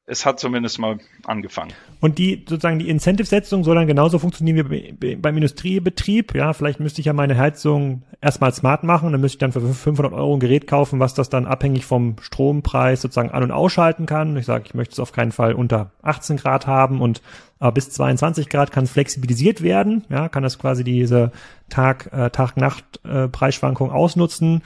es 0.08 0.26
hat 0.26 0.40
zumindest 0.40 0.80
mal 0.80 0.98
angefangen. 1.26 1.74
Und 2.00 2.18
die 2.18 2.44
sozusagen 2.48 2.80
die 2.80 2.90
Incentive-Setzung 2.90 3.64
soll 3.64 3.76
dann 3.76 3.88
genauso 3.88 4.20
funktionieren 4.20 4.70
wie 4.70 5.16
beim 5.16 5.38
Industriebetrieb. 5.38 6.34
Ja, 6.36 6.54
vielleicht 6.54 6.80
müsste 6.80 7.02
ich 7.02 7.06
ja 7.06 7.14
meine 7.14 7.38
Heizung 7.38 8.04
erstmal 8.20 8.54
smart 8.54 8.84
machen, 8.84 9.12
dann 9.12 9.22
müsste 9.22 9.36
ich 9.36 9.40
dann 9.40 9.52
für 9.52 9.62
500 9.62 10.12
Euro 10.12 10.34
ein 10.34 10.40
Gerät 10.40 10.68
kaufen, 10.68 11.00
was 11.00 11.14
das 11.14 11.30
dann 11.30 11.46
abhängig 11.46 11.86
vom 11.86 12.16
Strompreis 12.20 13.02
sozusagen 13.02 13.32
an- 13.32 13.44
und 13.44 13.52
ausschalten 13.52 14.06
kann. 14.06 14.36
Ich 14.38 14.46
sage, 14.46 14.66
ich 14.66 14.74
möchte 14.74 14.94
es 14.94 15.00
auf 15.00 15.12
keinen 15.12 15.32
Fall 15.32 15.54
unter 15.54 15.92
18 16.02 16.38
Grad 16.38 16.68
haben 16.68 17.02
und 17.02 17.22
aber 17.60 17.74
bis 17.74 17.92
22 17.92 18.50
Grad 18.50 18.72
kann 18.72 18.86
es 18.86 18.92
flexibilisiert 18.92 19.62
werden. 19.62 20.04
Ja, 20.10 20.30
kann 20.30 20.42
das 20.42 20.58
quasi 20.58 20.84
diese 20.84 21.32
Tag, 21.70 22.10
äh, 22.12 22.32
Tag-Nacht-Preisschwankung 22.32 23.92
äh, 23.92 23.94
ausnutzen 23.94 24.64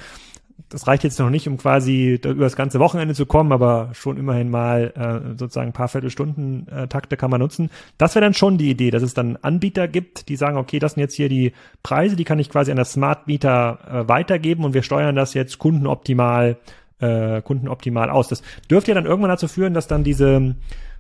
das 0.70 0.88
reicht 0.88 1.04
jetzt 1.04 1.20
noch 1.20 1.30
nicht, 1.30 1.48
um 1.48 1.58
quasi 1.58 2.20
über 2.24 2.44
das 2.44 2.56
ganze 2.56 2.80
Wochenende 2.80 3.14
zu 3.14 3.26
kommen, 3.26 3.52
aber 3.52 3.90
schon 3.94 4.18
immerhin 4.18 4.50
mal 4.50 4.94
äh, 4.96 5.38
sozusagen 5.38 5.70
ein 5.70 5.74
paar 5.74 5.88
Viertelstunden 5.88 6.68
äh, 6.68 6.88
Takte 6.88 7.18
kann 7.18 7.30
man 7.30 7.40
nutzen. 7.40 7.70
Das 7.98 8.16
wäre 8.16 8.26
dann 8.26 8.34
schon 8.34 8.58
die 8.58 8.70
Idee, 8.70 8.92
dass 8.92 9.04
es 9.04 9.14
dann 9.14 9.38
Anbieter 9.42 9.88
gibt, 9.88 10.28
die 10.30 10.36
sagen, 10.36 10.58
okay, 10.58 10.80
das 10.80 10.94
sind 10.94 11.02
jetzt 11.02 11.16
hier 11.16 11.30
die 11.30 11.54
Preise, 11.84 12.16
die 12.16 12.24
kann 12.24 12.40
ich 12.40 12.50
quasi 12.50 12.72
an 12.72 12.78
das 12.78 12.94
Smart 12.94 13.28
Meter 13.28 13.80
äh, 13.90 14.08
weitergeben 14.08 14.64
und 14.64 14.74
wir 14.74 14.84
steuern 14.84 15.16
das 15.16 15.34
jetzt 15.34 15.60
kundenoptimal 15.60 16.58
äh, 17.00 17.42
kundenoptimal 17.42 18.10
aus. 18.10 18.30
Das 18.30 18.42
dürfte 18.70 18.92
ja 18.92 18.96
dann 18.96 19.06
irgendwann 19.06 19.30
dazu 19.30 19.48
führen, 19.48 19.74
dass 19.74 19.88
dann 19.88 20.04
diese 20.04 20.56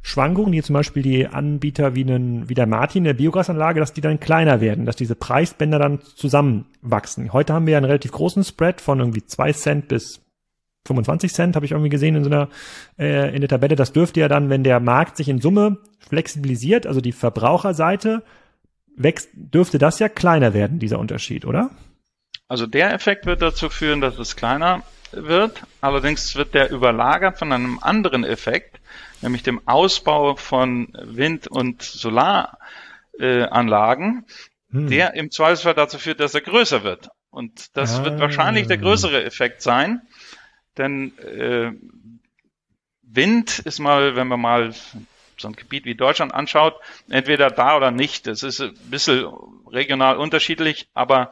Schwankungen, 0.06 0.52
die 0.52 0.62
zum 0.62 0.76
Beispiel 0.76 1.02
die 1.02 1.26
Anbieter 1.26 1.96
wie, 1.96 2.04
einen, 2.04 2.48
wie 2.48 2.54
der 2.54 2.68
Martin 2.68 3.00
in 3.00 3.06
der 3.06 3.16
Biogasanlage, 3.16 3.80
dass 3.80 3.92
die 3.92 4.02
dann 4.02 4.20
kleiner 4.20 4.62
werden, 4.62 4.86
dass 4.86 4.96
diese 4.96 5.16
Preisbänder 5.16 5.80
dann 5.80 6.00
zusammenwachsen. 6.00 7.34
Heute 7.34 7.54
haben 7.54 7.66
wir 7.66 7.76
einen 7.76 7.88
relativ 7.88 8.12
großen 8.12 8.44
Spread 8.44 8.82
von 8.82 9.00
irgendwie 9.00 9.26
zwei 9.26 9.52
Cent 9.52 9.88
bis 9.88 10.22
25 10.86 11.34
Cent, 11.34 11.56
habe 11.56 11.66
ich 11.66 11.72
irgendwie 11.72 11.90
gesehen 11.90 12.16
in 12.16 12.24
so 12.24 12.30
einer 12.30 12.50
äh, 13.00 13.34
in 13.34 13.42
der 13.42 13.50
Tabelle. 13.50 13.76
Das 13.76 13.94
dürfte 13.94 14.20
ja 14.20 14.28
dann, 14.28 14.52
wenn 14.52 14.64
der 14.64 14.80
Markt 14.80 15.18
sich 15.18 15.28
in 15.28 15.42
Summe 15.42 15.80
flexibilisiert, 15.98 16.86
also 16.86 17.02
die 17.02 17.12
Verbraucherseite 17.12 18.22
wächst, 18.96 19.30
dürfte 19.34 19.80
das 19.80 19.98
ja 19.98 20.08
kleiner 20.08 20.54
werden, 20.54 20.78
dieser 20.78 21.00
Unterschied, 21.00 21.46
oder? 21.46 21.72
Also 22.48 22.68
der 22.68 22.94
Effekt 22.94 23.26
wird 23.26 23.42
dazu 23.42 23.70
führen, 23.70 24.02
dass 24.02 24.20
es 24.20 24.36
kleiner 24.36 24.84
wird. 25.16 25.64
Allerdings 25.82 26.36
wird 26.36 26.54
der 26.54 26.72
überlagert 26.72 27.40
von 27.40 27.52
einem 27.52 27.80
anderen 27.80 28.24
Effekt, 28.24 28.80
nämlich 29.22 29.42
dem 29.44 29.68
Ausbau 29.68 30.36
von 30.36 30.94
Wind- 31.02 31.48
und 31.48 31.82
Solaranlagen, 31.82 34.26
hm. 34.72 34.90
der 34.90 35.16
im 35.16 35.32
Zweifelsfall 35.32 35.74
dazu 35.74 35.98
führt, 35.98 36.20
dass 36.20 36.36
er 36.36 36.42
größer 36.42 36.84
wird. 36.84 37.10
Und 37.30 37.78
das 37.78 38.00
ah. 38.00 38.06
wird 38.06 38.20
wahrscheinlich 38.20 38.68
der 38.68 38.78
größere 38.78 39.24
Effekt 39.24 39.62
sein, 39.62 40.02
denn 40.78 41.18
äh, 41.20 41.72
Wind 43.02 43.60
ist 43.60 43.80
mal, 43.80 44.16
wenn 44.16 44.28
man 44.28 44.42
mal 44.42 44.74
so 45.38 45.48
ein 45.48 45.56
Gebiet 45.56 45.86
wie 45.86 45.96
Deutschland 45.96 46.34
anschaut, 46.34 46.76
entweder 47.10 47.50
da 47.50 47.78
oder 47.78 47.92
nicht. 47.92 48.28
Das 48.28 48.44
ist 48.44 48.62
ein 48.62 48.74
bisschen 48.90 49.26
regional 49.68 50.18
unterschiedlich, 50.18 50.90
aber 50.94 51.32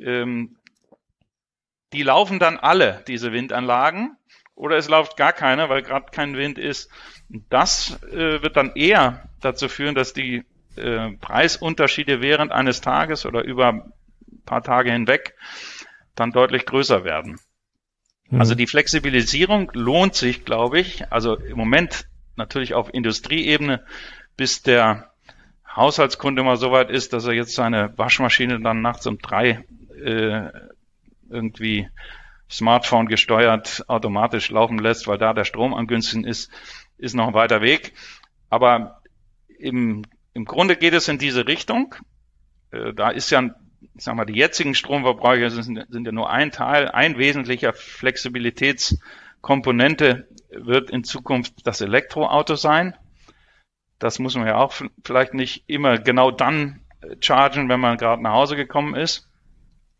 ähm, 0.00 0.56
die 1.92 2.02
laufen 2.02 2.38
dann 2.38 2.58
alle, 2.58 3.02
diese 3.06 3.32
Windanlagen, 3.32 4.16
oder 4.54 4.76
es 4.76 4.88
läuft 4.88 5.16
gar 5.16 5.32
keine, 5.32 5.68
weil 5.68 5.82
gerade 5.82 6.10
kein 6.10 6.36
Wind 6.36 6.58
ist. 6.58 6.90
Das 7.48 8.02
äh, 8.10 8.42
wird 8.42 8.56
dann 8.56 8.74
eher 8.74 9.28
dazu 9.40 9.68
führen, 9.68 9.94
dass 9.94 10.12
die 10.12 10.44
äh, 10.76 11.12
Preisunterschiede 11.20 12.20
während 12.20 12.50
eines 12.50 12.80
Tages 12.80 13.24
oder 13.24 13.44
über 13.44 13.68
ein 13.68 13.92
paar 14.44 14.62
Tage 14.62 14.90
hinweg 14.90 15.34
dann 16.16 16.32
deutlich 16.32 16.66
größer 16.66 17.04
werden. 17.04 17.38
Mhm. 18.30 18.40
Also 18.40 18.54
die 18.54 18.66
Flexibilisierung 18.66 19.70
lohnt 19.74 20.16
sich, 20.16 20.44
glaube 20.44 20.80
ich. 20.80 21.10
Also 21.12 21.36
im 21.36 21.56
Moment 21.56 22.08
natürlich 22.36 22.74
auf 22.74 22.92
Industrieebene, 22.92 23.84
bis 24.36 24.62
der 24.62 25.12
Haushaltskunde 25.74 26.42
mal 26.42 26.56
so 26.56 26.72
weit 26.72 26.90
ist, 26.90 27.12
dass 27.12 27.26
er 27.26 27.34
jetzt 27.34 27.54
seine 27.54 27.96
Waschmaschine 27.96 28.60
dann 28.60 28.82
nachts 28.82 29.06
um 29.06 29.18
drei 29.18 29.64
äh, 30.02 30.48
irgendwie 31.30 31.88
Smartphone 32.50 33.08
gesteuert 33.08 33.84
automatisch 33.88 34.50
laufen 34.50 34.78
lässt, 34.78 35.06
weil 35.06 35.18
da 35.18 35.34
der 35.34 35.44
Strom 35.44 35.74
am 35.74 35.86
günstigsten 35.86 36.24
ist, 36.24 36.50
ist 36.96 37.14
noch 37.14 37.28
ein 37.28 37.34
weiter 37.34 37.60
Weg. 37.60 37.92
Aber 38.48 39.02
im, 39.58 40.06
im 40.32 40.46
Grunde 40.46 40.76
geht 40.76 40.94
es 40.94 41.08
in 41.08 41.18
diese 41.18 41.46
Richtung. 41.46 41.94
Äh, 42.70 42.94
da 42.94 43.10
ist 43.10 43.28
ja, 43.30 43.42
ich 43.42 44.02
sag 44.02 44.14
mal, 44.14 44.24
die 44.24 44.38
jetzigen 44.38 44.74
Stromverbräuche 44.74 45.50
sind, 45.50 45.84
sind 45.90 46.06
ja 46.06 46.12
nur 46.12 46.30
ein 46.30 46.50
Teil, 46.50 46.88
ein 46.88 47.18
wesentlicher 47.18 47.74
Flexibilitätskomponente 47.74 50.26
wird 50.50 50.88
in 50.90 51.04
Zukunft 51.04 51.66
das 51.66 51.82
Elektroauto 51.82 52.56
sein. 52.56 52.96
Das 53.98 54.18
muss 54.18 54.34
man 54.36 54.46
ja 54.46 54.56
auch 54.56 54.72
vielleicht 55.04 55.34
nicht 55.34 55.64
immer 55.66 55.98
genau 55.98 56.30
dann 56.30 56.80
äh, 57.02 57.16
chargen, 57.20 57.68
wenn 57.68 57.80
man 57.80 57.98
gerade 57.98 58.22
nach 58.22 58.32
Hause 58.32 58.56
gekommen 58.56 58.94
ist 58.94 59.27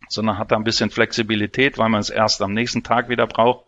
sondern 0.08 0.38
hat 0.38 0.50
da 0.52 0.56
ein 0.56 0.64
bisschen 0.64 0.90
Flexibilität, 0.90 1.78
weil 1.78 1.88
man 1.88 2.00
es 2.00 2.10
erst 2.10 2.42
am 2.42 2.52
nächsten 2.52 2.82
Tag 2.82 3.08
wieder 3.08 3.26
braucht. 3.26 3.64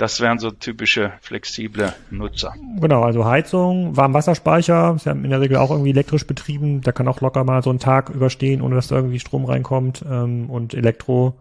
Das 0.00 0.18
wären 0.20 0.38
so 0.38 0.50
typische 0.50 1.12
flexible 1.20 1.92
Nutzer. 2.10 2.54
Genau, 2.80 3.02
also 3.02 3.26
Heizung, 3.26 3.98
Warmwasserspeicher, 3.98 4.94
ist 4.96 5.04
ja 5.04 5.12
in 5.12 5.28
der 5.28 5.42
Regel 5.42 5.58
auch 5.58 5.70
irgendwie 5.70 5.90
elektrisch 5.90 6.26
betrieben. 6.26 6.80
Der 6.80 6.94
kann 6.94 7.06
auch 7.06 7.20
locker 7.20 7.44
mal 7.44 7.62
so 7.62 7.68
einen 7.68 7.80
Tag 7.80 8.08
überstehen, 8.08 8.62
ohne 8.62 8.76
dass 8.76 8.88
da 8.88 8.96
irgendwie 8.96 9.20
Strom 9.20 9.44
reinkommt. 9.44 10.02
Ähm, 10.10 10.48
und 10.48 10.72
Elektro, 10.72 11.34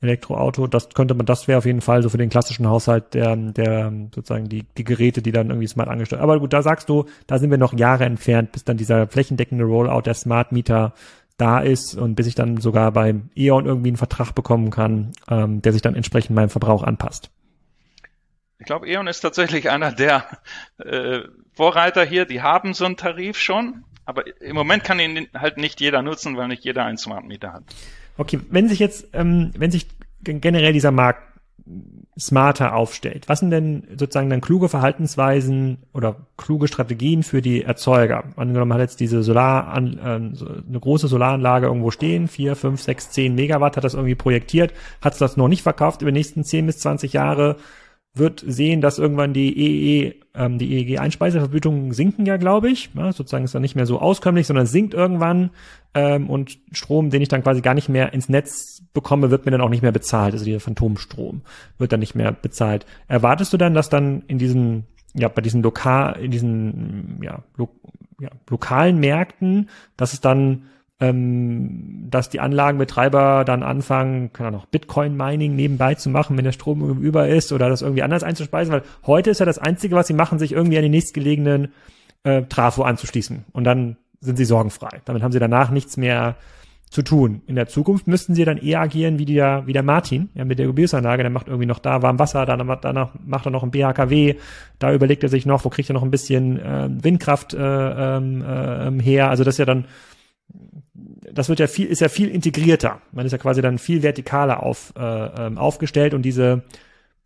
Elektroauto, 0.00 0.66
das 0.66 0.88
könnte 0.90 1.12
man, 1.12 1.26
das 1.26 1.46
wäre 1.46 1.58
auf 1.58 1.66
jeden 1.66 1.82
Fall 1.82 2.02
so 2.02 2.08
für 2.08 2.16
den 2.16 2.30
klassischen 2.30 2.66
Haushalt 2.66 3.12
der, 3.12 3.36
der 3.36 3.92
sozusagen 4.14 4.48
die, 4.48 4.64
die 4.78 4.84
Geräte, 4.84 5.20
die 5.20 5.30
dann 5.30 5.50
irgendwie 5.50 5.66
smart 5.66 5.90
angestellt. 5.90 6.22
Aber 6.22 6.40
gut, 6.40 6.54
da 6.54 6.62
sagst 6.62 6.88
du, 6.88 7.04
da 7.26 7.38
sind 7.38 7.50
wir 7.50 7.58
noch 7.58 7.74
Jahre 7.74 8.06
entfernt, 8.06 8.52
bis 8.52 8.64
dann 8.64 8.78
dieser 8.78 9.08
flächendeckende 9.08 9.64
Rollout 9.64 10.02
der 10.06 10.14
Smart 10.14 10.52
Meter 10.52 10.94
da 11.40 11.60
ist 11.60 11.94
und 11.94 12.14
bis 12.14 12.26
ich 12.26 12.34
dann 12.34 12.58
sogar 12.58 12.92
beim 12.92 13.30
E.ON 13.34 13.66
irgendwie 13.66 13.88
einen 13.88 13.96
Vertrag 13.96 14.32
bekommen 14.34 14.70
kann, 14.70 15.12
ähm, 15.28 15.62
der 15.62 15.72
sich 15.72 15.82
dann 15.82 15.94
entsprechend 15.94 16.36
meinem 16.36 16.50
Verbrauch 16.50 16.82
anpasst. 16.82 17.30
Ich 18.58 18.66
glaube, 18.66 18.88
E.ON 18.88 19.06
ist 19.06 19.20
tatsächlich 19.20 19.70
einer 19.70 19.90
der 19.92 20.26
äh, 20.78 21.20
Vorreiter 21.54 22.04
hier. 22.04 22.26
Die 22.26 22.42
haben 22.42 22.74
so 22.74 22.84
einen 22.84 22.96
Tarif 22.96 23.38
schon, 23.38 23.84
aber 24.04 24.24
im 24.42 24.54
Moment 24.54 24.84
kann 24.84 25.00
ihn 25.00 25.28
halt 25.34 25.56
nicht 25.56 25.80
jeder 25.80 26.02
nutzen, 26.02 26.36
weil 26.36 26.48
nicht 26.48 26.64
jeder 26.64 26.84
einen 26.84 26.98
Smart 26.98 27.24
Meter 27.24 27.52
hat. 27.54 27.64
Okay, 28.18 28.40
wenn 28.50 28.68
sich 28.68 28.78
jetzt, 28.78 29.08
ähm, 29.14 29.52
wenn 29.56 29.70
sich 29.70 29.86
generell 30.22 30.74
dieser 30.74 30.90
Markt 30.90 31.22
smarter 32.20 32.74
aufstellt. 32.74 33.28
Was 33.28 33.40
sind 33.40 33.50
denn 33.50 33.84
sozusagen 33.96 34.30
dann 34.30 34.40
kluge 34.40 34.68
Verhaltensweisen 34.68 35.78
oder 35.94 36.16
kluge 36.36 36.68
Strategien 36.68 37.22
für 37.22 37.40
die 37.40 37.62
Erzeuger? 37.62 38.24
Angenommen 38.36 38.72
hat 38.74 38.80
jetzt 38.80 39.00
diese 39.00 39.22
Solar, 39.22 39.68
an, 39.68 39.98
äh, 39.98 40.02
eine 40.02 40.80
große 40.80 41.08
Solaranlage 41.08 41.66
irgendwo 41.66 41.90
stehen, 41.90 42.28
vier, 42.28 42.56
fünf, 42.56 42.82
sechs, 42.82 43.10
zehn 43.10 43.34
Megawatt, 43.34 43.76
hat 43.76 43.84
das 43.84 43.94
irgendwie 43.94 44.14
projektiert, 44.14 44.74
hat 45.00 45.14
es 45.14 45.18
das 45.18 45.36
noch 45.36 45.48
nicht 45.48 45.62
verkauft 45.62 46.02
über 46.02 46.12
die 46.12 46.18
nächsten 46.18 46.44
zehn 46.44 46.66
bis 46.66 46.78
zwanzig 46.78 47.14
Jahre, 47.14 47.56
wird 48.14 48.42
sehen, 48.46 48.80
dass 48.80 48.98
irgendwann 48.98 49.32
die 49.32 49.56
EEG, 49.56 50.24
ähm, 50.34 50.58
die 50.58 50.72
EEG-Einspeisevergütungen 50.74 51.92
sinken 51.92 52.26
ja, 52.26 52.36
glaube 52.36 52.68
ich. 52.68 52.90
Ja, 52.94 53.12
sozusagen 53.12 53.44
ist 53.44 53.54
dann 53.54 53.62
nicht 53.62 53.76
mehr 53.76 53.86
so 53.86 54.00
auskömmlich, 54.00 54.46
sondern 54.46 54.66
sinkt 54.66 54.94
irgendwann 54.94 55.50
ähm, 55.94 56.28
und 56.28 56.58
Strom, 56.72 57.10
den 57.10 57.22
ich 57.22 57.28
dann 57.28 57.42
quasi 57.42 57.60
gar 57.60 57.74
nicht 57.74 57.88
mehr 57.88 58.12
ins 58.12 58.28
Netz 58.28 58.82
bekomme, 58.92 59.30
wird 59.30 59.44
mir 59.44 59.52
dann 59.52 59.60
auch 59.60 59.68
nicht 59.68 59.82
mehr 59.82 59.92
bezahlt. 59.92 60.32
Also 60.32 60.44
dieser 60.44 60.60
Phantomstrom 60.60 61.42
wird 61.78 61.92
dann 61.92 62.00
nicht 62.00 62.14
mehr 62.14 62.32
bezahlt. 62.32 62.84
Erwartest 63.06 63.52
du 63.52 63.56
dann, 63.56 63.74
dass 63.74 63.88
dann 63.88 64.22
in 64.26 64.38
diesen, 64.38 64.86
ja, 65.14 65.28
bei 65.28 65.42
diesen 65.42 65.62
lokal, 65.62 66.20
in 66.20 66.32
diesen, 66.32 67.20
ja, 67.22 67.44
lo, 67.56 67.68
ja 68.20 68.30
lokalen 68.48 68.98
Märkten, 68.98 69.68
dass 69.96 70.12
es 70.12 70.20
dann 70.20 70.64
ähm, 71.00 72.06
dass 72.10 72.28
die 72.28 72.40
Anlagenbetreiber 72.40 73.44
dann 73.44 73.62
anfangen, 73.62 74.32
kann 74.32 74.54
auch 74.54 74.66
Bitcoin-Mining 74.66 75.56
nebenbei 75.56 75.94
zu 75.94 76.10
machen, 76.10 76.36
wenn 76.36 76.44
der 76.44 76.52
Strom 76.52 77.00
über 77.00 77.28
ist 77.28 77.52
oder 77.52 77.68
das 77.68 77.82
irgendwie 77.82 78.02
anders 78.02 78.22
einzuspeisen, 78.22 78.72
weil 78.72 78.82
heute 79.06 79.30
ist 79.30 79.40
ja 79.40 79.46
das 79.46 79.58
Einzige, 79.58 79.96
was 79.96 80.06
sie 80.06 80.14
machen, 80.14 80.38
sich 80.38 80.52
irgendwie 80.52 80.76
an 80.76 80.82
die 80.82 80.90
nächstgelegenen 80.90 81.72
äh, 82.24 82.42
Trafo 82.42 82.82
anzuschließen 82.82 83.46
und 83.52 83.64
dann 83.64 83.96
sind 84.20 84.36
sie 84.36 84.44
sorgenfrei. 84.44 85.00
Damit 85.06 85.22
haben 85.22 85.32
sie 85.32 85.38
danach 85.38 85.70
nichts 85.70 85.96
mehr 85.96 86.36
zu 86.90 87.02
tun. 87.02 87.40
In 87.46 87.54
der 87.54 87.68
Zukunft 87.68 88.08
müssten 88.08 88.34
sie 88.34 88.44
dann 88.44 88.58
eher 88.58 88.80
agieren 88.80 89.18
wie 89.18 89.24
der, 89.24 89.66
wie 89.66 89.72
der 89.72 89.84
Martin, 89.84 90.28
ja, 90.34 90.44
mit 90.44 90.58
der 90.58 90.66
Gebirgsanlage, 90.66 91.22
der 91.22 91.30
macht 91.30 91.46
irgendwie 91.46 91.66
noch 91.66 91.78
da 91.78 92.02
warm 92.02 92.18
Wasser, 92.18 92.44
danach, 92.44 92.80
danach 92.80 93.12
macht 93.24 93.46
er 93.46 93.52
noch 93.52 93.62
ein 93.62 93.70
BHKW, 93.70 94.34
da 94.80 94.92
überlegt 94.92 95.22
er 95.22 95.28
sich 95.28 95.46
noch, 95.46 95.64
wo 95.64 95.70
kriegt 95.70 95.88
er 95.88 95.94
noch 95.94 96.02
ein 96.02 96.10
bisschen 96.10 96.58
äh, 96.58 96.88
Windkraft 96.90 97.54
äh, 97.54 98.16
ähm, 98.16 98.42
äh, 98.42 99.02
her. 99.02 99.30
Also 99.30 99.44
das 99.44 99.54
ist 99.54 99.58
ja 99.58 99.64
dann 99.64 99.86
das 101.20 101.48
wird 101.48 101.60
ja 101.60 101.66
viel, 101.66 101.86
ist 101.86 102.00
ja 102.00 102.08
viel 102.08 102.28
integrierter. 102.28 103.00
Man 103.12 103.26
ist 103.26 103.32
ja 103.32 103.38
quasi 103.38 103.62
dann 103.62 103.78
viel 103.78 104.02
vertikaler 104.02 104.62
auf, 104.62 104.92
äh, 104.96 105.02
ähm, 105.02 105.58
aufgestellt 105.58 106.14
und 106.14 106.22
diese 106.22 106.62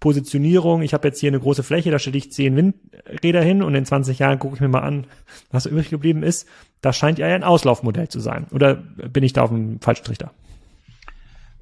Positionierung, 0.01 0.83
ich 0.83 0.93
habe 0.93 1.09
jetzt 1.09 1.21
hier 1.21 1.31
eine 1.31 1.41
große 1.41 1.63
Fläche, 1.63 1.91
da 1.91 1.99
stelle 1.99 2.19
ich 2.19 2.31
zehn 2.31 2.57
Windräder 2.57 3.41
hin 3.41 3.63
und 3.63 3.75
in 3.75 3.87
20 3.87 4.19
Jahren 4.19 4.39
gucke 4.39 4.57
ich 4.57 4.61
mir 4.61 4.69
mal 4.69 4.83
an, 4.83 5.07
was 5.51 5.67
übrig 5.67 5.89
geblieben 5.89 6.23
ist. 6.23 6.47
Das 6.83 6.97
scheint 6.97 7.19
ja 7.19 7.27
ein 7.27 7.45
Auslaufmodell 7.45 8.09
zu 8.09 8.21
sein. 8.21 8.47
Oder 8.51 8.75
bin 8.75 9.25
ich 9.25 9.33
da 9.33 9.43
auf 9.43 9.51
dem 9.51 9.81
falschen 9.81 10.05
Trichter? 10.05 10.33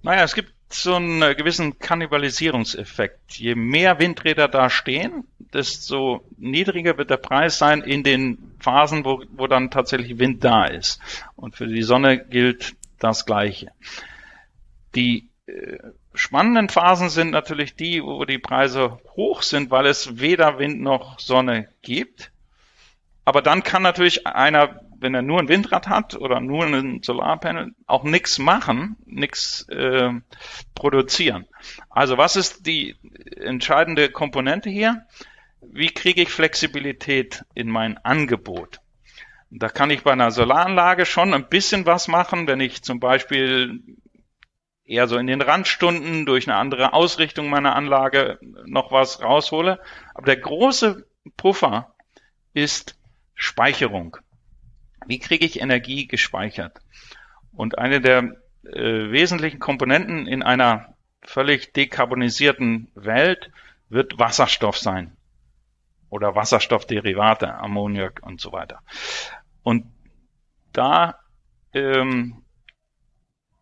Naja, 0.02 0.24
es 0.24 0.34
gibt 0.34 0.52
so 0.70 0.96
einen 0.96 1.20
gewissen 1.36 1.78
Kannibalisierungseffekt. 1.78 3.34
Je 3.34 3.54
mehr 3.54 4.00
Windräder 4.00 4.48
da 4.48 4.70
stehen, 4.70 5.24
desto 5.52 6.24
niedriger 6.36 6.98
wird 6.98 7.10
der 7.10 7.16
Preis 7.16 7.58
sein 7.58 7.82
in 7.82 8.02
den 8.02 8.54
Phasen, 8.58 9.04
wo, 9.04 9.22
wo 9.32 9.46
dann 9.46 9.70
tatsächlich 9.70 10.18
Wind 10.18 10.44
da 10.44 10.64
ist. 10.64 11.00
Und 11.36 11.56
für 11.56 11.66
die 11.66 11.82
Sonne 11.82 12.24
gilt 12.24 12.74
das 12.98 13.26
Gleiche. 13.26 13.72
Die 14.94 15.28
äh, 15.46 15.78
spannenden 16.14 16.68
Phasen 16.68 17.10
sind 17.10 17.30
natürlich 17.30 17.74
die, 17.74 18.02
wo 18.02 18.24
die 18.24 18.38
Preise 18.38 18.98
hoch 19.16 19.42
sind, 19.42 19.70
weil 19.70 19.86
es 19.86 20.20
weder 20.20 20.58
Wind 20.58 20.80
noch 20.80 21.18
Sonne 21.18 21.68
gibt. 21.82 22.30
Aber 23.24 23.42
dann 23.42 23.62
kann 23.62 23.82
natürlich 23.82 24.26
einer 24.26 24.80
wenn 25.02 25.14
er 25.14 25.22
nur 25.22 25.40
ein 25.40 25.48
Windrad 25.48 25.88
hat 25.88 26.14
oder 26.14 26.40
nur 26.40 26.64
ein 26.64 27.02
Solarpanel, 27.02 27.74
auch 27.86 28.04
nichts 28.04 28.38
machen, 28.38 28.96
nichts 29.04 29.68
äh, 29.68 30.10
produzieren. 30.74 31.46
Also 31.90 32.16
was 32.16 32.36
ist 32.36 32.66
die 32.66 32.96
entscheidende 33.36 34.08
Komponente 34.08 34.70
hier? 34.70 35.04
Wie 35.70 35.90
kriege 35.90 36.22
ich 36.22 36.28
Flexibilität 36.28 37.44
in 37.54 37.70
mein 37.70 37.96
Angebot? 37.98 38.80
Da 39.50 39.68
kann 39.68 39.90
ich 39.90 40.02
bei 40.02 40.12
einer 40.12 40.32
Solaranlage 40.32 41.06
schon 41.06 41.32
ein 41.34 41.48
bisschen 41.48 41.86
was 41.86 42.08
machen, 42.08 42.48
wenn 42.48 42.60
ich 42.60 42.82
zum 42.82 42.98
Beispiel 42.98 43.80
eher 44.84 45.06
so 45.06 45.16
in 45.16 45.28
den 45.28 45.40
Randstunden 45.40 46.26
durch 46.26 46.48
eine 46.48 46.58
andere 46.58 46.92
Ausrichtung 46.92 47.48
meiner 47.48 47.76
Anlage 47.76 48.38
noch 48.66 48.90
was 48.90 49.22
raushole. 49.22 49.78
Aber 50.14 50.26
der 50.26 50.38
große 50.38 51.06
Puffer 51.36 51.94
ist 52.54 52.98
Speicherung. 53.34 54.16
Wie 55.06 55.20
kriege 55.20 55.46
ich 55.46 55.60
Energie 55.60 56.08
gespeichert? 56.08 56.80
Und 57.52 57.78
eine 57.78 58.00
der 58.00 58.36
äh, 58.64 59.10
wesentlichen 59.12 59.60
Komponenten 59.60 60.26
in 60.26 60.42
einer 60.42 60.96
völlig 61.22 61.72
dekarbonisierten 61.72 62.90
Welt 62.94 63.50
wird 63.88 64.18
Wasserstoff 64.18 64.76
sein. 64.76 65.16
Oder 66.12 66.34
Wasserstoffderivate, 66.34 67.54
Ammoniak 67.54 68.20
und 68.22 68.40
so 68.40 68.52
weiter. 68.52 68.80
Und 69.62 69.86
da 70.72 71.18
ähm, 71.72 72.42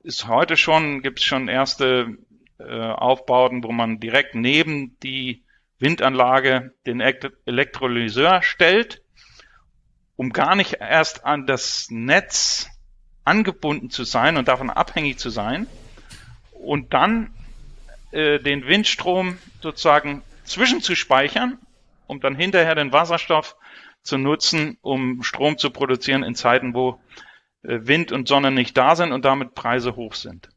ist 0.03 0.27
heute 0.27 0.57
schon, 0.57 1.03
gibt 1.03 1.21
es 1.21 1.25
schon 1.25 1.49
erste 1.49 2.19
äh, 2.59 2.65
Aufbauten, 2.65 3.63
wo 3.63 3.73
man 3.73 4.01
direkt 4.01 4.35
neben 4.35 4.99
die 5.01 5.45
Windanlage 5.79 6.75
den 6.87 7.01
Elektrolyseur 7.01 8.43
stellt 8.43 9.03
um 10.21 10.35
gar 10.35 10.55
nicht 10.55 10.75
erst 10.81 11.25
an 11.25 11.47
das 11.47 11.87
Netz 11.89 12.69
angebunden 13.25 13.89
zu 13.89 14.05
sein 14.05 14.37
und 14.37 14.49
davon 14.49 14.69
abhängig 14.69 15.19
zu 15.19 15.31
sein. 15.31 15.67
und 16.53 16.93
dann 16.93 17.33
äh, 18.11 18.39
den 18.39 18.67
Windstrom 18.67 19.39
sozusagen 19.63 20.21
zwischenzuspeichern, 20.45 21.57
um 22.11 22.21
dann 22.21 22.35
hinterher 22.35 22.75
den 22.75 22.93
Wasserstoff 22.93 23.57
zu 24.03 24.19
nutzen, 24.19 24.79
um 24.83 25.23
Strom 25.23 25.59
zu 25.59 25.71
produzieren 25.71 26.25
in 26.25 26.35
Zeiten, 26.35 26.75
wo 26.75 26.99
äh, 27.63 27.79
Wind 27.83 28.11
und 28.11 28.27
Sonne 28.27 28.51
nicht 28.51 28.77
da 28.77 28.97
sind 28.97 29.13
und 29.13 29.25
damit 29.25 29.55
Preise 29.55 29.95
hoch 29.95 30.15
sind. 30.15 30.49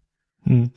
Hm. 0.44 0.72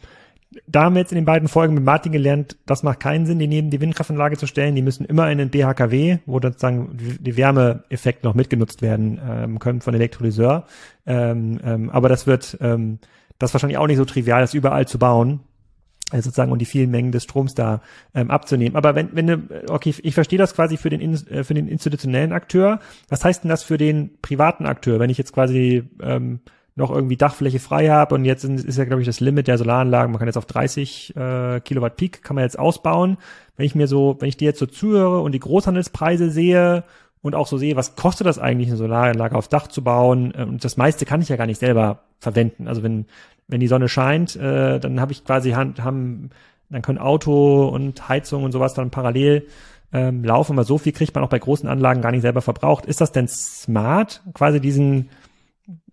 Da 0.67 0.85
haben 0.85 0.95
wir 0.95 1.01
jetzt 1.01 1.13
in 1.13 1.17
den 1.17 1.25
beiden 1.25 1.49
Folgen 1.49 1.75
mit 1.75 1.85
Martin 1.85 2.13
gelernt, 2.13 2.57
das 2.67 2.83
macht 2.83 3.01
keinen 3.01 3.27
Sinn, 3.27 3.39
die 3.39 3.49
neben 3.49 3.71
die 3.71 3.81
Windkraftanlage 3.81 4.37
zu 4.37 4.47
stellen. 4.47 4.75
Die 4.75 4.83
müssen 4.83 5.05
immer 5.05 5.31
in 5.31 5.39
den 5.39 5.51
BHKW, 5.51 6.19
wo 6.25 6.41
dann 6.41 6.53
sozusagen 6.53 6.97
die 6.97 7.37
Wärmeeffekt 7.37 8.23
noch 8.23 8.35
mitgenutzt 8.35 8.81
werden 8.81 9.21
ähm, 9.27 9.59
können 9.59 9.81
von 9.81 9.95
Elektrolyseur. 9.95 10.67
Ähm, 11.05 11.59
ähm, 11.65 11.91
aber 11.91 12.09
das 12.09 12.27
wird 12.27 12.59
ähm, 12.61 13.01
das 13.39 13.53
wahrscheinlich 13.55 13.79
auch 13.79 13.87
nicht 13.87 13.99
so 13.99 14.05
trivial, 14.05 14.41
das 14.41 14.55
überall 14.55 14.87
zu 14.87 14.99
bauen 14.99 15.41
sozusagen 16.13 16.53
und 16.53 16.61
die 16.61 16.67
vielen 16.67 16.91
Mengen 16.91 17.13
des 17.13 17.25
Stroms 17.25 17.55
da 17.55 17.81
ähm, 18.15 18.31
abzunehmen. 18.31 18.77
Aber 18.77 18.95
wenn, 18.95 19.11
wenn 19.13 19.27
du, 19.27 19.43
okay, 19.69 19.95
ich 20.03 20.15
verstehe 20.15 20.39
das 20.39 20.55
quasi 20.55 20.77
für 20.77 20.91
den 20.91 21.01
äh, 21.01 21.45
für 21.45 21.55
den 21.55 21.69
institutionellen 21.69 22.33
Akteur. 22.33 22.81
Was 23.09 23.25
heißt 23.25 23.45
denn 23.45 23.49
das 23.49 23.63
für 23.65 23.79
den 23.79 24.11
privaten 24.23 24.67
Akteur, 24.67 25.01
wenn 25.01 25.11
ich 25.11 25.19
jetzt 25.19 25.33
quasi 25.33 25.85
ähm, 26.01 26.41
noch 26.77 26.91
irgendwie 26.91 27.17
Dachfläche 27.17 27.59
frei 27.59 27.89
habe 27.89 28.15
und 28.15 28.25
jetzt 28.25 28.45
ist 28.45 28.79
ja 28.79 28.85
glaube 28.85 29.01
ich 29.01 29.07
das 29.07 29.21
Limit 29.21 29.49
der 29.49 29.59
Solaranlagen, 29.59 30.13
man 30.13 30.19
kann 30.19 30.29
jetzt 30.29 30.37
auf 30.37 30.47
30 30.47 31.17
äh, 31.17 31.61
Kilowatt 31.61 31.97
Peak 31.97 32.23
kann 32.23 32.37
man 32.37 32.45
jetzt 32.45 32.59
ausbauen. 32.59 33.17
Wenn 33.57 33.67
ich 33.67 33.75
mir 33.75 33.89
so, 33.89 34.17
wenn 34.21 34.29
ich 34.29 34.37
dir 34.37 34.45
jetzt 34.45 34.59
so 34.59 34.67
zuhöre 34.67 35.21
und 35.21 35.33
die 35.33 35.41
Großhandelspreise 35.41 36.31
sehe 36.31 36.85
und 37.27 37.35
auch 37.35 37.47
so 37.47 37.59
sehe, 37.59 37.77
was 37.77 37.97
kostet 37.97 38.27
das 38.27 38.39
eigentlich, 38.39 38.69
eine 38.69 38.77
Solaranlage 38.77 39.37
aufs 39.37 39.49
Dach 39.49 39.69
zu 39.69 39.83
bauen? 39.83 40.33
Und 40.33 40.65
das 40.65 40.77
meiste 40.77 41.05
kann 41.05 41.21
ich 41.21 41.29
ja 41.29 41.37
gar 41.37 41.47
nicht 41.47 41.61
selber 41.61 42.01
verwenden. 42.19 42.69
Also 42.69 42.83
wenn, 42.83 43.07
wenn 43.49 43.61
die 43.61 43.69
Sonne 43.69 43.89
scheint, 43.89 44.37
äh, 44.37 44.79
dann 44.81 45.01
habe 45.01 45.13
ich 45.13 45.25
quasi 45.25 45.53
Hand, 45.53 45.83
haben, 45.83 46.31
dann 46.71 46.83
können 46.83 46.99
Auto 46.99 47.69
und 47.69 48.09
Heizung 48.09 48.45
und 48.45 48.53
sowas 48.53 48.75
dann 48.75 48.91
parallel 48.91 49.47
ähm, 49.93 50.25
laufen, 50.25 50.53
aber 50.53 50.65
so 50.65 50.79
viel 50.79 50.93
kriegt 50.93 51.15
man 51.15 51.25
auch 51.25 51.29
bei 51.29 51.39
großen 51.39 51.69
Anlagen 51.69 52.03
gar 52.03 52.11
nicht 52.11 52.23
selber 52.23 52.43
verbraucht. 52.43 52.87
Ist 52.87 53.01
das 53.01 53.13
denn 53.13 53.29
smart, 53.29 54.23
quasi 54.35 54.61
diesen 54.61 55.11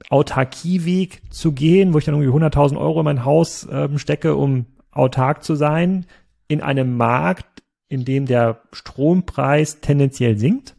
Autarkieweg 0.09 1.21
zu 1.31 1.51
gehen, 1.51 1.93
wo 1.93 1.97
ich 1.97 2.05
dann 2.05 2.15
irgendwie 2.15 2.45
100.000 2.45 2.77
Euro 2.77 2.99
in 2.99 3.05
mein 3.05 3.25
Haus 3.25 3.67
ähm, 3.71 3.97
stecke, 3.97 4.35
um 4.35 4.65
autark 4.91 5.43
zu 5.43 5.55
sein, 5.55 6.05
in 6.47 6.61
einem 6.61 6.97
Markt, 6.97 7.63
in 7.87 8.05
dem 8.05 8.25
der 8.25 8.61
Strompreis 8.71 9.79
tendenziell 9.81 10.37
sinkt? 10.37 10.75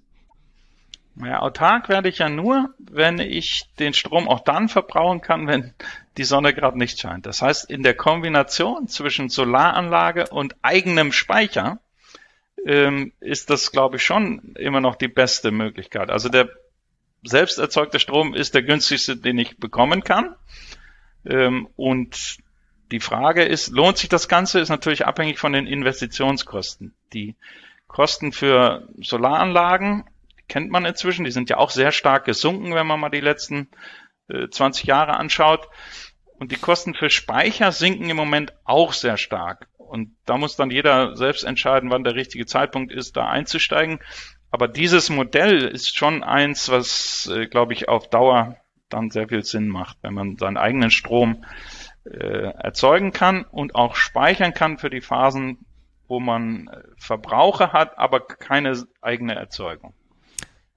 Ja, 1.16 1.40
autark 1.40 1.88
werde 1.88 2.08
ich 2.08 2.18
ja 2.18 2.28
nur, 2.28 2.74
wenn 2.78 3.20
ich 3.20 3.64
den 3.78 3.94
Strom 3.94 4.28
auch 4.28 4.40
dann 4.40 4.68
verbrauchen 4.68 5.20
kann, 5.20 5.46
wenn 5.46 5.72
die 6.16 6.24
Sonne 6.24 6.52
gerade 6.52 6.76
nicht 6.76 6.98
scheint. 6.98 7.26
Das 7.26 7.40
heißt, 7.40 7.70
in 7.70 7.82
der 7.84 7.94
Kombination 7.94 8.88
zwischen 8.88 9.28
Solaranlage 9.28 10.28
und 10.30 10.56
eigenem 10.62 11.12
Speicher 11.12 11.78
ähm, 12.66 13.12
ist 13.20 13.50
das, 13.50 13.70
glaube 13.70 13.96
ich, 13.96 14.04
schon 14.04 14.54
immer 14.56 14.80
noch 14.80 14.96
die 14.96 15.08
beste 15.08 15.52
Möglichkeit. 15.52 16.10
Also 16.10 16.28
der 16.28 16.48
selbst 17.22 17.58
erzeugte 17.58 18.00
Strom 18.00 18.34
ist 18.34 18.54
der 18.54 18.62
günstigste, 18.62 19.16
den 19.16 19.38
ich 19.38 19.58
bekommen 19.58 20.02
kann. 20.02 20.34
Ähm, 21.24 21.68
und 21.76 22.38
die 22.90 23.00
Frage 23.00 23.44
ist, 23.44 23.70
lohnt 23.70 23.98
sich 23.98 24.08
das 24.08 24.28
Ganze, 24.28 24.60
ist 24.60 24.68
natürlich 24.68 25.06
abhängig 25.06 25.38
von 25.38 25.52
den 25.52 25.66
Investitionskosten. 25.66 26.92
Die 27.12 27.34
Kosten 27.86 28.32
für 28.32 28.88
Solaranlagen 29.00 30.04
kennt 30.48 30.70
man 30.70 30.84
inzwischen. 30.84 31.24
Die 31.24 31.30
sind 31.30 31.50
ja 31.50 31.56
auch 31.56 31.70
sehr 31.70 31.92
stark 31.92 32.24
gesunken, 32.24 32.74
wenn 32.74 32.86
man 32.86 33.00
mal 33.00 33.10
die 33.10 33.20
letzten 33.20 33.70
äh, 34.28 34.48
20 34.48 34.84
Jahre 34.84 35.16
anschaut. 35.16 35.68
Und 36.38 36.52
die 36.52 36.56
Kosten 36.56 36.94
für 36.94 37.10
Speicher 37.10 37.72
sinken 37.72 38.10
im 38.10 38.16
Moment 38.16 38.52
auch 38.64 38.92
sehr 38.92 39.16
stark. 39.16 39.68
Und 39.76 40.16
da 40.26 40.36
muss 40.36 40.56
dann 40.56 40.70
jeder 40.70 41.16
selbst 41.16 41.44
entscheiden, 41.44 41.90
wann 41.90 42.04
der 42.04 42.16
richtige 42.16 42.46
Zeitpunkt 42.46 42.92
ist, 42.92 43.16
da 43.16 43.28
einzusteigen. 43.28 44.00
Aber 44.50 44.68
dieses 44.68 45.10
Modell 45.10 45.62
ist 45.62 45.96
schon 45.96 46.22
eins, 46.22 46.68
was, 46.68 47.30
äh, 47.32 47.46
glaube 47.46 47.72
ich, 47.72 47.88
auf 47.88 48.08
Dauer 48.08 48.56
dann 48.88 49.10
sehr 49.10 49.28
viel 49.28 49.44
Sinn 49.44 49.68
macht, 49.68 49.98
wenn 50.02 50.14
man 50.14 50.36
seinen 50.36 50.56
eigenen 50.56 50.90
Strom 50.90 51.44
äh, 52.04 52.52
erzeugen 52.52 53.12
kann 53.12 53.44
und 53.44 53.74
auch 53.74 53.96
speichern 53.96 54.54
kann 54.54 54.78
für 54.78 54.90
die 54.90 55.00
Phasen, 55.00 55.64
wo 56.06 56.20
man 56.20 56.68
äh, 56.68 56.82
Verbraucher 56.98 57.72
hat, 57.72 57.98
aber 57.98 58.20
keine 58.20 58.84
eigene 59.00 59.34
Erzeugung. 59.34 59.94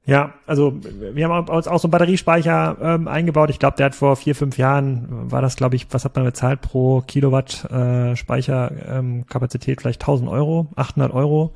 Ja, 0.07 0.33
also 0.45 0.73
wir 0.81 1.27
haben 1.27 1.49
uns 1.49 1.67
auch 1.67 1.79
so 1.79 1.87
einen 1.87 1.91
Batteriespeicher 1.91 2.77
ähm, 2.81 3.09
eingebaut. 3.09 3.49
Ich 3.49 3.59
glaube, 3.59 3.75
der 3.75 3.87
hat 3.87 3.95
vor 3.95 4.15
vier, 4.15 4.35
fünf 4.35 4.57
Jahren, 4.57 5.29
war 5.29 5.41
das, 5.41 5.57
glaube 5.57 5.75
ich, 5.75 5.85
was 5.91 6.05
hat 6.05 6.15
man 6.15 6.23
bezahlt 6.23 6.61
pro 6.61 7.01
Kilowatt 7.01 7.69
äh, 7.69 8.15
Speicherkapazität? 8.15 9.77
Ähm, 9.77 9.81
vielleicht 9.81 10.01
1000 10.01 10.29
Euro, 10.29 10.67
800 10.77 11.13
Euro. 11.13 11.53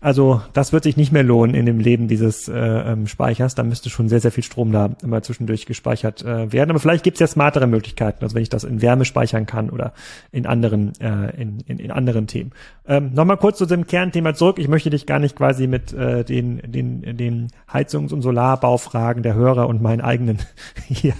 Also 0.00 0.42
das 0.52 0.72
wird 0.72 0.84
sich 0.84 0.96
nicht 0.96 1.10
mehr 1.10 1.24
lohnen 1.24 1.56
in 1.56 1.66
dem 1.66 1.80
Leben 1.80 2.06
dieses 2.06 2.46
äh, 2.46 2.54
ähm, 2.54 3.08
Speichers. 3.08 3.56
Da 3.56 3.64
müsste 3.64 3.90
schon 3.90 4.08
sehr, 4.08 4.20
sehr 4.20 4.30
viel 4.30 4.44
Strom 4.44 4.70
da 4.70 4.90
immer 5.02 5.22
zwischendurch 5.22 5.66
gespeichert 5.66 6.22
äh, 6.22 6.52
werden. 6.52 6.70
Aber 6.70 6.78
vielleicht 6.78 7.02
gibt 7.02 7.16
es 7.16 7.20
ja 7.20 7.26
smartere 7.26 7.66
Möglichkeiten, 7.66 8.22
also 8.22 8.36
wenn 8.36 8.42
ich 8.42 8.48
das 8.48 8.62
in 8.62 8.80
Wärme 8.80 9.04
speichern 9.04 9.46
kann 9.46 9.70
oder 9.70 9.92
in 10.30 10.46
anderen, 10.46 10.92
äh, 11.00 11.40
in, 11.40 11.60
in, 11.66 11.80
in 11.80 11.90
anderen 11.90 12.28
Themen. 12.28 12.52
Ähm, 12.86 13.10
Nochmal 13.12 13.38
kurz 13.38 13.58
zu 13.58 13.66
dem 13.66 13.88
Kernthema 13.88 14.34
zurück. 14.34 14.58
Ich 14.60 14.68
möchte 14.68 14.90
dich 14.90 15.04
gar 15.04 15.18
nicht 15.18 15.34
quasi 15.34 15.66
mit 15.66 15.92
äh, 15.92 16.24
den, 16.24 16.62
den, 16.70 17.16
den 17.16 17.48
Heizungs- 17.72 18.12
und 18.12 18.22
Solarbaufragen 18.22 19.24
der 19.24 19.34
Hörer 19.34 19.66
und 19.66 19.82
meinen 19.82 20.00
eigenen 20.00 20.38
hier, 20.86 21.14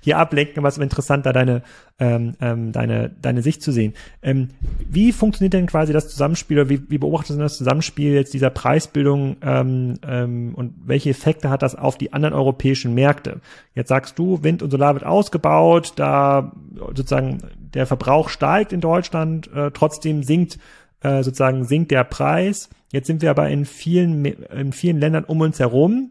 hier 0.00 0.18
ablenken. 0.18 0.62
Was 0.62 0.76
interessant 0.76 1.24
da 1.24 1.32
deine 1.32 1.62
ähm, 2.00 2.34
ähm, 2.40 2.72
deine, 2.72 3.10
deine 3.20 3.42
Sicht 3.42 3.62
zu 3.62 3.72
sehen. 3.72 3.94
Ähm, 4.22 4.48
wie 4.88 5.12
funktioniert 5.12 5.52
denn 5.52 5.66
quasi 5.66 5.92
das 5.92 6.08
Zusammenspiel 6.08 6.60
oder 6.60 6.68
wie, 6.68 6.88
wie 6.88 6.98
beobachtest 6.98 7.38
du 7.38 7.42
das 7.42 7.58
Zusammenspiel 7.58 8.12
jetzt 8.14 8.34
dieser 8.34 8.50
Preisbildung 8.50 9.36
ähm, 9.42 9.94
ähm, 10.06 10.54
und 10.54 10.74
welche 10.84 11.10
Effekte 11.10 11.50
hat 11.50 11.62
das 11.62 11.74
auf 11.74 11.98
die 11.98 12.12
anderen 12.12 12.34
europäischen 12.34 12.94
Märkte? 12.94 13.40
Jetzt 13.74 13.88
sagst 13.88 14.18
du, 14.18 14.42
Wind 14.44 14.62
und 14.62 14.70
Solar 14.70 14.94
wird 14.94 15.04
ausgebaut, 15.04 15.94
da 15.96 16.52
sozusagen 16.94 17.42
der 17.56 17.86
Verbrauch 17.86 18.28
steigt 18.28 18.72
in 18.72 18.80
Deutschland, 18.80 19.52
äh, 19.52 19.72
trotzdem 19.72 20.22
sinkt 20.22 20.58
äh, 21.00 21.22
sozusagen 21.22 21.64
sinkt 21.64 21.90
der 21.90 22.04
Preis. 22.04 22.70
Jetzt 22.92 23.08
sind 23.08 23.22
wir 23.22 23.30
aber 23.30 23.48
in 23.48 23.64
vielen 23.64 24.24
in 24.24 24.72
vielen 24.72 24.98
Ländern 24.98 25.24
um 25.24 25.40
uns 25.40 25.58
herum 25.58 26.10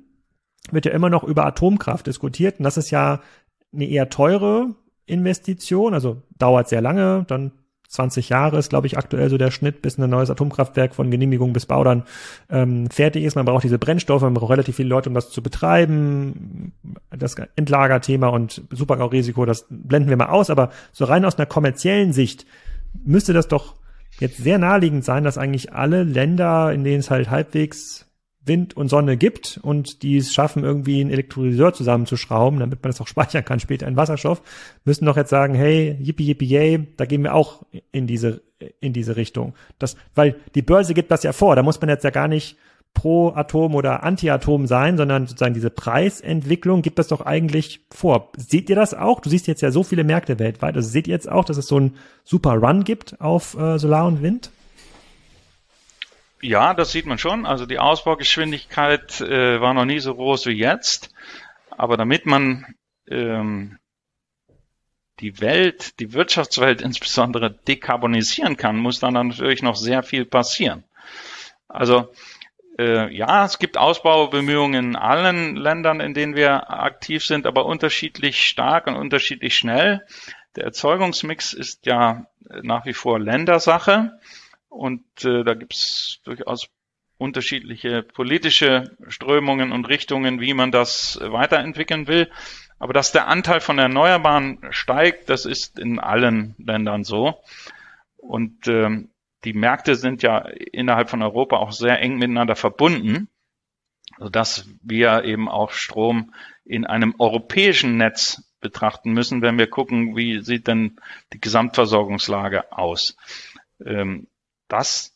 wird 0.69 0.85
ja 0.85 0.91
immer 0.91 1.09
noch 1.09 1.23
über 1.23 1.45
Atomkraft 1.45 2.07
diskutiert 2.07 2.59
und 2.59 2.65
das 2.65 2.75
ist 2.75 2.91
ja 2.91 3.21
eine 3.73 3.85
eher 3.85 4.09
teure 4.09 4.75
Investition, 5.07 5.93
also 5.93 6.21
dauert 6.37 6.69
sehr 6.69 6.81
lange, 6.81 7.25
dann 7.27 7.51
20 7.87 8.29
Jahre 8.29 8.57
ist, 8.57 8.69
glaube 8.69 8.87
ich, 8.87 8.97
aktuell 8.97 9.29
so 9.29 9.37
der 9.37 9.49
Schnitt, 9.49 9.81
bis 9.81 9.97
ein 9.97 10.09
neues 10.09 10.29
Atomkraftwerk 10.29 10.93
von 10.93 11.09
Genehmigung 11.09 11.53
bis 11.53 11.65
Bau 11.65 11.83
dann 11.83 12.03
ähm, 12.49 12.89
fertig 12.89 13.23
ist. 13.23 13.35
Man 13.35 13.45
braucht 13.45 13.63
diese 13.63 13.79
Brennstoffe, 13.79 14.23
man 14.23 14.33
braucht 14.33 14.51
relativ 14.51 14.75
viele 14.75 14.89
Leute, 14.89 15.09
um 15.09 15.15
das 15.15 15.29
zu 15.29 15.41
betreiben. 15.41 16.73
Das 17.09 17.35
Endlagerthema 17.55 18.27
und 18.27 18.61
Supergau-Risiko, 18.71 19.45
das 19.45 19.65
blenden 19.69 20.09
wir 20.09 20.17
mal 20.17 20.27
aus. 20.27 20.49
Aber 20.49 20.71
so 20.91 21.05
rein 21.05 21.23
aus 21.23 21.37
einer 21.37 21.45
kommerziellen 21.45 22.11
Sicht 22.11 22.45
müsste 23.05 23.31
das 23.31 23.47
doch 23.47 23.75
jetzt 24.19 24.37
sehr 24.37 24.57
naheliegend 24.57 25.05
sein, 25.05 25.23
dass 25.23 25.37
eigentlich 25.37 25.73
alle 25.73 26.03
Länder, 26.03 26.73
in 26.73 26.83
denen 26.83 26.99
es 26.99 27.09
halt 27.09 27.29
halbwegs 27.29 28.06
Wind 28.47 28.75
und 28.75 28.89
Sonne 28.89 29.17
gibt 29.17 29.59
und 29.61 30.03
die 30.03 30.17
es 30.17 30.33
schaffen, 30.33 30.63
irgendwie 30.63 31.01
einen 31.01 31.11
Elektrolyseur 31.11 31.73
zusammenzuschrauben, 31.73 32.59
damit 32.59 32.83
man 32.83 32.91
das 32.91 33.01
auch 33.01 33.07
speichern 33.07 33.45
kann 33.45 33.59
später 33.59 33.87
in 33.87 33.95
Wasserstoff, 33.95 34.41
müssen 34.85 35.05
doch 35.05 35.17
jetzt 35.17 35.29
sagen, 35.29 35.55
hey, 35.55 35.97
yippie, 35.99 36.25
yippie, 36.25 36.45
yay, 36.45 36.87
da 36.97 37.05
gehen 37.05 37.23
wir 37.23 37.33
auch 37.33 37.63
in 37.91 38.07
diese, 38.07 38.41
in 38.79 38.93
diese 38.93 39.15
Richtung. 39.15 39.53
Das, 39.79 39.95
weil 40.15 40.35
die 40.55 40.61
Börse 40.61 40.93
gibt 40.93 41.11
das 41.11 41.23
ja 41.23 41.33
vor, 41.33 41.55
da 41.55 41.63
muss 41.63 41.79
man 41.81 41.89
jetzt 41.89 42.03
ja 42.03 42.09
gar 42.09 42.27
nicht 42.27 42.57
pro 42.97 43.29
Atom 43.29 43.75
oder 43.75 44.03
Anti-Atom 44.03 44.65
sein, 44.65 44.97
sondern 44.97 45.27
sozusagen 45.27 45.53
diese 45.53 45.69
Preisentwicklung 45.69 46.81
gibt 46.81 46.97
das 46.97 47.07
doch 47.07 47.21
eigentlich 47.21 47.85
vor. 47.91 48.31
Seht 48.37 48.71
ihr 48.71 48.75
das 48.75 48.95
auch? 48.95 49.19
Du 49.19 49.29
siehst 49.29 49.45
jetzt 49.45 49.61
ja 49.61 49.69
so 49.69 49.83
viele 49.83 50.03
Märkte 50.03 50.39
weltweit. 50.39 50.75
Also 50.75 50.89
seht 50.89 51.07
ihr 51.07 51.13
jetzt 51.13 51.29
auch, 51.29 51.45
dass 51.45 51.57
es 51.57 51.67
so 51.67 51.77
einen 51.77 51.95
super 52.23 52.53
Run 52.53 52.83
gibt 52.83 53.21
auf 53.21 53.55
äh, 53.55 53.77
Solar 53.77 54.07
und 54.07 54.23
Wind? 54.23 54.49
Ja, 56.41 56.73
das 56.73 56.91
sieht 56.91 57.05
man 57.05 57.17
schon. 57.17 57.45
Also 57.45 57.65
die 57.65 57.79
Ausbaugeschwindigkeit 57.79 59.21
äh, 59.21 59.59
war 59.59 59.73
noch 59.73 59.85
nie 59.85 59.99
so 59.99 60.13
groß 60.13 60.45
wie 60.45 60.51
jetzt. 60.51 61.09
Aber 61.71 61.97
damit 61.97 62.25
man 62.25 62.75
ähm, 63.09 63.79
die 65.19 65.41
Welt, 65.41 65.99
die 65.99 66.13
Wirtschaftswelt 66.13 66.81
insbesondere 66.81 67.51
dekarbonisieren 67.51 68.55
kann, 68.55 68.77
muss 68.77 68.99
dann 68.99 69.13
natürlich 69.13 69.63
noch 69.63 69.75
sehr 69.75 70.03
viel 70.03 70.25
passieren. 70.25 70.83
Also 71.67 72.13
äh, 72.77 73.11
ja, 73.13 73.43
es 73.45 73.57
gibt 73.57 73.77
Ausbaubemühungen 73.77 74.89
in 74.89 74.95
allen 74.95 75.55
Ländern, 75.55 75.99
in 75.99 76.13
denen 76.13 76.35
wir 76.35 76.69
aktiv 76.69 77.23
sind, 77.23 77.47
aber 77.47 77.65
unterschiedlich 77.65 78.43
stark 78.43 78.85
und 78.85 78.95
unterschiedlich 78.95 79.55
schnell. 79.55 80.05
Der 80.55 80.65
Erzeugungsmix 80.65 81.53
ist 81.53 81.87
ja 81.87 82.27
nach 82.61 82.85
wie 82.85 82.93
vor 82.93 83.19
Ländersache. 83.19 84.19
Und 84.77 85.03
äh, 85.25 85.43
da 85.43 85.55
gibt's 85.55 86.21
durchaus 86.23 86.69
unterschiedliche 87.17 88.03
politische 88.03 88.95
Strömungen 89.07 89.71
und 89.71 89.89
Richtungen, 89.89 90.39
wie 90.39 90.53
man 90.53 90.71
das 90.71 91.19
weiterentwickeln 91.19 92.07
will. 92.07 92.29
Aber 92.77 92.93
dass 92.93 93.11
der 93.11 93.27
Anteil 93.27 93.59
von 93.59 93.79
Erneuerbaren 93.79 94.59
steigt, 94.69 95.31
das 95.31 95.45
ist 95.45 95.79
in 95.79 95.97
allen 95.97 96.53
Ländern 96.59 97.03
so. 97.03 97.41
Und 98.17 98.67
ähm, 98.67 99.09
die 99.45 99.53
Märkte 99.53 99.95
sind 99.95 100.21
ja 100.21 100.47
innerhalb 100.47 101.09
von 101.09 101.23
Europa 101.23 101.57
auch 101.57 101.71
sehr 101.71 101.99
eng 101.99 102.19
miteinander 102.19 102.55
verbunden, 102.55 103.29
sodass 104.19 104.69
wir 104.83 105.23
eben 105.23 105.49
auch 105.49 105.71
Strom 105.71 106.35
in 106.65 106.85
einem 106.85 107.15
europäischen 107.17 107.97
Netz 107.97 108.43
betrachten 108.59 109.11
müssen, 109.11 109.41
wenn 109.41 109.57
wir 109.57 109.71
gucken, 109.71 110.15
wie 110.15 110.41
sieht 110.41 110.67
denn 110.67 110.99
die 111.33 111.41
Gesamtversorgungslage 111.41 112.71
aus. 112.71 113.17
Ähm, 113.83 114.27
das 114.67 115.13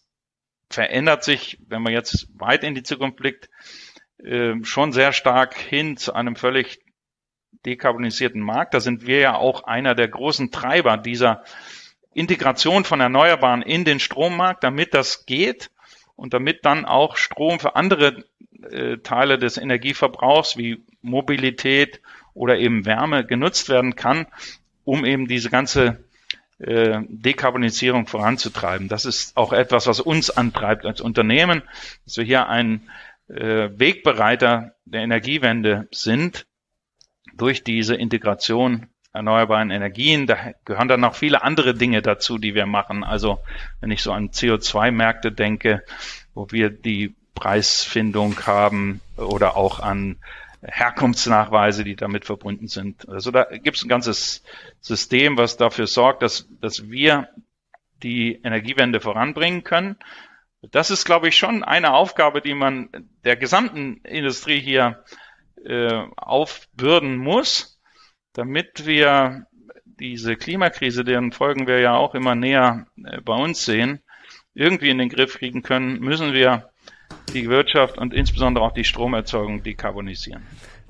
verändert 0.70 1.24
sich, 1.24 1.60
wenn 1.68 1.82
man 1.82 1.93
jetzt 1.93 2.28
weit 2.39 2.64
in 2.64 2.76
die 2.76 2.84
Zukunft 2.84 3.18
blickt, 3.18 3.49
äh, 4.24 4.56
schon 4.64 4.91
sehr 4.91 5.14
stark 5.14 5.56
hin 5.56 5.97
zu 5.97 6.14
einem 6.14 6.36
völlig 6.36 6.80
dekarbonisierten 7.66 8.41
Markt. 8.41 8.74
Da 8.74 8.80
sind 8.80 9.06
wir 9.06 9.20
ja 9.20 9.36
auch 9.36 9.64
einer 9.64 9.95
der 9.95 10.08
großen 10.08 10.52
Treiber 10.52 10.97
dieser 10.97 11.43
Integration 12.14 12.84
von 12.84 12.99
Erneuerbaren 12.99 13.62
in 13.62 13.86
den 13.86 13.99
Strommarkt, 13.99 14.64
damit 14.64 14.93
das 14.93 15.26
geht 15.26 15.72
und 16.16 16.34
damit 16.34 16.66
dann 16.66 16.86
auch 16.86 17.18
Strom 17.18 17.60
für 17.60 17.76
andere 17.76 18.24
äh, 18.70 18.97
Teile 18.97 19.38
des 19.38 19.58
Energieverbrauchs 19.58 20.58
wie 20.58 20.84
Mobilität 21.02 22.02
oder 22.34 22.58
eben 22.58 22.86
Wärme 22.86 23.26
genutzt 23.26 23.70
werden 23.70 23.95
kann, 23.95 24.28
um 24.84 25.06
eben 25.06 25.28
diese 25.28 25.49
ganze 25.49 26.04
äh, 26.62 27.01
Dekarbonisierung 27.07 28.07
voranzutreiben. 28.07 28.88
Das 28.88 29.05
ist 29.05 29.36
auch 29.38 29.53
etwas, 29.53 29.88
was 29.88 29.99
uns 29.99 30.30
antreibt 30.30 30.86
als 30.86 31.01
Unternehmen, 31.01 31.64
dass 32.05 32.18
wir 32.18 32.24
hier 32.24 32.49
ein 32.49 32.89
äh, 33.28 33.70
Wegbereiter 33.76 34.76
der 34.86 35.01
Energiewende 35.01 35.88
sind 35.91 36.45
durch 37.34 37.64
diese 37.64 37.95
Integration 37.95 38.88
erneuerbaren 39.14 39.72
Energien. 39.72 40.28
Da 40.28 40.53
gehören 40.66 40.88
dann 40.88 41.01
noch 41.01 41.16
viele 41.16 41.43
andere 41.43 41.74
Dinge 41.74 42.01
dazu, 42.01 42.38
die 42.38 42.55
wir 42.55 42.66
machen. 42.66 43.03
Also 43.03 43.39
wenn 43.80 43.91
ich 43.91 44.03
so 44.03 44.12
an 44.12 44.30
CO2-Märkte 44.30 45.32
denke, 45.32 45.84
wo 46.34 46.47
wir 46.51 46.70
die 46.70 47.16
Preisfindung 47.36 48.45
haben 48.45 49.01
oder 49.18 49.57
auch 49.57 49.80
an 49.80 50.18
Herkunftsnachweise, 50.62 51.84
die 51.84 51.95
damit 51.95 52.26
verbunden 52.26 52.68
sind. 52.68 53.09
Also 53.09 53.32
da 53.32 53.45
gibt 53.45 53.78
es 53.78 53.84
ein 53.84 53.89
ganzes 53.89 54.43
System, 54.80 55.38
was 55.38 55.57
dafür 55.57 55.88
sorgt, 55.88 56.22
dass, 56.22 56.47
dass 56.59 56.89
wir 56.89 57.30
die 58.03 58.39
Energiewende 58.43 58.99
voranbringen 58.99 59.64
können. 59.64 59.97
Das 60.62 60.91
ist, 60.91 61.05
glaube 61.05 61.28
ich, 61.28 61.36
schon 61.36 61.64
eine 61.64 61.93
Aufgabe, 61.93 62.41
die 62.41 62.53
man 62.53 62.89
der 63.24 63.36
gesamten 63.36 63.97
Industrie 64.03 64.59
hier 64.59 65.03
äh, 65.66 66.03
aufbürden 66.16 67.18
muss, 67.18 67.82
damit 68.34 68.86
wir 68.86 69.47
diese 69.86 70.36
Klimakrise, 70.36 71.03
deren 71.03 71.32
Folgen 71.32 71.68
wir 71.68 71.80
ja 71.80 71.95
auch 71.95 72.14
immer 72.14 72.36
näher 72.36 72.88
äh, 73.03 73.22
bei 73.22 73.36
uns 73.36 73.66
sehen, 73.66 74.01
irgendwie 74.53 74.89
in 74.89 74.97
den 74.99 75.09
Griff 75.09 75.38
kriegen 75.38 75.64
können, 75.64 75.99
müssen 75.99 76.34
wir 76.34 76.70
die 77.34 77.50
Wirtschaft 77.50 77.98
und 77.98 78.14
insbesondere 78.14 78.64
auch 78.64 78.74
die 78.74 78.84
Stromerzeugung 78.84 79.64
dekarbonisieren. 79.64 80.44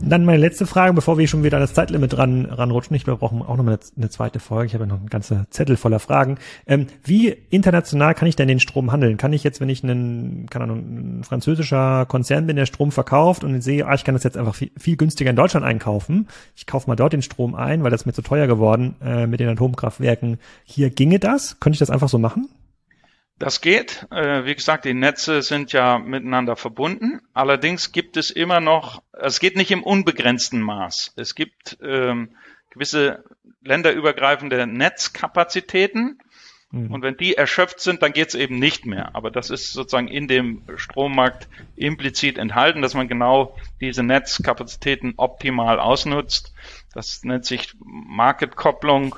Dann 0.04 0.26
meine 0.26 0.40
letzte 0.40 0.66
Frage, 0.66 0.94
bevor 0.94 1.18
wir 1.18 1.28
schon 1.28 1.44
wieder 1.44 1.58
an 1.58 1.62
das 1.62 1.76
Zeitlimit 1.76 2.18
ran, 2.18 2.46
ranrutschen. 2.46 2.96
Ich, 2.96 3.06
wir 3.06 3.16
brauchen 3.16 3.42
auch 3.42 3.58
noch 3.58 3.66
eine, 3.66 3.78
eine 3.96 4.10
zweite 4.10 4.40
Folge. 4.40 4.68
Ich 4.68 4.74
habe 4.74 4.86
ja 4.86 4.88
noch 4.88 5.00
einen 5.00 5.10
ganzen 5.10 5.46
Zettel 5.52 5.78
voller 5.78 6.00
Fragen. 6.00 6.38
Ähm, 6.66 6.88
wie 7.04 7.30
international 7.50 8.16
kann 8.16 8.28
ich 8.28 8.36
denn 8.36 8.48
den 8.48 8.60
Strom 8.60 8.92
handeln? 8.92 9.18
Kann 9.18 9.32
ich 9.32 9.44
jetzt, 9.44 9.62
wenn 9.62 9.70
ich 9.70 9.84
ein, 9.84 10.48
keine 10.50 10.64
Ahnung, 10.64 11.20
ein 11.20 11.24
französischer 11.24 12.06
Konzern 12.08 12.48
bin, 12.48 12.56
der 12.56 12.66
Strom 12.66 12.92
verkauft 12.92 13.44
und 13.44 13.62
sehe, 13.62 13.86
ah, 13.86 13.94
ich 13.94 14.04
kann 14.04 14.16
das 14.16 14.24
jetzt 14.24 14.38
einfach 14.38 14.56
viel, 14.56 14.72
viel 14.78 14.98
günstiger 14.98 15.30
in 15.30 15.36
Deutschland 15.36 15.66
einkaufen. 15.66 16.28
Ich 16.56 16.66
kaufe 16.66 16.90
mal 16.90 16.96
dort 16.96 17.14
den 17.14 17.22
Strom 17.22 17.54
ein, 17.54 17.84
weil 17.84 17.92
das 17.92 18.06
mir 18.06 18.14
zu 18.14 18.24
teuer 18.24 18.48
geworden 18.48 18.96
äh, 19.04 19.28
mit 19.28 19.40
den 19.40 19.50
Atomkraftwerken. 19.50 20.40
Hier 20.64 20.90
ginge 20.90 21.20
das? 21.20 21.60
Könnte 21.60 21.76
ich 21.76 21.80
das 21.80 21.92
einfach 21.92 22.10
so 22.10 22.18
machen? 22.18 22.50
Das 23.42 23.60
geht. 23.60 24.06
Äh, 24.12 24.46
wie 24.46 24.54
gesagt, 24.54 24.86
die 24.86 24.94
Netze 24.94 25.42
sind 25.42 25.74
ja 25.74 25.98
miteinander 25.98 26.56
verbunden. 26.56 27.22
Allerdings 27.34 27.92
gibt 27.92 28.16
es 28.16 28.30
immer 28.30 28.60
noch, 28.60 29.02
es 29.14 29.40
geht 29.40 29.56
nicht 29.56 29.72
im 29.72 29.82
unbegrenzten 29.82 30.62
Maß. 30.62 31.14
Es 31.16 31.34
gibt 31.34 31.76
ähm, 31.82 32.36
gewisse 32.70 33.24
länderübergreifende 33.64 34.68
Netzkapazitäten. 34.68 36.20
Mhm. 36.70 36.92
Und 36.92 37.02
wenn 37.02 37.18
die 37.18 37.34
erschöpft 37.34 37.80
sind, 37.80 38.04
dann 38.04 38.14
geht 38.14 38.28
es 38.28 38.36
eben 38.36 38.60
nicht 38.60 38.86
mehr. 38.86 39.16
Aber 39.16 39.32
das 39.32 39.50
ist 39.50 39.74
sozusagen 39.74 40.08
in 40.08 40.28
dem 40.28 40.62
Strommarkt 40.76 41.48
implizit 41.76 42.38
enthalten, 42.38 42.84
dass 42.84 42.94
man 42.94 43.08
genau 43.08 43.58
diese 43.80 44.04
Netzkapazitäten 44.04 45.16
optimal 45.18 45.80
ausnutzt. 45.80 46.54
Das 46.94 47.24
nennt 47.24 47.46
sich 47.46 47.74
Marketkopplung 47.84 49.16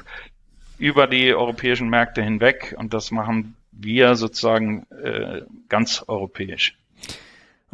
über 0.78 1.08
die 1.08 1.34
europäischen 1.34 1.90
Märkte 1.90 2.24
hinweg. 2.24 2.74
Und 2.78 2.94
das 2.94 3.12
machen 3.12 3.58
wir 3.78 4.16
sozusagen 4.16 4.86
äh, 5.04 5.42
ganz 5.70 6.04
europäisch. 6.08 6.78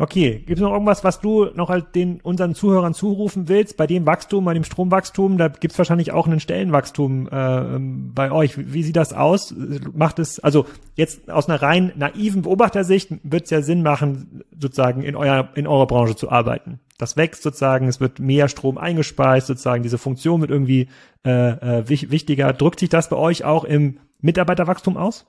Okay, 0.01 0.35
gibt 0.45 0.59
es 0.59 0.61
noch 0.61 0.71
irgendwas, 0.71 1.03
was 1.03 1.19
du 1.19 1.47
noch 1.55 1.67
halt 1.67 1.93
den 1.93 2.21
unseren 2.21 2.55
Zuhörern 2.55 2.93
zurufen 2.93 3.49
willst? 3.49 3.75
Bei 3.75 3.85
dem 3.85 4.05
Wachstum, 4.05 4.45
bei 4.45 4.53
dem 4.53 4.63
Stromwachstum, 4.63 5.37
da 5.37 5.49
gibt 5.49 5.73
es 5.73 5.77
wahrscheinlich 5.77 6.13
auch 6.13 6.25
einen 6.25 6.39
Stellenwachstum 6.39 7.27
äh, 7.27 8.13
bei 8.15 8.31
euch. 8.31 8.53
Wie 8.73 8.83
sieht 8.83 8.95
das 8.95 9.11
aus? 9.11 9.53
Macht 9.93 10.19
es, 10.19 10.39
also 10.39 10.67
jetzt 10.95 11.29
aus 11.29 11.49
einer 11.49 11.61
rein 11.61 11.91
naiven 11.97 12.43
Beobachtersicht 12.43 13.11
wird 13.23 13.43
es 13.43 13.49
ja 13.49 13.61
Sinn 13.61 13.83
machen, 13.83 14.45
sozusagen 14.57 15.01
in 15.01 15.17
eurer 15.17 15.49
in 15.55 15.67
eurer 15.67 15.87
Branche 15.87 16.15
zu 16.15 16.31
arbeiten. 16.31 16.79
Das 16.97 17.17
wächst 17.17 17.43
sozusagen, 17.43 17.89
es 17.89 17.99
wird 17.99 18.19
mehr 18.19 18.47
Strom 18.47 18.77
eingespeist, 18.77 19.47
sozusagen 19.47 19.83
diese 19.83 19.97
Funktion 19.97 20.39
wird 20.39 20.51
irgendwie 20.51 20.87
äh, 21.25 21.79
äh, 21.79 21.89
wichtiger. 21.89 22.53
Drückt 22.53 22.79
sich 22.79 22.89
das 22.89 23.09
bei 23.09 23.17
euch 23.17 23.43
auch 23.43 23.65
im 23.65 23.99
Mitarbeiterwachstum 24.21 24.95
aus? 24.95 25.25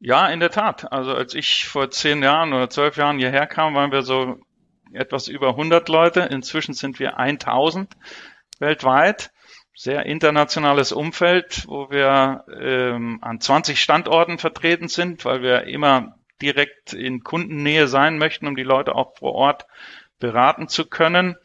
Ja, 0.00 0.28
in 0.28 0.40
der 0.40 0.50
Tat. 0.50 0.92
Also 0.92 1.14
als 1.14 1.34
ich 1.34 1.66
vor 1.66 1.90
zehn 1.90 2.22
Jahren 2.22 2.52
oder 2.52 2.70
zwölf 2.70 2.96
Jahren 2.96 3.18
hierher 3.18 3.46
kam, 3.46 3.74
waren 3.74 3.90
wir 3.90 4.02
so 4.02 4.38
etwas 4.92 5.28
über 5.28 5.48
100 5.50 5.88
Leute. 5.88 6.20
Inzwischen 6.20 6.74
sind 6.74 6.98
wir 6.98 7.18
1000 7.18 7.94
weltweit. 8.60 9.30
Sehr 9.74 10.06
internationales 10.06 10.92
Umfeld, 10.92 11.64
wo 11.68 11.90
wir 11.90 12.44
ähm, 12.60 13.18
an 13.22 13.40
20 13.40 13.80
Standorten 13.80 14.38
vertreten 14.38 14.88
sind, 14.88 15.24
weil 15.24 15.42
wir 15.42 15.64
immer 15.64 16.16
direkt 16.42 16.92
in 16.92 17.22
Kundennähe 17.22 17.88
sein 17.88 18.18
möchten, 18.18 18.46
um 18.46 18.56
die 18.56 18.64
Leute 18.64 18.94
auch 18.94 19.16
vor 19.18 19.34
Ort 19.34 19.66
beraten 20.18 20.68
zu 20.68 20.86
können. 20.86 21.36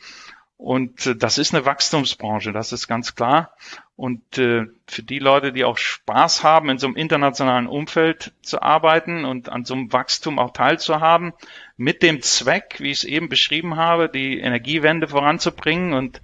Und 0.64 1.08
äh, 1.08 1.16
das 1.18 1.38
ist 1.38 1.54
eine 1.54 1.66
Wachstumsbranche, 1.66 2.54
das 2.54 2.72
ist 2.72 2.88
ganz 2.88 3.16
klar. 3.16 3.54
Und 3.98 4.38
äh, 4.38 4.64
für 4.88 5.04
die 5.04 5.20
Leute, 5.20 5.52
die 5.52 5.66
auch 5.66 5.78
Spaß 5.78 6.42
haben, 6.42 6.70
in 6.70 6.78
so 6.78 6.88
einem 6.88 6.96
internationalen 6.96 7.68
Umfeld 7.68 8.32
zu 8.42 8.62
arbeiten 8.62 9.26
und 9.26 9.50
an 9.50 9.66
so 9.66 9.74
einem 9.74 9.92
Wachstum 9.92 10.40
auch 10.40 10.54
teilzuhaben, 10.54 11.34
mit 11.76 12.02
dem 12.02 12.22
Zweck, 12.22 12.78
wie 12.80 12.92
ich 12.92 13.00
es 13.00 13.04
eben 13.04 13.28
beschrieben 13.28 13.76
habe, 13.76 14.08
die 14.08 14.40
Energiewende 14.40 15.10
voranzubringen 15.10 15.92
und 15.92 16.22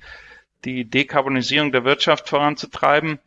die 0.64 0.86
Dekarbonisierung 0.86 1.74
der 1.74 1.84
Wirtschaft 1.84 2.30
voranzutreiben, 2.30 3.20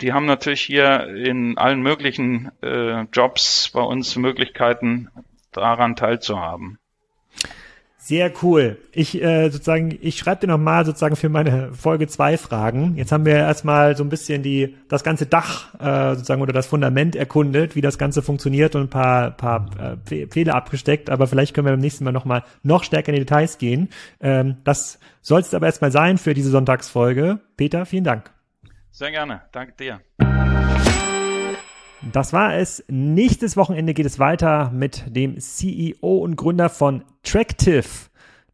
die 0.00 0.12
haben 0.12 0.26
natürlich 0.26 0.62
hier 0.62 1.06
in 1.06 1.56
allen 1.56 1.82
möglichen 1.82 2.50
äh, 2.62 3.02
Jobs 3.12 3.70
bei 3.72 3.82
uns 3.82 4.16
Möglichkeiten, 4.16 5.08
daran 5.52 5.94
teilzuhaben. 5.94 6.80
Sehr 8.04 8.32
cool. 8.42 8.78
Ich 8.90 9.22
äh, 9.22 9.48
sozusagen, 9.48 9.96
ich 10.00 10.18
schreibe 10.18 10.40
dir 10.40 10.46
nochmal 10.48 10.84
sozusagen 10.84 11.14
für 11.14 11.28
meine 11.28 11.72
Folge 11.72 12.08
zwei 12.08 12.36
Fragen. 12.36 12.96
Jetzt 12.96 13.12
haben 13.12 13.24
wir 13.24 13.36
erstmal 13.36 13.96
so 13.96 14.02
ein 14.02 14.08
bisschen 14.08 14.42
die 14.42 14.74
das 14.88 15.04
ganze 15.04 15.26
Dach 15.26 15.72
äh, 15.78 16.16
sozusagen 16.16 16.42
oder 16.42 16.52
das 16.52 16.66
Fundament 16.66 17.14
erkundet, 17.14 17.76
wie 17.76 17.80
das 17.80 17.98
Ganze 17.98 18.20
funktioniert 18.20 18.74
und 18.74 18.82
ein 18.82 18.90
paar, 18.90 19.30
paar 19.30 19.96
äh, 20.10 20.26
Pfähle 20.26 20.52
abgesteckt, 20.52 21.10
aber 21.10 21.28
vielleicht 21.28 21.54
können 21.54 21.68
wir 21.68 21.74
beim 21.74 21.80
nächsten 21.80 22.02
Mal 22.02 22.10
nochmal 22.10 22.42
noch 22.64 22.82
stärker 22.82 23.10
in 23.10 23.14
die 23.14 23.20
Details 23.20 23.58
gehen. 23.58 23.88
Ähm, 24.20 24.56
das 24.64 24.98
soll 25.20 25.40
es 25.40 25.54
aber 25.54 25.66
erstmal 25.66 25.92
sein 25.92 26.18
für 26.18 26.34
diese 26.34 26.50
Sonntagsfolge. 26.50 27.38
Peter, 27.56 27.86
vielen 27.86 28.02
Dank. 28.02 28.32
Sehr 28.90 29.12
gerne. 29.12 29.42
Danke 29.52 29.74
dir. 29.78 30.71
Das 32.10 32.32
war 32.32 32.56
es. 32.56 32.84
Nächstes 32.88 33.56
Wochenende 33.56 33.94
geht 33.94 34.06
es 34.06 34.18
weiter 34.18 34.70
mit 34.74 35.04
dem 35.14 35.38
CEO 35.38 36.18
und 36.18 36.34
Gründer 36.34 36.68
von 36.68 37.04
Tractive. 37.22 37.84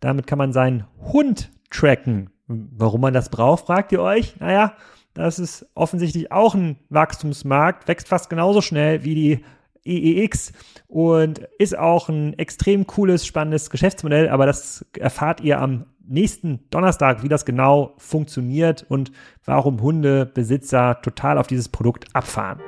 Damit 0.01 0.27
kann 0.27 0.37
man 0.37 0.53
seinen 0.53 0.85
Hund 1.01 1.51
tracken. 1.71 2.29
Warum 2.47 3.01
man 3.01 3.15
das 3.15 3.31
braucht, 3.31 3.67
fragt 3.67 3.93
ihr 3.93 4.03
euch? 4.03 4.39
Naja, 4.39 4.75
das 5.15 5.39
ist 5.39 5.67
offensichtlich 5.75 6.31
auch 6.31 6.55
ein 6.55 6.77
Wachstumsmarkt, 6.91 7.89
wächst 7.89 8.09
fast 8.09 8.29
genauso 8.29 8.61
schnell 8.61 9.05
wie 9.05 9.15
die 9.15 9.45
EEX 9.85 10.53
und 10.87 11.41
ist 11.59 11.77
auch 11.77 12.09
ein 12.09 12.39
extrem 12.39 12.87
cooles, 12.87 13.27
spannendes 13.27 13.71
Geschäftsmodell, 13.71 14.29
aber 14.29 14.45
das 14.47 14.85
erfahrt 14.99 15.41
ihr 15.41 15.61
am 15.61 15.87
nächsten 16.07 16.61
Donnerstag, 16.71 17.23
wie 17.23 17.29
das 17.29 17.45
genau 17.45 17.95
funktioniert 17.99 18.85
und 18.89 19.13
warum 19.45 19.81
Hundebesitzer 19.81 21.01
total 21.03 21.39
auf 21.39 21.47
dieses 21.47 21.69
Produkt 21.69 22.07
abfahren. 22.15 22.61